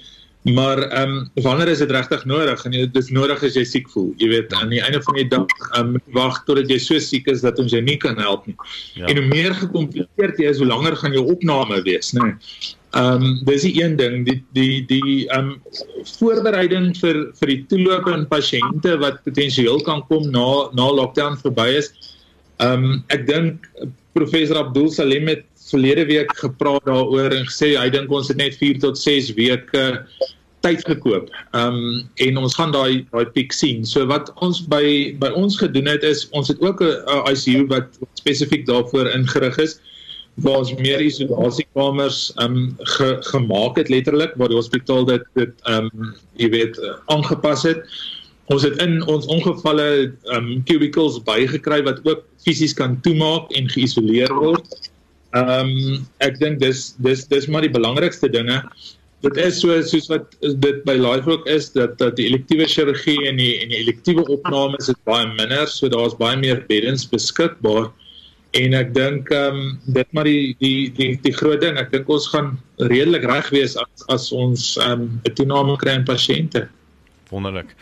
Maar 0.54 0.78
ehm 0.78 1.10
um, 1.10 1.30
wanneer 1.34 1.68
is 1.68 1.78
dit 1.78 1.92
regtig 1.92 2.26
nodig? 2.26 2.66
En 2.66 2.72
dit 2.72 2.96
is 2.96 3.10
nodig 3.10 3.44
as 3.44 3.56
jy 3.58 3.64
siek 3.66 3.88
voel. 3.90 4.12
Jy 4.22 4.28
weet 4.30 4.54
aan 4.54 4.70
die 4.70 4.82
einde 4.82 5.02
van 5.02 5.18
die 5.18 5.28
dag 5.28 5.54
ehm 5.72 5.96
um, 5.96 6.02
wag 6.14 6.44
totdat 6.46 6.70
jy 6.70 6.78
so 6.78 7.02
siek 7.02 7.26
is 7.34 7.42
dat 7.42 7.58
ons 7.60 7.74
jou 7.74 7.82
nie 7.82 7.98
kan 7.98 8.20
help 8.22 8.46
nie. 8.46 8.56
Ja. 8.94 9.08
En 9.10 9.18
hoe 9.18 9.26
meer 9.26 9.56
gekompliseerd 9.58 10.38
jy 10.38 10.52
is, 10.54 10.62
hoe 10.62 10.70
langer 10.70 10.98
gaan 11.02 11.18
jou 11.18 11.26
opname 11.34 11.82
wees, 11.88 12.14
né? 12.14 12.28
Nee. 12.30 12.36
Ehm 12.94 13.26
um, 13.26 13.40
dis 13.50 13.66
die 13.66 13.74
een 13.82 13.98
ding, 13.98 14.22
die 14.30 14.38
die 14.54 14.86
die 14.86 15.26
ehm 15.34 15.56
um, 15.56 15.82
voorbereiding 16.20 16.92
vir 17.02 17.24
vir 17.42 17.54
die 17.56 17.60
toeloop 17.74 18.06
aan 18.14 18.30
pasiënte 18.30 19.00
wat 19.02 19.24
potensieel 19.26 19.82
kan 19.82 20.06
kom 20.12 20.30
na 20.30 20.70
na 20.78 20.92
lockdown 21.02 21.42
verby 21.42 21.72
is. 21.82 21.90
Ehm 22.62 22.86
um, 22.86 23.04
ek 23.10 23.26
dink 23.26 23.66
professor 24.14 24.62
Abdul 24.62 24.94
Salim 24.94 25.28
het 25.28 25.50
verlede 25.70 26.06
week 26.06 26.32
gepraat 26.38 26.86
daaroor 26.86 27.34
en 27.34 27.46
gesê 27.50 27.74
hy 27.78 27.90
dink 27.94 28.12
ons 28.12 28.28
het 28.32 28.38
net 28.38 28.58
4 28.60 28.80
tot 28.84 29.00
6 29.02 29.34
weke 29.40 29.86
tyd 30.66 30.86
gekoop. 30.90 31.30
Ehm 31.54 31.78
um, 31.78 32.08
en 32.26 32.38
ons 32.42 32.56
gaan 32.58 32.72
daai 32.74 33.06
daai 33.12 33.26
piek 33.38 33.54
sien. 33.54 33.86
So 33.86 34.06
wat 34.10 34.32
ons 34.46 34.64
by 34.72 35.16
by 35.22 35.30
ons 35.38 35.58
gedoen 35.62 35.90
het 35.92 36.06
is 36.08 36.26
ons 36.38 36.50
het 36.50 36.62
ook 36.62 36.82
'n 36.82 37.22
ICU 37.32 37.68
wat 37.74 38.00
spesifiek 38.22 38.66
daarvoor 38.66 39.12
ingerig 39.14 39.58
is 39.58 39.78
waar 40.44 40.58
ons 40.64 40.74
meer 40.76 41.02
isolasiekamers 41.02 42.34
ehm 42.36 42.58
um, 42.58 42.76
ge, 42.96 43.10
gemaak 43.32 43.78
het 43.78 43.90
letterlik 43.90 44.34
waar 44.36 44.52
die 44.52 44.60
hospitaal 44.62 45.06
dit 45.06 45.24
dit 45.34 45.54
ehm 45.64 45.90
um, 45.94 46.14
jy 46.42 46.50
weet 46.50 46.82
aangepas 47.06 47.64
het. 47.64 47.86
Ons 48.54 48.62
het 48.64 48.82
in 48.82 49.00
ons 49.08 49.26
ongevalle 49.26 49.90
ehm 50.02 50.36
um, 50.36 50.64
cubicles 50.64 51.22
bygekry 51.24 51.84
wat 51.84 52.02
ook 52.04 52.26
fisies 52.44 52.74
kan 52.74 53.02
toemaak 53.02 53.52
en 53.52 53.70
geïsoleer 53.70 54.34
word. 54.34 54.92
Ehm 55.34 55.72
um, 55.72 56.06
ek 56.24 56.40
dink 56.40 56.60
dis 56.60 56.94
dis 57.04 57.26
dis 57.32 57.48
maar 57.48 57.66
die 57.66 57.74
belangrikste 57.74 58.30
dinge. 58.32 58.62
Dit 59.26 59.38
is 59.42 59.60
so 59.60 59.74
soos 59.82 60.08
wat 60.12 60.36
dit 60.42 60.84
by 60.86 60.96
Lifework 61.00 61.48
is 61.50 61.72
dat 61.74 61.98
dat 61.98 62.16
die 62.20 62.28
elektiewe 62.30 62.68
chirurgie 62.70 63.18
en 63.30 63.42
die 63.42 63.56
en 63.64 63.74
die 63.74 63.82
elektiewe 63.82 64.26
opnames 64.38 64.92
is 64.94 65.02
baie 65.10 65.28
minder 65.34 65.68
so 65.68 65.90
daar's 65.90 66.16
baie 66.20 66.38
meer 66.38 66.62
beddens 66.70 67.08
beskikbaar. 67.10 67.90
En 68.56 68.78
ek 68.78 68.94
dink 68.96 69.32
ehm 69.34 69.60
um, 69.60 69.76
dit 69.98 70.14
maar 70.14 70.30
die 70.30 70.56
die 70.62 70.92
die 71.00 71.12
die 71.26 71.36
groot 71.42 71.62
ding 71.66 71.82
ek 71.82 71.92
dink 71.92 72.10
ons 72.10 72.30
gaan 72.32 72.56
redelik 72.92 73.26
reg 73.28 73.50
wees 73.56 73.76
as 73.82 74.08
as 74.14 74.32
ons 74.32 74.76
ehm 74.78 75.08
um, 75.08 75.22
'n 75.26 75.38
toename 75.42 75.80
kry 75.82 75.98
in 76.00 76.08
pasiënte 76.08 76.68
wonderlik. 77.30 77.76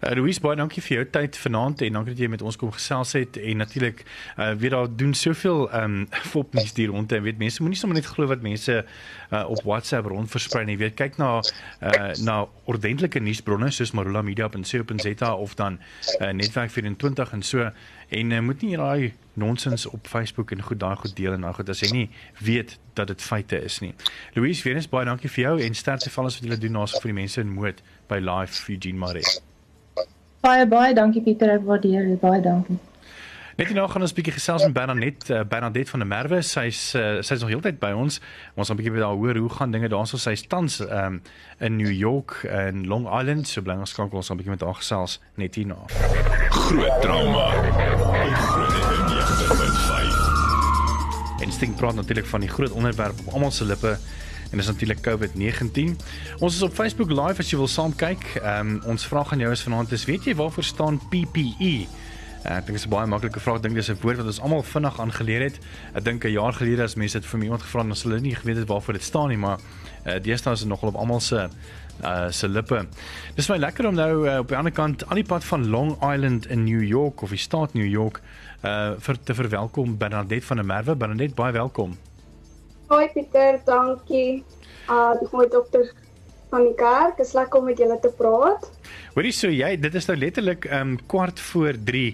Uh, 0.00 0.10
Louise 0.18 0.40
baie 0.40 0.56
dankie 0.56 0.82
vir 0.82 0.96
jou 0.96 1.04
tyd 1.18 1.36
vanaand 1.36 1.82
en 1.86 1.98
dankie 1.98 2.14
dat 2.14 2.22
jy 2.22 2.30
met 2.32 2.42
ons 2.42 2.56
kom 2.56 2.72
gesels 2.74 3.14
het 3.18 3.38
en 3.40 3.62
natuurlik 3.62 4.04
uh, 4.04 4.52
weet 4.58 4.74
daar 4.74 4.90
doen 4.90 5.14
soveel 5.14 5.68
ehm 5.70 6.00
um, 6.00 6.08
fopnuus 6.32 6.74
hier 6.76 6.92
rond 6.94 7.12
en 7.12 7.22
weet 7.22 7.38
mense 7.38 7.62
moenie 7.62 7.78
sommer 7.78 7.98
net 7.98 8.08
glo 8.08 8.26
wat 8.30 8.42
mense 8.42 8.84
uh, 9.30 9.44
op 9.48 9.62
WhatsApp 9.64 10.06
rond 10.06 10.30
versprei 10.30 10.64
nie. 10.68 10.78
Weet 10.78 10.96
kyk 10.98 11.16
na 11.20 11.38
uh, 11.38 12.10
na 12.24 12.40
ordentlike 12.64 13.20
nuusbronne 13.20 13.70
soos 13.70 13.92
marulamedia.co.za 13.96 15.32
of 15.34 15.54
dan 15.54 15.78
uh, 16.20 16.30
netwerk 16.30 16.70
24 16.70 17.32
en 17.32 17.42
so 17.42 17.70
en 18.08 18.30
uh, 18.30 18.40
moet 18.40 18.62
nie 18.62 18.76
raai 18.76 19.12
nonsens 19.38 19.86
op 19.86 20.06
Facebook 20.06 20.50
en 20.50 20.62
goed 20.62 20.80
daai 20.80 20.96
goed 20.96 21.16
deel 21.16 21.32
en 21.32 21.44
nou 21.46 21.52
goed 21.54 21.68
as 21.68 21.82
jy 21.84 21.90
nie 21.92 22.06
weet 22.42 22.78
dat 22.98 23.06
dit 23.12 23.22
feite 23.22 23.60
is 23.64 23.78
nie. 23.84 23.92
Louise, 24.34 24.64
weer 24.66 24.80
eens 24.80 24.88
baie 24.90 25.06
dankie 25.06 25.30
vir 25.30 25.44
jou 25.44 25.54
en 25.62 25.74
sterkte 25.74 26.10
vir 26.10 26.22
alles 26.22 26.38
wat 26.38 26.48
julle 26.48 26.58
doen 26.58 26.78
naas 26.80 26.96
vir 26.98 27.12
die 27.12 27.18
mense 27.20 27.40
in 27.40 27.52
Moed 27.54 27.82
by 28.08 28.18
Life 28.18 28.68
Eugene 28.72 28.98
Maree. 28.98 29.24
Baie 30.40 30.66
baie 30.66 30.94
dankie 30.94 31.22
Pieter, 31.22 31.50
ek 31.58 31.64
waardeer 31.66 32.06
dit 32.08 32.20
baie 32.20 32.40
dankie. 32.42 32.78
Net 33.58 33.72
nou 33.74 33.88
gaan 33.90 34.02
ons 34.02 34.12
'n 34.12 34.14
bietjie 34.14 34.32
gesels 34.32 34.62
met 34.64 34.72
Bernadette, 34.72 35.34
uh, 35.34 35.42
Bernadette 35.42 35.90
van 35.90 35.98
der 35.98 36.08
Merwe. 36.08 36.42
Sy's 36.42 36.94
uh, 36.94 37.18
sy's 37.20 37.40
nog 37.40 37.50
heeltyd 37.50 37.78
by 37.78 37.90
ons. 37.90 38.20
Ons 38.54 38.68
gaan 38.68 38.76
'n 38.76 38.80
bietjie 38.80 38.94
met 38.94 39.02
haar 39.02 39.18
hoor 39.18 39.36
hoe 39.36 39.50
gaan 39.50 39.70
dinge 39.70 39.88
daarso. 39.88 40.16
Sy's 40.16 40.46
tans 40.46 40.80
um, 40.80 41.22
in 41.58 41.76
New 41.76 41.90
York 41.90 42.44
en 42.44 42.86
Long 42.86 43.06
Island. 43.20 43.48
So 43.48 43.62
bly 43.62 43.74
ons 43.74 43.90
skakel 43.90 44.16
ons 44.16 44.30
'n 44.30 44.36
bietjie 44.36 44.54
met 44.54 44.62
haar 44.62 44.74
gesels 44.74 45.20
net 45.34 45.54
hierna. 45.54 45.76
Groot 46.50 47.02
trauma. 47.02 47.50
Groot 48.38 48.78
Instinct 51.38 51.76
praat 51.76 51.94
natuurlik 51.94 52.26
van 52.26 52.40
die 52.40 52.48
groot 52.48 52.70
onderwerp 52.70 53.18
op 53.26 53.32
almal 53.32 53.50
se 53.50 53.64
lippe 53.64 53.98
en 54.50 54.56
dis 54.56 54.66
natuurlik 54.66 55.00
COVID-19. 55.04 55.96
Ons 56.38 56.54
is 56.54 56.62
op 56.62 56.74
Facebook 56.74 57.10
live 57.10 57.38
as 57.38 57.50
jy 57.50 57.58
wil 57.60 57.68
saam 57.68 57.94
kyk. 57.96 58.24
Ehm 58.42 58.76
um, 58.76 58.82
ons 58.94 59.06
vraag 59.06 59.32
aan 59.32 59.44
jou 59.44 59.52
is 59.52 59.62
vanaand 59.62 59.92
is 59.92 60.04
weet 60.08 60.24
jy 60.24 60.34
waarvoor 60.34 60.64
staan 60.64 61.00
PPE? 61.10 61.74
Uh, 62.46 62.56
ek 62.56 62.68
dink 62.68 62.78
dit 62.78 62.80
is 62.80 62.86
'n 62.86 62.94
baie 62.94 63.06
maklike 63.06 63.40
vraag. 63.40 63.60
Dink 63.60 63.74
dis 63.74 63.90
'n 63.90 63.98
woord 64.00 64.16
wat 64.16 64.26
ons 64.26 64.40
almal 64.40 64.62
vinnig 64.62 65.00
aangeleer 65.00 65.42
het. 65.42 65.58
Ek 65.94 66.04
dink 66.04 66.24
'n 66.24 66.30
jaar 66.30 66.52
gelede 66.52 66.82
as 66.82 66.94
mense 66.94 67.18
dit 67.20 67.26
vir 67.26 67.42
iemand 67.42 67.62
gevra 67.62 67.80
het, 67.80 67.88
dan 67.88 67.96
sou 67.96 68.12
hulle 68.12 68.22
nie 68.22 68.34
geweet 68.34 68.56
het 68.56 68.68
waarvoor 68.68 68.94
dit 68.94 69.02
staan 69.02 69.28
nie, 69.28 69.36
maar 69.36 69.58
uh, 70.06 70.18
deesdae 70.22 70.52
is 70.52 70.60
dit 70.60 70.68
nogal 70.68 70.88
op 70.88 70.96
almal 70.96 71.20
se 71.20 71.48
uh 72.04 72.30
se 72.30 72.48
lippe. 72.48 72.86
Dis 73.34 73.48
my 73.48 73.56
lekker 73.56 73.86
om 73.86 73.94
nou 73.94 74.28
uh, 74.28 74.38
op 74.38 74.48
die 74.48 74.56
ander 74.56 74.72
kant 74.72 75.06
aan 75.08 75.16
die 75.16 75.24
pad 75.24 75.44
van 75.44 75.68
Long 75.68 75.96
Island 76.02 76.46
in 76.46 76.64
New 76.64 76.82
York 76.82 77.22
of 77.22 77.30
die 77.30 77.38
staat 77.38 77.74
New 77.74 77.88
York 77.88 78.20
uh 78.64 78.92
vir 78.98 79.16
te 79.24 79.34
verwelkom 79.34 79.98
Bernadette 79.98 80.46
van 80.46 80.56
der 80.56 80.66
Merwe. 80.66 80.96
Bernadette, 80.96 81.34
baie 81.34 81.52
welkom. 81.52 82.07
Hoi 82.88 83.04
Pieter, 83.12 83.58
dankie. 83.68 84.44
Uh 84.88 85.12
ek 85.20 85.32
moet 85.36 85.50
dokter 85.52 85.90
van 86.48 86.64
die 86.64 86.76
kerk, 86.78 87.18
is 87.20 87.34
lekker 87.36 87.60
om 87.60 87.66
met 87.68 87.80
julle 87.80 87.98
te 88.00 88.08
praat. 88.16 88.64
Hoorie 89.12 89.32
so 89.36 89.50
jy, 89.52 89.74
dit 89.76 89.98
is 90.00 90.06
nou 90.08 90.16
letterlik 90.16 90.64
um 90.72 90.94
kwart 91.12 91.40
voor 91.50 91.76
3 91.90 92.06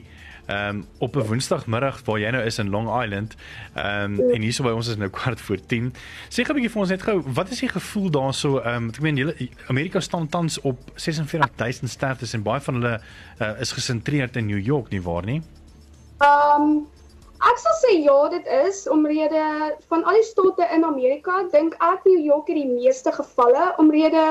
um 0.51 0.81
op 0.99 1.15
'n 1.17 1.27
woensdagmiddag 1.29 2.01
waar 2.05 2.19
jy 2.19 2.31
nou 2.35 2.43
is 2.43 2.59
in 2.59 2.71
Long 2.75 2.91
Island. 2.91 3.37
Um 3.79 4.17
ja. 4.19 4.35
en 4.35 4.43
hierso 4.43 4.67
by 4.67 4.75
ons 4.75 4.91
is 4.91 4.99
nou 4.99 5.11
kwart 5.11 5.41
voor 5.41 5.63
10. 5.67 5.93
Sê 6.29 6.43
gou 6.43 6.51
'n 6.51 6.59
bietjie 6.59 6.73
vir 6.75 6.81
ons 6.83 6.91
net 6.91 7.03
gou, 7.03 7.23
wat 7.23 7.51
is 7.51 7.61
die 7.61 7.71
gevoel 7.71 8.11
daarso? 8.11 8.59
Um 8.59 8.89
ek 8.89 9.01
meen 9.01 9.17
julle 9.17 9.37
Amerika 9.69 10.01
staan 10.01 10.29
tans 10.29 10.61
op 10.61 10.79
46000 10.95 11.91
sterftes 11.91 12.35
en 12.35 12.43
baie 12.43 12.61
van 12.61 12.75
hulle 12.75 13.01
uh, 13.41 13.61
is 13.61 13.73
gesentreerd 13.73 14.37
in 14.37 14.47
New 14.47 14.65
York 14.67 14.91
nie 14.91 15.03
waar 15.03 15.25
nie? 15.25 15.43
Um 16.19 16.89
ek 17.51 17.59
sal 17.61 17.77
sê 17.83 17.93
ja, 18.07 18.17
dit 18.33 18.47
is 18.67 18.85
omrede 18.89 19.45
van 19.93 20.05
al 20.05 20.19
die 20.21 20.27
state 20.31 20.69
in 20.77 20.85
Amerika, 20.89 21.43
dink 21.53 21.77
ek 21.81 22.07
New 22.09 22.25
York 22.25 22.49
het 22.49 22.61
die 22.63 22.71
meeste 22.71 23.13
gevalle 23.13 23.73
omrede 23.83 24.25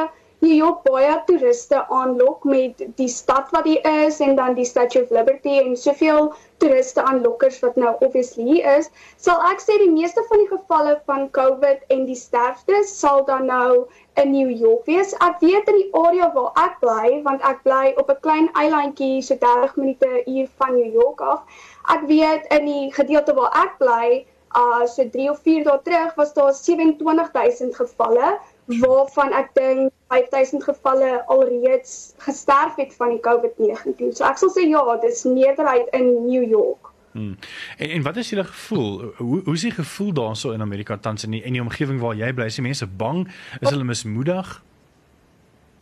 New 0.43 0.51
York 0.51 0.81
baie 0.83 1.11
toeriste 1.27 1.77
aanlok 1.97 2.43
met 2.43 2.81
die 2.99 3.07
stad 3.07 3.51
wat 3.55 3.67
hier 3.69 3.85
is 4.03 4.17
en 4.25 4.33
dan 4.35 4.57
die 4.57 4.65
Statue 4.67 5.05
of 5.05 5.13
Liberty 5.15 5.53
en 5.61 5.77
soveel 5.79 6.33
toeriste 6.59 7.03
aanlokkers 7.03 7.61
wat 7.63 7.77
nou 7.79 7.93
obviously 8.03 8.43
hier 8.49 8.67
is, 8.73 8.89
sal 9.15 9.39
ek 9.47 9.63
sê 9.63 9.77
die 9.79 9.91
meeste 9.93 10.23
van 10.27 10.43
die 10.43 10.49
gevalle 10.49 10.97
van 11.07 11.29
COVID 11.37 11.85
en 11.95 12.03
die 12.09 12.19
sterftes 12.19 12.91
sal 12.99 13.23
dan 13.29 13.47
nou 13.47 13.85
in 14.19 14.33
New 14.33 14.51
York 14.51 14.83
wees. 14.91 15.15
Ek 15.23 15.39
weet 15.39 15.71
in 15.71 15.79
die 15.79 15.89
area 16.01 16.27
waar 16.35 16.51
ek 16.65 16.75
bly, 16.83 17.21
want 17.29 17.47
ek 17.47 17.63
bly 17.63 17.93
op 18.03 18.11
'n 18.11 18.19
klein 18.27 18.51
eilandjie 18.59 19.23
so 19.23 19.39
30 19.39 19.79
minute 19.79 20.11
uur 20.27 20.51
van 20.59 20.75
New 20.75 20.91
York 20.99 21.23
af. 21.23 21.63
Ek 21.91 22.05
weet 22.07 22.47
in 22.55 22.65
die 22.65 22.93
gedeelte 22.93 23.33
waar 23.35 23.51
ek 23.65 23.77
bly, 23.81 24.25
uh 24.55 24.85
so 24.85 25.03
3 25.09 25.29
of 25.31 25.41
4 25.43 25.63
dae 25.65 25.79
terug 25.83 26.15
was 26.15 26.33
daar 26.33 26.53
27000 26.53 27.75
gevalle 27.75 28.37
waarvan 28.65 29.33
ek 29.33 29.49
dink 29.57 29.91
5000 30.13 30.63
gevalle 30.63 31.23
alreeds 31.27 32.13
gesterf 32.17 32.75
het 32.75 32.93
van 32.95 33.15
die 33.15 33.19
COVID-19. 33.19 34.13
So 34.13 34.23
ek 34.29 34.39
sal 34.39 34.53
sê 34.53 34.67
ja, 34.69 34.83
dis 35.01 35.25
meerderheid 35.27 35.89
in 35.97 36.25
New 36.25 36.43
York. 36.47 36.93
Hmm. 37.13 37.37
En 37.77 37.89
en 37.89 38.01
wat 38.01 38.17
is 38.17 38.29
julle 38.29 38.43
gevoel? 38.43 39.13
Hoe 39.17 39.41
hoe 39.45 39.53
is 39.53 39.61
die 39.61 39.71
gevoel 39.71 40.13
daarso 40.13 40.51
in 40.51 40.61
Amerika 40.61 40.97
tans 40.97 41.23
in 41.23 41.31
die, 41.31 41.43
in 41.43 41.53
die 41.53 41.61
omgewing 41.61 41.99
waar 42.01 42.15
jy 42.15 42.33
bly? 42.33 42.45
Is 42.49 42.57
die 42.57 42.65
mense 42.65 42.87
bang? 42.87 43.27
Is 43.59 43.69
hulle 43.69 43.85
mismoedig? 43.85 44.63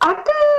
Ek 0.02 0.28
eh, 0.28 0.51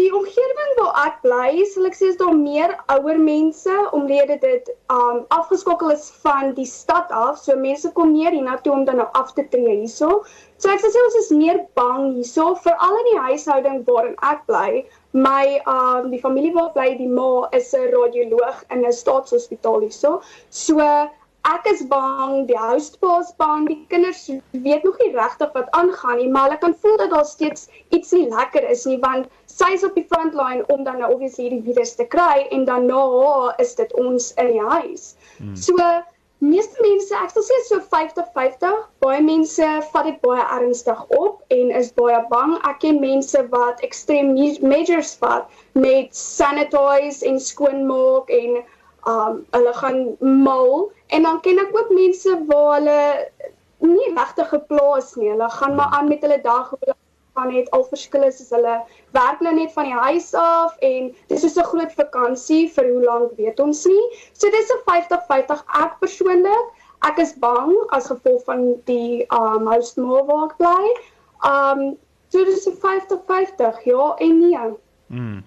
die 0.00 0.10
omgewing 0.16 0.70
waar 0.78 0.96
ek 1.06 1.16
bly, 1.24 1.64
sal 1.68 1.88
ek 1.88 1.96
sê 1.98 2.08
is 2.10 2.18
daar 2.20 2.36
meer 2.36 2.72
ouer 2.94 3.18
mense 3.20 3.74
omrede 3.96 4.38
dit 4.42 4.70
um 4.94 5.20
afgeskokkel 5.36 5.92
is 5.94 6.06
van 6.24 6.54
die 6.56 6.68
stad 6.68 7.12
af. 7.12 7.40
So 7.42 7.56
mense 7.60 7.92
kom 7.98 8.14
meer 8.14 8.32
hiernatoe 8.36 8.72
om 8.72 8.86
dan 8.88 9.00
nou 9.02 9.08
af 9.20 9.34
te 9.36 9.44
tree 9.52 9.76
hierso. 9.82 10.22
So 10.60 10.72
ek 10.72 10.82
sê 10.84 11.04
ons 11.04 11.18
is 11.20 11.30
meer 11.36 11.62
bang 11.78 12.10
hierso 12.16 12.54
veral 12.64 12.98
in 13.02 13.10
die 13.10 13.20
huishouding 13.26 13.84
waarin 13.88 14.16
ek 14.32 14.44
bly 14.48 14.82
my 15.12 15.60
um 15.74 16.10
die 16.14 16.22
familie 16.24 16.54
waar 16.56 16.72
bly 16.76 16.92
die 16.98 17.10
ma 17.20 17.48
is 17.60 17.72
'n 17.74 17.90
radioloog 17.96 18.64
in 18.70 18.84
'n 18.84 18.98
staatshospitaal 19.02 19.80
hierso. 19.86 20.20
So 20.50 20.80
ek 21.48 21.66
is 21.70 21.80
bang, 21.88 22.46
die 22.46 22.58
housepa's 22.58 23.32
bang, 23.40 23.66
die 23.68 23.78
kinders 23.88 24.26
weet 24.52 24.84
nog 24.84 24.98
nie 25.00 25.12
regtig 25.14 25.52
wat 25.56 25.70
aangaan 25.78 26.18
nie, 26.20 26.28
maar 26.28 26.48
hulle 26.48 26.58
kan 26.60 26.76
voel 26.82 26.96
dat 27.00 27.10
daar 27.14 27.24
steeds 27.24 27.68
iets 27.88 28.12
nie 28.12 28.28
lekker 28.28 28.68
is 28.68 28.84
nie 28.84 28.98
want 29.00 29.28
sy 29.48 29.72
is 29.76 29.84
op 29.86 29.96
die 29.96 30.06
frontline 30.12 30.66
om 30.74 30.84
dan 30.84 31.00
nou 31.00 31.12
obviously 31.14 31.46
hierdie 31.48 31.64
virus 31.72 31.94
te 31.96 32.06
kry 32.12 32.46
en 32.50 32.64
dan 32.68 32.86
na 32.90 33.00
haar 33.16 33.60
is 33.64 33.74
dit 33.78 33.92
ons 34.04 34.32
in 34.36 34.52
die 34.52 34.64
huis. 34.72 35.14
Hmm. 35.38 35.56
So 35.56 35.76
meeste 36.40 36.80
mense, 36.84 37.12
ek 37.16 37.32
sal 37.32 37.44
sê 37.44 37.56
so 37.68 37.80
50-50, 37.94 38.76
baie 39.04 39.20
mense 39.24 39.70
vat 39.92 40.08
dit 40.08 40.20
baie 40.24 40.44
ernstig 40.56 41.00
op 41.16 41.40
en 41.56 41.72
is 41.80 41.92
baie 41.96 42.20
bang. 42.32 42.56
Ek 42.68 42.80
ken 42.84 43.00
mense 43.00 43.44
wat 43.52 43.80
extreme 43.86 44.52
measures 44.64 45.16
vat 45.20 45.48
met 45.72 46.12
sanitize 46.16 47.24
en 47.28 47.40
skoonmaak 47.40 48.32
en 48.32 48.60
um 49.06 49.46
hulle 49.50 49.72
gaan 49.74 50.16
mal 50.20 50.90
en 51.06 51.22
dan 51.22 51.40
ken 51.40 51.58
ek 51.58 51.76
ook 51.76 51.90
mense 51.90 52.44
waar 52.46 52.74
hulle 52.78 53.28
nie 53.80 54.10
regtig 54.14 54.48
geplaas 54.48 55.14
nie. 55.16 55.30
Hulle 55.30 55.50
gaan 55.50 55.74
maar 55.74 55.94
aan 55.96 56.08
met 56.08 56.20
hulle 56.20 56.40
dag, 56.44 56.70
hulle 56.70 56.96
gaan 57.34 57.52
net 57.54 57.70
al 57.70 57.84
verskil 57.88 58.26
is 58.26 58.40
as 58.42 58.50
hulle 58.54 58.76
werk 59.16 59.40
nou 59.40 59.54
net 59.54 59.72
van 59.72 59.88
die 59.88 60.02
huis 60.06 60.32
af 60.34 60.76
en 60.86 61.10
dis 61.32 61.44
is 61.44 61.56
'n 61.56 61.68
groot 61.72 61.92
vakansie 62.02 62.68
vir 62.74 62.90
hoe 62.92 63.02
lank 63.04 63.32
weet 63.38 63.60
ons 63.60 63.84
nie. 63.86 64.06
So 64.32 64.50
dis 64.50 64.70
'n 64.70 64.82
50-50 64.90 65.64
ek 65.84 65.98
persoonlik. 66.00 66.66
Ek 67.02 67.18
is 67.18 67.32
bang 67.32 67.72
as 67.90 68.10
gevolg 68.12 68.44
van 68.44 68.74
die 68.84 69.26
um 69.30 69.66
house 69.66 70.00
move 70.00 70.26
waar 70.26 70.50
ek 70.50 70.56
bly. 70.56 70.84
Um 71.52 71.96
so 72.28 72.44
dis 72.44 72.66
'n 72.66 72.76
50-50 72.76 73.84
ja 73.84 74.14
en 74.18 74.38
nee. 74.38 74.74
Mm. 75.08 75.42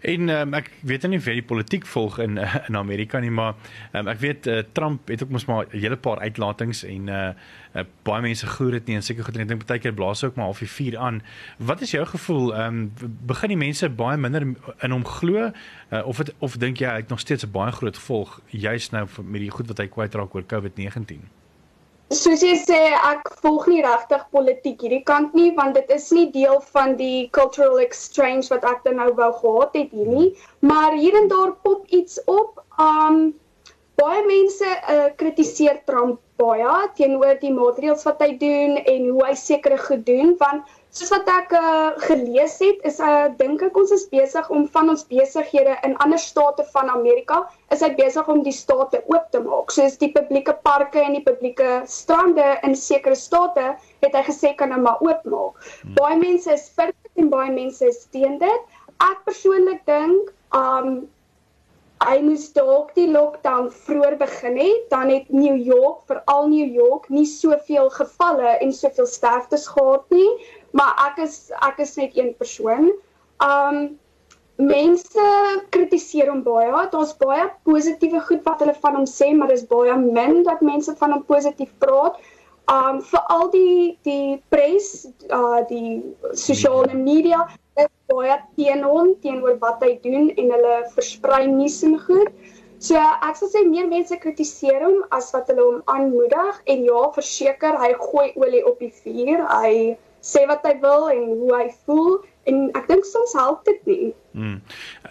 En 0.00 0.28
um, 0.28 0.54
ek 0.54 0.70
weet 0.86 1.06
nie 1.08 1.18
of 1.20 1.26
jy 1.28 1.36
die 1.40 1.46
politiek 1.46 1.86
volg 1.86 2.18
in 2.18 2.38
uh, 2.40 2.54
in 2.68 2.76
Amerika 2.76 3.20
nie, 3.20 3.30
maar 3.30 3.54
um, 3.92 4.08
ek 4.08 4.20
weet 4.22 4.46
uh, 4.46 4.60
Trump 4.76 5.08
het 5.08 5.22
ook 5.24 5.32
mos 5.34 5.46
maar 5.48 5.66
'n 5.66 5.78
hele 5.78 5.96
paar 5.96 6.20
uitlatings 6.20 6.84
en 6.84 7.08
uh, 7.08 7.32
uh 7.74 7.84
baie 8.02 8.22
mense 8.22 8.46
glo 8.46 8.70
dit 8.70 8.86
nie 8.86 8.96
en 8.96 9.02
seker 9.02 9.24
goed 9.24 9.36
en 9.36 9.42
ek 9.42 9.48
dink 9.48 9.66
baie 9.66 9.78
keer 9.78 9.94
blaas 9.94 10.24
ook 10.24 10.36
maar 10.36 10.50
half 10.50 10.58
die 10.58 10.68
vuur 10.68 10.98
aan. 10.98 11.22
Wat 11.58 11.80
is 11.80 11.90
jou 11.90 12.06
gevoel? 12.06 12.54
Ehm 12.54 12.90
um, 13.00 13.10
begin 13.26 13.48
die 13.48 13.60
mense 13.66 13.88
baie 13.88 14.16
minder 14.16 14.42
in 14.82 14.90
hom 14.90 15.04
glo 15.04 15.50
uh, 15.50 16.06
of 16.06 16.18
het, 16.18 16.34
of 16.38 16.56
dink 16.56 16.78
jy 16.78 16.88
hy 16.88 17.02
het 17.02 17.08
nog 17.08 17.20
steeds 17.20 17.44
'n 17.44 17.50
baie 17.50 17.72
groot 17.72 17.96
gevolg 17.96 18.40
juis 18.46 18.90
nou 18.90 19.06
met 19.22 19.40
die 19.40 19.50
goed 19.50 19.66
wat 19.66 19.78
hy 19.78 19.86
kwyt 19.86 20.14
raak 20.14 20.34
oor 20.34 20.44
COVID-19? 20.46 21.39
Soos 22.10 22.42
jy 22.42 22.56
sê 22.58 22.78
ek 22.96 23.28
volg 23.42 23.68
nie 23.70 23.82
regtig 23.86 24.22
politiek 24.34 24.80
hierdie 24.82 25.04
kant 25.06 25.34
nie 25.38 25.52
want 25.58 25.76
dit 25.78 25.92
is 25.94 26.08
nie 26.10 26.26
deel 26.34 26.58
van 26.74 26.96
die 26.98 27.28
cultural 27.36 27.78
exchange 27.84 28.50
wat 28.50 28.66
ek 28.66 28.82
dan 28.86 28.98
nou 28.98 29.12
wou 29.20 29.30
gehad 29.36 29.76
het 29.78 29.94
hier 29.94 30.10
nie. 30.10 30.30
Maar 30.60 30.98
hier 30.98 31.14
en 31.20 31.30
daar 31.30 31.54
pop 31.62 31.86
iets 31.86 32.18
op. 32.26 32.58
Um 32.82 33.30
baie 34.00 34.24
mense 34.26 34.66
uh, 34.66 35.10
kritiseer 35.20 35.82
Trump 35.86 36.18
baie 36.40 36.74
teenoor 36.96 37.38
die 37.38 37.52
maatreëls 37.54 38.02
wat 38.08 38.22
hy 38.24 38.32
doen 38.40 38.78
en 38.80 39.08
hoe 39.10 39.24
hy 39.28 39.34
sekere 39.38 39.78
goed 39.78 40.06
doen 40.06 40.34
want 40.40 40.66
soos 40.90 41.10
wat 41.12 41.28
ek 41.30 41.52
uh, 41.54 41.90
gelees 42.02 42.56
het 42.58 42.80
is 42.88 42.98
uh, 43.04 43.28
dink 43.38 43.62
ek 43.62 43.76
ons 43.78 43.92
is 43.94 44.08
besig 44.10 44.48
om 44.50 44.64
van 44.74 44.90
ons 44.90 45.04
besighede 45.10 45.76
in 45.86 45.94
ander 46.02 46.18
state 46.18 46.64
van 46.72 46.90
Amerika 46.90 47.44
is 47.74 47.84
hy 47.86 47.92
besig 47.98 48.26
om 48.32 48.42
die 48.46 48.54
state 48.54 48.98
oop 49.12 49.28
te 49.30 49.42
maak 49.44 49.70
soos 49.74 49.94
die 50.02 50.10
publieke 50.16 50.56
parke 50.66 51.02
en 51.04 51.14
die 51.14 51.22
publieke 51.26 51.84
strande 51.86 52.56
in 52.66 52.74
sekere 52.74 53.18
state 53.18 53.68
het 54.02 54.18
hy 54.18 54.24
gesê 54.26 54.52
kan 54.58 54.74
nou 54.74 54.80
maar 54.82 54.98
oopmaak. 55.04 55.62
Hmm. 55.84 55.94
Baie 56.00 56.18
mense 56.18 56.50
is 56.58 56.66
vir 56.74 56.90
dit 56.90 57.22
en 57.22 57.30
baie 57.30 57.54
mense 57.54 57.86
is 57.86 58.02
teen 58.10 58.40
dit. 58.42 58.76
Ek 58.98 59.22
persoonlik 59.28 59.86
dink 59.86 60.34
um 60.56 61.06
hy 62.00 62.14
moes 62.24 62.46
dalk 62.56 62.94
die 62.96 63.10
lockdown 63.12 63.66
vroeër 63.84 64.14
begin 64.22 64.54
het, 64.56 64.86
dan 64.88 65.10
het 65.12 65.26
New 65.28 65.58
York, 65.60 65.98
veral 66.08 66.48
New 66.48 66.70
York, 66.72 67.10
nie 67.12 67.26
soveel 67.28 67.90
gevalle 67.92 68.54
en 68.64 68.72
soveel 68.72 69.04
sterftes 69.04 69.66
gehad 69.68 70.06
nie 70.16 70.30
maar 70.76 70.94
ek 71.10 71.24
is 71.26 71.50
ek 71.66 71.82
is 71.84 71.96
net 72.00 72.16
een 72.18 72.34
persoon. 72.38 72.92
Um 73.44 73.98
mense 74.60 75.28
kritiseer 75.72 76.28
hom 76.28 76.42
baie. 76.44 76.68
Daar's 76.92 77.14
baie 77.20 77.48
positiewe 77.68 78.20
goed 78.28 78.44
wat 78.44 78.60
hulle 78.60 78.76
van 78.82 78.98
hom 79.00 79.08
sê, 79.08 79.32
maar 79.36 79.48
dis 79.52 79.64
baie 79.70 79.96
min 79.96 80.42
dat 80.48 80.60
mense 80.60 80.94
van 81.00 81.16
hom 81.16 81.24
positief 81.28 81.72
praat. 81.82 82.20
Um 82.70 83.00
veral 83.02 83.48
die 83.54 83.98
die 84.06 84.38
pres, 84.52 85.08
uh 85.32 85.64
die 85.70 86.02
sosiale 86.36 86.94
media 86.94 87.46
is 87.80 87.90
baie 88.12 88.36
teen 88.58 88.84
hom, 88.84 89.14
teenoor 89.24 89.56
wat 89.64 89.82
hy 89.86 89.96
doen 90.04 90.30
en 90.36 90.52
hulle 90.56 90.76
versprei 90.94 91.46
nuus 91.48 91.80
en 91.86 91.96
goed. 92.06 92.28
So 92.80 92.96
ek 92.96 93.36
sal 93.36 93.50
sê 93.52 93.64
meer 93.68 93.88
mense 93.88 94.16
kritiseer 94.20 94.84
hom 94.86 95.02
as 95.16 95.32
wat 95.34 95.50
hulle 95.52 95.64
hom 95.66 95.80
aanmoedig 95.94 96.62
en 96.72 96.86
ja, 96.86 97.02
verseker 97.16 97.76
hy 97.80 97.90
gooi 98.06 98.30
olie 98.40 98.62
op 98.70 98.78
die 98.80 98.92
vuur. 99.02 99.42
Hy 99.50 99.72
sê 100.20 100.46
wat 100.48 100.64
hy 100.68 100.74
wil 100.82 101.08
en 101.12 101.24
hoe 101.42 101.54
hy 101.56 101.68
voel 101.86 102.18
en 102.50 102.58
ek 102.78 102.88
dink 102.88 103.06
soms 103.08 103.32
help 103.36 103.64
dit 103.68 103.86
nie. 103.88 104.10
Mm. 104.32 104.58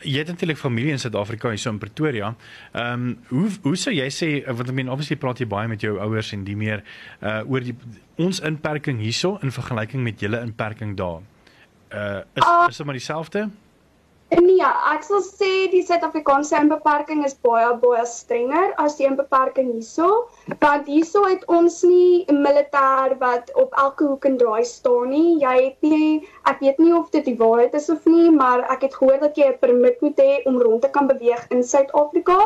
Jy 0.01 0.23
het 0.23 0.31
natuurlik 0.31 0.59
familie 0.59 0.93
in 0.95 1.01
Suid-Afrika 1.01 1.51
hier 1.53 1.61
so 1.61 1.73
in 1.73 1.79
Pretoria. 1.81 2.33
Ehm 2.73 3.07
um, 3.09 3.15
hoe 3.29 3.49
hoe 3.63 3.75
sou 3.77 3.93
jy 3.93 4.07
sê 4.13 4.29
want 4.47 4.69
ek 4.69 4.77
meen 4.77 4.91
obviously 4.91 5.19
praat 5.21 5.41
jy 5.41 5.49
baie 5.49 5.69
met 5.71 5.85
jou 5.85 5.97
ouers 5.97 6.33
en 6.37 6.45
die 6.47 6.57
meer 6.59 6.83
uh 7.21 7.41
oor 7.45 7.65
die 7.65 7.75
ons 8.19 8.41
inperking 8.45 8.99
hierso 9.03 9.37
in 9.43 9.53
vergelyking 9.55 10.03
met 10.03 10.21
julle 10.21 10.41
inperking 10.45 10.95
daar. 10.99 11.21
Uh 11.89 12.21
is 12.35 12.45
uh, 12.45 12.67
is 12.69 12.77
dit 12.77 12.85
maar 12.85 12.99
dieselfde? 12.99 13.49
Nee, 14.29 14.61
ek 14.61 15.05
sal 15.07 15.23
sê 15.25 15.47
die 15.71 15.79
Suid-Afrikaanse 15.81 16.57
inbeperking 16.61 17.23
is 17.25 17.33
baie 17.45 17.69
baie 17.81 18.03
strenger 18.05 18.75
as 18.83 18.97
die 18.99 19.07
inbeperking 19.07 19.71
hierso. 19.71 20.09
Want 20.61 20.89
hierso 20.91 21.23
het 21.25 21.47
ons 21.55 21.79
nie 21.81 22.25
'n 22.33 22.37
militêr 22.43 23.15
wat 23.23 23.49
op 23.63 23.73
elke 23.83 24.05
hoek 24.09 24.27
en 24.29 24.37
draai 24.37 24.65
staan 24.71 25.09
nie. 25.09 25.39
Jy 25.41 25.55
het 25.63 25.81
nie 25.81 26.27
ek 26.51 26.61
weet 26.65 26.77
nie 26.77 26.93
of 26.99 27.09
dit 27.15 27.25
die 27.25 27.37
waarheid 27.39 27.73
is 27.79 27.89
of 27.89 28.05
nie, 28.05 28.29
maar 28.29 28.61
ek 28.75 28.85
het 28.87 28.97
gehoor 28.99 29.19
dat 29.19 29.35
jy 29.35 29.47
'n 29.49 29.57
permit 29.65 30.01
moet 30.01 30.21
hê 30.21 30.45
om 30.45 30.61
rond 30.61 30.81
te 30.81 30.89
kan 30.89 31.07
beweeg 31.07 31.47
in 31.49 31.63
Suid-Afrika. 31.63 32.37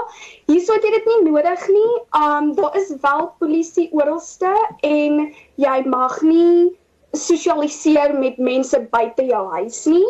Hierso 0.48 0.74
het 0.74 0.84
jy 0.84 0.92
dit 0.92 1.06
nie 1.12 1.32
nodig 1.32 1.68
nie. 1.68 1.94
Um 2.24 2.54
daar 2.56 2.78
is 2.78 2.96
wel 3.02 3.32
polisie 3.40 3.90
oralste 3.92 4.56
en 4.82 5.34
jy 5.56 5.84
mag 5.86 6.22
nie 6.22 6.80
sosialiseer 7.12 8.16
met 8.20 8.38
mense 8.38 8.80
buite 8.80 9.26
jou 9.26 9.44
huis 9.52 9.86
nie. 9.86 10.08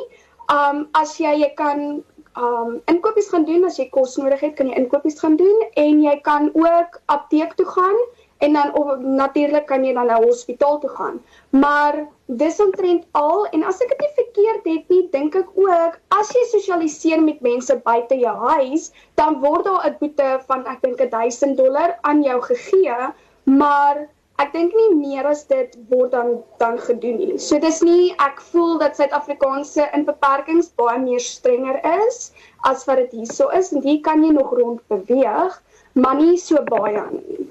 Um 0.52 0.88
as 0.94 1.18
jy 1.20 1.36
jy 1.40 1.54
kan 1.56 2.04
um 2.36 2.82
inkopies 2.90 3.30
gaan 3.30 3.46
doen 3.46 3.66
as 3.66 3.78
jy 3.78 3.90
kos 3.94 4.18
nodig 4.18 4.42
het, 4.42 4.56
kan 4.58 4.68
jy 4.68 4.76
inkopies 4.82 5.20
gaan 5.20 5.38
doen 5.38 5.64
en 5.78 6.02
jy 6.02 6.16
kan 6.26 6.50
ook 6.54 7.02
apteek 7.14 7.54
toe 7.56 7.68
gaan 7.70 8.00
en 8.44 8.54
dan 8.54 8.74
of 8.76 8.98
natuurlik 9.00 9.66
kan 9.70 9.86
jy 9.86 9.94
dan 9.94 10.10
na 10.12 10.18
hospitaal 10.20 10.80
toe 10.80 10.90
gaan. 10.90 11.20
Maar 11.50 12.08
dis 12.26 12.60
omtrent 12.60 13.06
al 13.12 13.46
en 13.56 13.64
as 13.64 13.80
ek 13.86 13.94
dit 13.94 14.02
nie 14.04 14.16
verkeerd 14.18 14.66
het 14.72 14.90
nie, 14.92 15.04
dink 15.14 15.38
ek 15.40 15.54
ook 15.56 16.00
as 16.18 16.34
jy 16.36 16.44
sosialiseer 16.52 17.24
met 17.24 17.40
mense 17.46 17.78
buite 17.86 18.18
jou 18.20 18.34
huis, 18.58 18.90
dan 19.16 19.40
word 19.46 19.70
daar 19.70 19.88
'n 19.88 19.96
boete 20.02 20.30
van 20.50 20.66
ek 20.66 20.82
dink 20.82 21.06
1000 21.16 21.58
dollar 21.58 21.96
aan 22.02 22.24
jou 22.24 22.42
gegee, 22.42 23.14
maar 23.46 24.10
ek 24.42 24.54
dink 24.54 24.74
nie 24.78 24.90
meer 24.98 25.28
as 25.30 25.44
dit 25.50 25.76
word 25.92 26.14
dan 26.16 26.32
dan 26.62 26.80
gedoen 26.82 27.20
nie. 27.22 27.38
So 27.38 27.60
dis 27.62 27.82
nie 27.86 28.14
ek 28.24 28.42
voel 28.52 28.80
dat 28.82 28.98
Suid-Afrikaanse 28.98 29.90
inperkings 29.98 30.72
baie 30.80 31.00
meer 31.02 31.22
strenger 31.22 31.80
is 32.08 32.32
as 32.70 32.86
wat 32.90 33.04
dit 33.04 33.20
hierso 33.20 33.50
is 33.54 33.74
en 33.74 33.84
hier 33.86 34.02
kan 34.06 34.24
jy 34.24 34.32
nog 34.34 34.56
rond 34.58 34.82
beweeg, 34.90 35.60
maar 35.94 36.18
nie 36.18 36.38
so 36.42 36.64
baie 36.70 37.04
nie. 37.12 37.44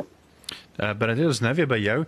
Uh 0.81 0.95
Bernadette, 0.97 1.29
ons 1.29 1.43
nou 1.45 1.55
weer 1.55 1.69
by 1.69 1.79
jou. 1.79 1.99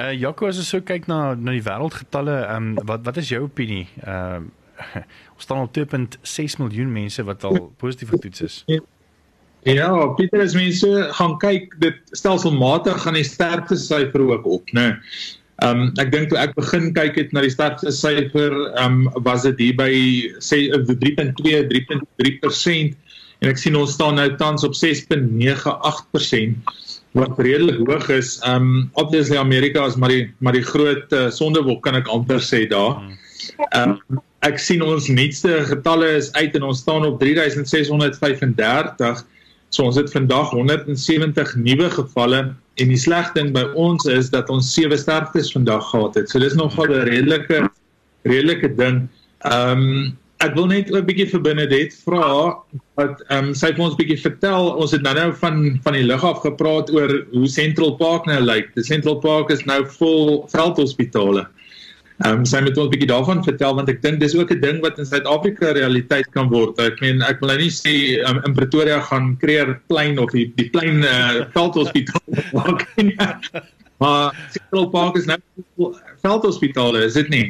Uh 0.00 0.10
Jaco, 0.16 0.48
as 0.48 0.58
ons 0.58 0.72
so 0.72 0.82
kyk 0.82 1.06
na 1.12 1.34
na 1.36 1.54
die 1.54 1.64
wêreldgetalle, 1.64 2.40
ehm 2.48 2.74
um, 2.74 2.86
wat 2.88 3.04
wat 3.06 3.20
is 3.22 3.30
jou 3.30 3.44
opinie? 3.46 3.86
Ehm 4.02 4.50
uh, 4.50 4.62
ons 5.36 5.44
staan 5.46 5.62
op 5.62 5.70
2.6 5.76 6.58
miljoen 6.58 6.90
mense 6.92 7.22
wat 7.22 7.44
al 7.46 7.70
positief 7.78 8.10
getoets 8.16 8.40
is. 8.42 8.56
Ja, 9.64 9.88
Pieter, 10.16 10.40
as 10.44 10.52
mense 10.52 11.08
gaan 11.16 11.38
kyk, 11.40 11.72
dit 11.80 11.96
stelselmatig 12.12 12.98
gaan 13.00 13.16
die 13.16 13.24
sterkste 13.24 13.80
syfer 13.80 14.20
ook 14.20 14.44
op, 14.44 14.68
né? 14.76 15.00
Ehm 15.62 15.86
um, 15.86 15.92
ek 16.02 16.10
dink 16.12 16.28
toe 16.28 16.38
ek 16.42 16.52
begin 16.58 16.90
kyk 16.96 17.14
het 17.16 17.32
na 17.32 17.40
die 17.44 17.52
sterkste 17.52 17.92
syfer, 17.94 18.52
ehm 18.74 19.06
um, 19.06 19.22
was 19.24 19.42
dit 19.46 19.58
hier 19.62 19.76
by 19.78 19.92
sê 20.44 20.68
3.2, 20.68 21.64
3.3% 21.70 22.92
en 23.40 23.48
ek 23.48 23.58
sien 23.62 23.76
ons 23.78 23.92
staan 23.94 24.16
nou 24.20 24.28
tans 24.40 24.64
op 24.66 24.74
6.98% 24.76 26.56
wat 27.16 27.38
redelik 27.38 27.78
hoog 27.86 28.08
is. 28.12 28.40
Ehm 28.42 28.68
um, 28.68 28.90
obviously 29.00 29.38
Amerika 29.40 29.86
is 29.88 29.96
maar 29.96 30.12
die 30.12 30.28
maar 30.44 30.56
die 30.58 30.66
groot 30.66 31.08
uh, 31.16 31.30
sondewolk 31.32 31.80
kan 31.86 31.96
ek 31.96 32.10
amper 32.12 32.40
sê 32.42 32.66
daar. 32.68 33.00
Ehm 33.70 33.96
um, 33.96 34.20
ek 34.44 34.60
sien 34.60 34.84
ons 34.84 35.08
nuutste 35.08 35.64
getalle 35.70 36.18
is 36.18 36.28
uit 36.36 36.52
en 36.58 36.68
ons 36.68 36.76
staan 36.84 37.06
op 37.08 37.16
3635. 37.22 39.24
So 39.74 39.88
ons 39.88 39.98
het 39.98 40.12
vandag 40.14 40.52
170 40.54 41.56
nuwe 41.58 41.88
gevalle 41.90 42.40
en 42.78 42.90
die 42.92 42.98
slegste 43.00 43.40
ding 43.40 43.48
by 43.56 43.64
ons 43.80 44.06
is 44.10 44.28
dat 44.30 44.50
ons 44.52 44.68
sewe 44.70 44.94
sterftes 44.98 45.50
vandag 45.54 45.82
gehad 45.90 46.18
het. 46.20 46.30
So 46.30 46.38
dis 46.38 46.54
nogal 46.54 46.92
'n 46.94 47.08
redelike 47.10 47.64
redelike 48.22 48.70
ding. 48.78 49.08
Ehm 49.50 49.82
um, 49.82 50.18
ek 50.38 50.54
wil 50.54 50.66
net 50.66 50.90
'n 50.90 51.06
bietjie 51.06 51.26
vir 51.32 51.40
Benedet 51.40 51.96
vra 52.06 52.54
wat 52.94 53.22
ehm 53.30 53.50
um, 53.50 53.54
sy 53.54 53.72
vir 53.74 53.84
ons 53.84 53.98
bietjie 53.98 54.20
vertel. 54.22 54.70
Ons 54.78 54.92
het 54.94 55.02
nou 55.02 55.14
nou 55.14 55.32
van 55.42 55.80
van 55.82 55.98
die 55.98 56.06
lug 56.06 56.22
af 56.24 56.46
gepraat 56.46 56.94
oor 56.94 57.26
hoe 57.32 57.48
Central 57.48 57.96
Park 57.96 58.26
nou 58.26 58.40
lyk. 58.40 58.70
Die 58.74 58.86
Central 58.86 59.18
Park 59.18 59.50
is 59.50 59.66
nou 59.66 59.82
vol 59.98 60.46
veldhospitale. 60.54 61.48
Ehm 61.50 61.63
um, 62.22 62.44
sy 62.46 62.60
moet 62.62 62.78
ons 62.78 62.86
'n 62.86 62.92
bietjie 62.94 63.10
daarvan 63.10 63.42
vertel 63.44 63.74
want 63.74 63.88
ek 63.90 64.02
dink 64.02 64.20
dis 64.20 64.36
ook 64.38 64.52
'n 64.54 64.60
ding 64.60 64.78
wat 64.82 64.98
in 64.98 65.06
Suid-Afrika 65.06 65.72
realiteit 65.74 66.30
kan 66.30 66.48
word. 66.48 66.78
Ek 66.78 67.00
meen 67.00 67.22
ek 67.22 67.40
wil 67.40 67.50
nou 67.54 67.58
nie 67.58 67.72
sê 67.74 68.22
um, 68.28 68.40
in 68.46 68.54
Pretoria 68.54 69.00
gaan 69.00 69.36
creer 69.42 69.80
plein 69.88 70.18
of 70.18 70.30
die 70.30 70.46
die 70.56 70.70
plein 70.70 71.02
uh, 71.02 71.46
veldhospitaal 71.56 72.22
maak 72.58 72.86
nie. 72.96 73.16
Maar 73.98 74.34
Central 74.50 74.88
Park 74.90 75.16
is 75.16 75.26
nou 75.26 75.38
veldhospitale, 76.22 77.04
is 77.04 77.14
dit 77.14 77.28
nie? 77.28 77.46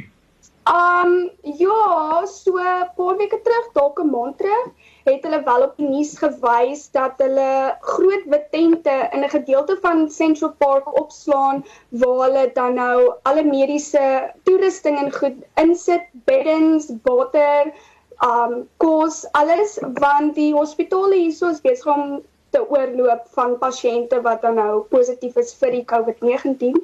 Um 0.64 1.30
ja, 1.42 2.24
so 2.24 2.56
'n 2.56 2.88
paar 2.96 3.16
weke 3.16 3.40
terug, 3.44 3.66
dalk 3.74 4.00
'n 4.00 4.10
maand 4.10 4.38
terug, 4.38 4.72
het 5.12 5.24
hulle 5.26 5.42
wel 5.44 5.62
op 5.62 5.76
die 5.76 5.88
nuus 5.88 6.12
gewys 6.18 6.84
dat 6.96 7.18
hulle 7.20 7.76
groot 7.80 8.24
wit 8.32 8.46
tente 8.50 8.94
in 9.12 9.24
'n 9.24 9.34
gedeelte 9.36 9.76
van 9.82 10.08
Central 10.10 10.52
Park 10.58 10.86
opslaan 11.00 11.64
waar 11.88 12.20
hulle 12.24 12.50
dan 12.52 12.74
nou 12.74 13.12
alle 13.22 13.44
mediese 13.44 14.32
toerusting 14.42 14.98
en 14.98 15.12
goed 15.12 15.36
insit, 15.54 16.06
beddens, 16.12 16.92
water, 17.02 17.72
um 18.24 18.68
kos, 18.76 19.26
alles 19.32 19.78
want 20.00 20.34
die 20.34 20.52
hospitale 20.54 21.14
hierso 21.14 21.48
is 21.48 21.60
besig 21.60 21.86
om 21.86 22.22
te 22.54 22.62
oorloop 22.70 23.26
van 23.36 23.56
pasiënte 23.58 24.20
wat 24.26 24.42
dan 24.46 24.58
nou 24.60 24.80
positief 24.94 25.36
is 25.42 25.52
vir 25.60 25.74
die 25.76 25.84
COVID-19. 25.92 26.78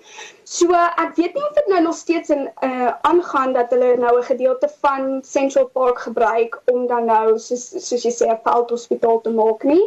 So 0.44 0.74
ek 0.74 1.14
weet 1.18 1.38
nie 1.38 1.44
of 1.46 1.54
dit 1.58 1.70
nou 1.72 1.80
nog 1.86 1.98
steeds 1.98 2.34
in 2.34 2.48
uh 2.66 2.90
aangaan 3.10 3.54
dat 3.56 3.70
hulle 3.74 3.94
nou 4.02 4.14
'n 4.18 4.28
gedeelte 4.30 4.70
van 4.84 5.22
Central 5.22 5.70
Park 5.78 6.02
gebruik 6.08 6.60
om 6.72 6.86
dan 6.86 7.10
nou 7.12 7.38
soos 7.38 7.66
soos 7.88 8.04
jy 8.08 8.14
sê 8.18 8.30
'n 8.30 8.40
veldhospitaal 8.44 9.20
te 9.20 9.34
maak 9.40 9.64
nie. 9.72 9.84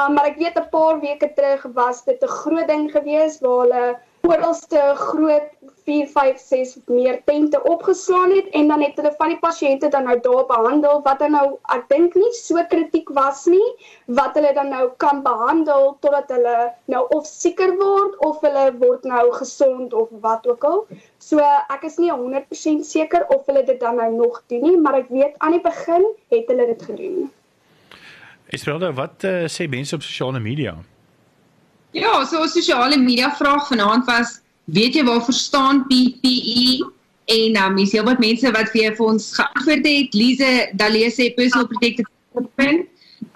Um 0.00 0.14
maar 0.14 0.30
ek 0.32 0.40
weet 0.44 0.58
'n 0.58 0.70
paar 0.70 1.00
weke 1.00 1.32
terug 1.34 1.66
was 1.74 2.04
dit 2.04 2.22
'n 2.22 2.36
groot 2.40 2.68
ding 2.68 2.90
geweest 2.90 3.40
waar 3.40 3.60
hulle 3.64 3.84
oralste 4.22 4.80
groot 4.94 5.48
4, 5.84 6.06
5, 6.06 6.38
6 6.38 6.76
meer 6.86 7.16
tente 7.26 7.62
opgeslaan 7.62 8.30
het 8.30 8.48
en 8.58 8.68
dan 8.68 8.82
het 8.82 8.96
hulle 8.96 9.10
van 9.18 9.32
die 9.32 9.38
pasiënte 9.42 9.88
dan 9.90 10.06
nou 10.06 10.14
daar 10.22 10.44
behandel 10.46 11.00
wat 11.02 11.18
dan 11.18 11.34
nou 11.34 11.46
ek 11.74 11.88
dink 11.90 12.14
nie 12.14 12.30
so 12.38 12.62
kritiek 12.70 13.10
was 13.16 13.44
nie 13.50 13.64
wat 14.20 14.38
hulle 14.38 14.52
dan 14.54 14.70
nou 14.70 14.84
kan 15.02 15.24
behandel 15.26 15.96
totdat 16.04 16.30
hulle 16.36 16.54
nou 16.94 17.02
of 17.16 17.26
sieker 17.26 17.74
word 17.80 18.14
of 18.28 18.38
hulle 18.46 18.68
word 18.84 19.08
nou 19.10 19.24
gesond 19.40 19.92
of 19.92 20.14
wat 20.22 20.46
ook 20.46 20.64
al. 20.70 20.86
So 21.18 21.42
ek 21.42 21.88
is 21.90 21.98
nie 21.98 22.12
100% 22.14 22.86
seker 22.86 23.26
of 23.34 23.46
hulle 23.50 23.66
dit 23.66 23.80
dan 23.82 23.98
nou 23.98 24.10
nog 24.14 24.42
doen 24.46 24.62
nie, 24.68 24.78
maar 24.78 25.00
ek 25.02 25.10
weet 25.10 25.34
aan 25.42 25.58
die 25.58 25.64
begin 25.66 26.06
het 26.30 26.46
hulle 26.50 26.70
dit 26.70 26.86
gedoen. 26.92 27.30
Esmeralda, 28.52 28.92
wat 28.94 29.24
uh, 29.26 29.44
sê 29.50 29.66
mense 29.70 29.96
op 29.96 30.06
sosiale 30.06 30.38
media? 30.42 30.76
Ja, 31.92 32.24
so 32.24 32.40
ons 32.40 32.54
sosiale 32.56 32.96
media 32.96 33.28
vraag 33.36 33.66
vanaand 33.68 34.06
was, 34.08 34.38
weet 34.72 34.96
jy 34.96 35.04
waarvoor 35.04 35.36
staan 35.36 35.82
PPE? 35.90 36.86
En 37.32 37.58
um, 37.64 37.76
is 37.78 37.92
heel 37.92 38.06
wat 38.06 38.22
mense 38.22 38.50
wat 38.54 38.72
vir 38.72 38.96
ons 39.04 39.28
geantwoord 39.36 39.84
het. 39.86 40.16
Lise 40.16 40.52
Dalee 40.80 41.10
sê 41.12 41.28
personal 41.36 41.68
protective 41.68 42.08
equipment. 42.32 42.88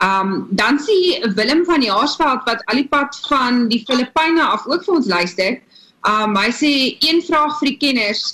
Um 0.02 0.48
dan 0.50 0.78
sien 0.78 1.32
Willem 1.36 1.64
van 1.64 1.82
Jaarsveld 1.82 2.42
wat 2.44 2.64
al 2.66 2.82
die 2.82 2.88
pad 2.88 3.16
van 3.28 3.68
die 3.68 3.82
Filippyne 3.86 4.42
af 4.42 4.66
ook 4.66 4.84
vir 4.84 4.94
ons 4.94 5.06
luister. 5.06 5.60
Um 6.08 6.36
hy 6.36 6.50
sê 6.52 6.72
een 7.04 7.22
vraag 7.24 7.54
vir 7.60 7.70
die 7.70 7.78
kenners 7.84 8.24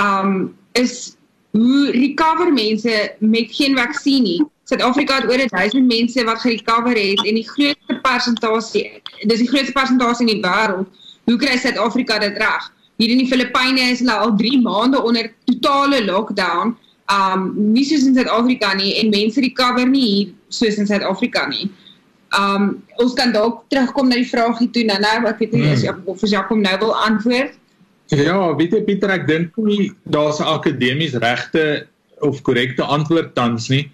um 0.00 0.54
is 0.72 1.14
hoe 1.54 1.90
recover 1.94 2.50
mense 2.52 2.94
met 3.20 3.52
geen 3.54 3.76
vaksin 3.78 4.22
nie? 4.26 4.40
Suid-Afrika 4.64 5.20
het 5.20 5.28
oor 5.28 5.42
1000 5.48 5.86
mense 5.86 6.24
wat 6.24 6.40
gerecover 6.40 6.96
het 6.96 7.20
en 7.26 7.36
die 7.36 7.48
grootste 7.48 7.98
persentasie, 8.02 8.84
dis 9.28 9.42
die 9.42 9.48
grootste 9.48 9.74
persentasie 9.76 10.24
in 10.26 10.38
die 10.38 10.44
wêreld. 10.44 10.88
Hoe 11.28 11.36
kry 11.40 11.58
Suid-Afrika 11.60 12.18
dit 12.22 12.38
reg? 12.40 12.70
Hier 12.96 13.10
in 13.12 13.20
die 13.20 13.28
Filippyne 13.28 13.90
is 13.90 14.00
hulle 14.04 14.16
al 14.24 14.32
3 14.38 14.60
maande 14.62 15.02
onder 15.02 15.32
totale 15.50 16.04
lockdown. 16.04 16.76
Um 17.12 17.50
nie 17.74 17.84
soos 17.84 18.06
in 18.08 18.14
Suid-Afrika 18.16 18.72
nie 18.78 18.94
en 19.00 19.10
mense 19.12 19.42
recover 19.44 19.88
nie 19.88 20.04
hier 20.04 20.30
soos 20.48 20.78
in 20.80 20.88
Suid-Afrika 20.88 21.44
nie. 21.50 21.68
Um 22.38 22.70
ons 23.02 23.16
kan 23.18 23.34
dalk 23.34 23.64
terugkom 23.72 24.08
na 24.08 24.20
die 24.22 24.30
vraagie 24.30 24.70
toe 24.72 24.86
nou 24.88 24.96
nou 25.02 25.18
ek 25.28 25.42
weet 25.42 25.52
nie 25.52 25.66
hmm. 25.66 25.74
as 25.76 25.84
Jakob 25.84 26.08
of 26.14 26.24
Jakob 26.24 26.62
nou 26.62 26.78
wil 26.86 26.94
antwoord. 27.04 27.58
Ja, 28.12 28.38
weet 28.56 28.72
jy 28.76 28.80
Pieter, 28.84 29.12
ek 29.12 29.26
dink 29.28 29.60
nie 29.60 29.90
daar's 30.04 30.40
'n 30.40 30.48
akademies 30.54 31.18
regte 31.20 31.86
of 32.24 32.40
korrekte 32.46 32.84
antwoord 32.84 33.34
tans 33.34 33.68
nie. 33.68 33.90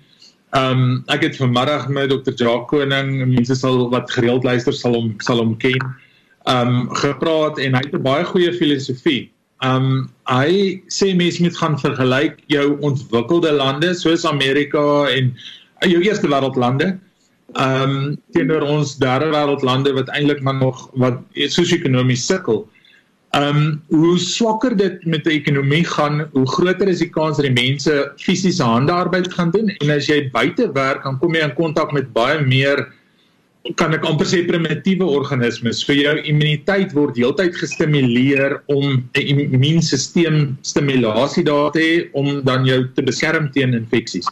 Ehm 0.51 0.81
um, 0.83 1.03
ek 1.15 1.23
het 1.23 1.37
vanmiddag 1.39 1.89
met 1.89 2.11
Dr. 2.11 2.35
Jacques 2.35 2.67
Koning, 2.71 3.27
mense 3.31 3.55
sal 3.55 3.85
wat 3.91 4.11
gereeld 4.11 4.45
luister 4.45 4.75
sal 4.75 4.97
hom 4.99 5.13
sal 5.23 5.39
hom 5.39 5.53
ken. 5.63 5.79
Ehm 6.51 6.69
um, 6.69 6.89
gepraat 7.03 7.59
en 7.59 7.77
hy 7.79 7.83
het 7.85 7.95
'n 7.95 8.03
baie 8.03 8.25
goeie 8.25 8.53
filosofie. 8.53 9.31
Ehm 9.63 9.77
um, 9.77 10.11
hy 10.27 10.83
sê 10.91 11.15
mense 11.15 11.43
moet 11.43 11.57
gaan 11.57 11.79
vergelyk 11.79 12.43
jou 12.47 12.67
ontwikkelde 12.81 13.53
lande 13.53 13.95
soos 13.95 14.25
Amerika 14.25 15.07
en 15.15 15.31
jou 15.87 16.03
eerste 16.03 16.27
wêreld 16.27 16.57
lande 16.57 16.99
ehm 17.55 17.91
um, 17.91 18.19
teenoor 18.33 18.63
ons 18.63 18.99
derde 18.99 19.31
wêreld 19.31 19.63
lande 19.63 19.93
wat 19.93 20.09
eintlik 20.09 20.43
maar 20.43 20.59
nog 20.59 20.91
wat 20.95 21.23
sosio-ekonomies 21.35 22.27
sukkel. 22.27 22.67
Ehm 22.67 22.80
um, 23.37 23.83
hoe 23.89 24.19
swakker 24.19 24.77
dit 24.77 25.05
met 25.07 25.25
die 25.25 25.37
ekonomie 25.39 25.85
gaan, 25.87 26.25
hoe 26.33 26.47
groter 26.47 26.89
is 26.89 27.03
die 27.03 27.11
kans 27.11 27.39
dat 27.39 27.47
die 27.47 27.55
mense 27.55 28.13
fisiese 28.19 28.65
handearbeid 28.67 29.33
gaan 29.33 29.53
doen 29.55 29.71
en 29.79 29.91
as 29.95 30.09
jy 30.11 30.25
buite 30.35 30.71
werk, 30.75 31.05
dan 31.07 31.19
kom 31.19 31.35
jy 31.35 31.45
in 31.47 31.55
kontak 31.55 31.93
met 31.97 32.13
baie 32.17 32.41
meer 32.43 32.89
kan 33.77 33.93
ek 33.93 34.07
amper 34.09 34.25
sê 34.25 34.41
primitiewe 34.49 35.05
organismes. 35.05 35.83
Vir 35.85 35.99
jou 35.99 36.15
immuniteit 36.33 36.95
word 36.97 37.19
heeltyd 37.21 37.59
gestimuleer 37.61 38.57
om 38.73 39.05
'n 39.13 39.53
immuunstelsel 39.53 40.57
stimulasie 40.65 41.45
daar 41.45 41.71
te 41.73 41.81
hê 41.85 41.95
om 42.15 42.41
dan 42.43 42.65
jou 42.65 42.89
te 42.95 43.03
beskerm 43.03 43.51
teen 43.53 43.75
infeksies. 43.75 44.27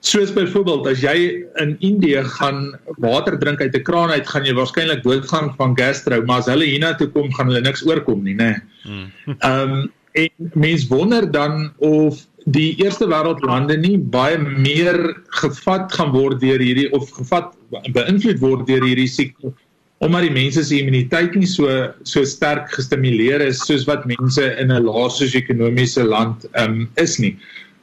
Soos 0.00 0.30
byvoorbeeld 0.32 0.86
as 0.86 1.00
jy 1.02 1.44
in 1.58 1.76
Indië 1.82 2.22
gaan 2.38 2.78
water 3.02 3.38
drink 3.38 3.60
uit 3.60 3.74
'n 3.74 3.82
kraan 3.82 4.10
uit, 4.10 4.28
gaan 4.28 4.44
jy 4.44 4.54
waarskynlik 4.54 5.02
doodgaan 5.02 5.54
van 5.56 5.76
gastro, 5.76 6.22
maar 6.24 6.38
as 6.38 6.46
hulle 6.46 6.64
hiernatoe 6.64 7.10
kom, 7.10 7.32
gaan 7.34 7.50
hulle 7.50 7.60
niks 7.60 7.82
oorkom 7.86 8.22
nie, 8.22 8.34
nê. 8.34 8.54
Hmm. 8.82 9.12
Ehm 9.38 9.72
um, 9.72 9.92
en 10.12 10.50
mens 10.54 10.86
wonder 10.86 11.30
dan 11.30 11.72
of 11.78 12.26
die 12.44 12.74
eerste 12.82 13.06
wêreldlande 13.06 13.76
nie 13.76 13.98
baie 13.98 14.38
meer 14.38 14.98
gevat 15.42 15.92
gaan 15.92 16.12
word 16.14 16.40
deur 16.40 16.58
hierdie 16.58 16.88
of 16.96 17.10
gevat 17.10 17.52
beïnvloed 17.92 18.40
word 18.40 18.66
deur 18.66 18.86
hierdie 18.86 19.10
siekte 19.10 19.52
omdat 19.98 20.28
die 20.28 20.34
mense 20.34 20.62
se 20.62 20.78
immuniteit 20.78 21.34
nie 21.34 21.48
so 21.50 21.68
so 22.06 22.24
sterk 22.24 22.70
gestimuleer 22.74 23.42
is 23.42 23.62
soos 23.66 23.86
wat 23.88 24.06
mense 24.06 24.44
in 24.62 24.70
'n 24.70 24.84
lae 24.86 25.08
sosio-ekonomiese 25.10 26.04
land 26.06 26.46
um, 26.54 26.88
is 26.96 27.18
nie. 27.18 27.34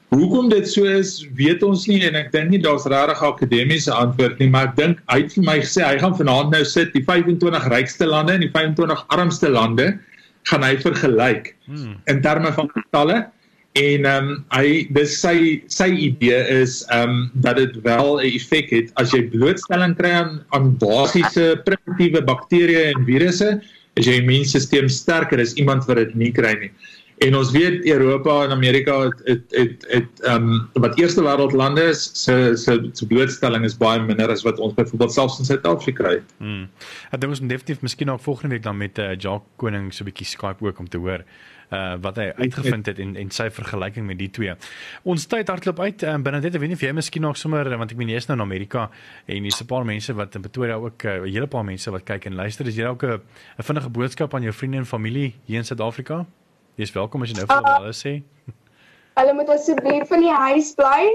Hoekom 0.09 0.49
dit 0.49 0.67
so 0.69 0.85
is, 0.85 1.27
weet 1.35 1.63
ons 1.63 1.87
nie 1.87 2.03
en 2.07 2.15
ek 2.15 2.31
dink 2.31 2.49
nie 2.49 2.61
daar's 2.61 2.85
regtig 2.85 3.21
'n 3.21 3.25
akademiese 3.25 3.91
antwoord 3.91 4.39
nie, 4.39 4.49
maar 4.49 4.67
ek 4.67 4.75
dink 4.75 4.99
hy 5.09 5.21
het 5.21 5.33
vir 5.33 5.43
my 5.43 5.59
gesê 5.59 5.83
hy 5.83 5.97
gaan 5.99 6.15
vanaand 6.15 6.51
nou 6.51 6.63
sit 6.63 6.93
die 6.93 7.03
25 7.03 7.67
rykste 7.73 8.05
lande 8.05 8.33
en 8.33 8.41
die 8.41 8.51
25 8.53 9.05
armste 9.09 9.49
lande 9.49 9.97
gaan 10.45 10.63
hy 10.63 10.75
vergelyk 10.77 11.55
Hmm. 11.65 11.97
in 12.05 12.21
terme 12.21 12.53
van 12.53 12.69
getalle 12.69 13.25
en 13.75 14.05
ehm 14.05 14.27
um, 14.29 14.45
hy 14.53 14.87
dis 14.93 15.15
sy 15.19 15.61
sy 15.67 15.87
idee 15.89 16.37
is 16.61 16.85
ehm 16.93 17.09
um, 17.09 17.31
dat 17.41 17.57
dit 17.57 17.73
wel 17.83 18.19
'n 18.21 18.25
effek 18.37 18.69
het 18.69 18.91
as 19.01 19.11
jy 19.11 19.23
blootstelling 19.33 19.95
kry 19.97 20.11
aan 20.11 20.45
aan 20.53 20.77
basiese 20.77 21.59
primitiewe 21.65 22.21
bakterieë 22.21 22.93
en 22.93 23.05
virusse 23.05 23.61
is 23.95 24.05
jou 24.05 24.15
immuunstelsel 24.15 24.89
sterker 24.89 25.41
as 25.41 25.53
iemand 25.55 25.87
wat 25.87 25.97
dit 25.97 26.15
nie 26.15 26.31
kry 26.31 26.53
nie. 26.59 26.71
En 27.17 27.35
ons 27.35 27.51
weet 27.51 27.85
Europa 27.87 28.43
en 28.43 28.51
Amerika 28.51 28.99
het 29.05 29.21
het 29.23 29.55
het, 29.55 29.85
het 29.89 30.21
ehm 30.21 30.49
um, 30.51 30.69
wat 30.73 30.97
eerste 30.99 31.23
wêreld 31.23 31.55
lande 31.55 31.83
is 31.83 32.09
se 32.23 32.51
se 32.55 33.07
blootstelling 33.07 33.63
is 33.63 33.77
baie 33.77 34.01
minder 34.01 34.29
as 34.29 34.43
wat 34.43 34.59
ons 34.59 34.73
byvoorbeeld 34.73 35.13
selfs 35.13 35.39
in 35.39 35.45
Suid-Afrika 35.45 36.09
het. 36.09 36.35
Hmm. 36.37 36.67
Ek 37.11 37.21
dink 37.21 37.31
ons 37.31 37.39
moet 37.39 37.49
definitief 37.49 37.81
miskien 37.81 38.11
ook 38.11 38.21
volgende 38.21 38.55
week 38.55 38.63
dan 38.63 38.77
met 38.77 38.99
uh, 38.99 39.15
Jacques 39.15 39.55
Koning 39.55 39.93
so 39.93 40.03
'n 40.03 40.11
bietjie 40.11 40.27
Skype 40.27 40.65
ook 40.65 40.79
om 40.79 40.89
te 40.89 40.97
hoor 40.97 41.23
uh 41.73 41.95
wat 42.01 42.19
hy 42.21 42.27
uitgevind 42.35 42.85
het 42.85 42.99
en 42.99 43.15
en 43.15 43.31
sy 43.31 43.49
vergelyking 43.49 44.05
met 44.05 44.19
die 44.19 44.29
twee. 44.29 44.53
Ons 45.03 45.25
tyd 45.25 45.47
hardloop 45.47 45.79
uit. 45.79 46.03
Um, 46.03 46.23
Bernadette, 46.23 46.59
weet 46.59 46.67
nie 46.69 46.77
of 46.77 46.81
jy 46.81 46.91
miskien 46.93 47.21
nog 47.21 47.37
sommer 47.37 47.69
want 47.77 47.91
ek 47.91 47.97
meen 47.97 48.09
jy 48.09 48.21
is 48.21 48.27
nou 48.27 48.37
in 48.37 48.45
Amerika 48.45 48.89
en 49.25 49.43
hier's 49.43 49.61
'n 49.61 49.65
paar 49.65 49.85
mense 49.85 50.13
wat 50.13 50.35
in 50.35 50.41
Pretoria 50.41 50.75
ook 50.75 51.03
uh, 51.03 51.21
'n 51.23 51.31
hele 51.31 51.47
paar 51.47 51.65
mense 51.65 51.91
wat 51.91 52.03
kyk 52.03 52.25
en 52.25 52.35
luister. 52.35 52.67
Is 52.67 52.75
jy 52.75 52.85
ook 52.85 53.03
'n 53.03 53.21
'n 53.57 53.63
vinnige 53.63 53.89
boodskap 53.89 54.33
aan 54.33 54.41
jou 54.41 54.53
vriende 54.53 54.77
en 54.77 54.85
familie 54.85 55.33
hier 55.45 55.57
in 55.57 55.65
Suid-Afrika? 55.65 56.25
Jy's 56.75 56.91
welkom 56.91 57.23
as 57.23 57.31
jy 57.31 57.37
nou 57.37 57.47
vir 57.47 57.55
hulle 57.55 57.73
alles 57.79 58.01
sê. 58.03 58.17
Hulle 59.15 59.33
moet 59.37 59.49
asseblief 59.53 60.09
in 60.11 60.25
die 60.25 60.35
huis 60.35 60.73
bly 60.75 61.07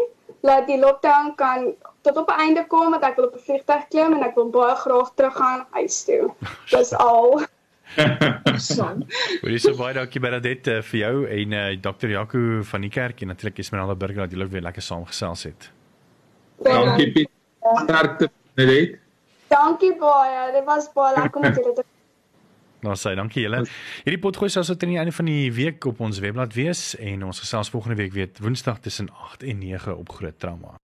laat 0.46 0.66
die 0.70 0.78
lockdown 0.80 1.34
kan 1.36 1.74
tot 2.06 2.16
op 2.16 2.30
'n 2.32 2.40
einde 2.40 2.64
kom 2.66 2.90
want 2.94 3.04
ek 3.04 3.16
wil 3.16 3.26
op 3.28 3.34
'n 3.36 3.44
vliegtuig 3.44 3.88
klim 3.92 4.14
en 4.16 4.22
ek 4.24 4.34
wil 4.34 4.48
baie 4.50 4.74
graag 4.74 5.10
teruggaan 5.14 5.66
huis 5.76 6.04
toe. 6.04 6.32
Dis 6.70 6.92
al. 6.92 7.44
Wil 9.42 9.52
jy 9.52 9.58
so 9.58 9.76
baie 9.76 9.94
dankie 9.94 10.20
Bernadette 10.20 10.78
uh, 10.78 10.82
vir 10.82 10.98
jou 11.00 11.26
en 11.26 11.52
uh, 11.52 11.76
Dr. 11.76 12.08
Jaco 12.08 12.62
van 12.62 12.80
die 12.80 12.90
kerk 12.90 13.20
en 13.20 13.28
natuurlik 13.34 13.58
Esmeralda 13.58 13.94
Burger 13.94 14.24
dat 14.24 14.32
julle 14.32 14.48
weer 14.48 14.62
lekker 14.62 14.82
saamgesels 14.82 15.44
het. 15.44 15.70
Dankie 16.62 17.12
Piet. 17.12 17.30
Sterkte 17.84 18.30
net. 18.54 18.98
Dankie 19.48 19.92
baie. 19.98 20.52
Dit 20.52 20.64
was 20.64 20.92
baie 20.92 21.16
lekker 21.16 21.40
om 21.40 21.52
julle 21.52 21.74
te 21.74 21.84
Nou 22.86 22.96
sê 22.96 23.14
dankie 23.18 23.44
julle. 23.44 23.64
Hierdie 24.04 24.20
potgooi 24.22 24.50
sal 24.52 24.64
so 24.64 24.76
teen 24.76 24.94
die 24.94 25.00
einde 25.00 25.12
van 25.12 25.28
die 25.28 25.50
week 25.52 25.84
op 25.90 26.00
ons 26.00 26.20
webblad 26.24 26.56
wees 26.56 26.94
en 26.98 27.26
ons 27.28 27.42
gesels 27.44 27.72
volgende 27.72 28.00
week 28.00 28.14
weer 28.16 28.30
Woensdag 28.40 28.80
tussen 28.80 29.10
8 29.32 29.42
en 29.42 29.58
9 29.58 29.96
op 29.96 30.12
Groot 30.18 30.38
Trauma. 30.38 30.78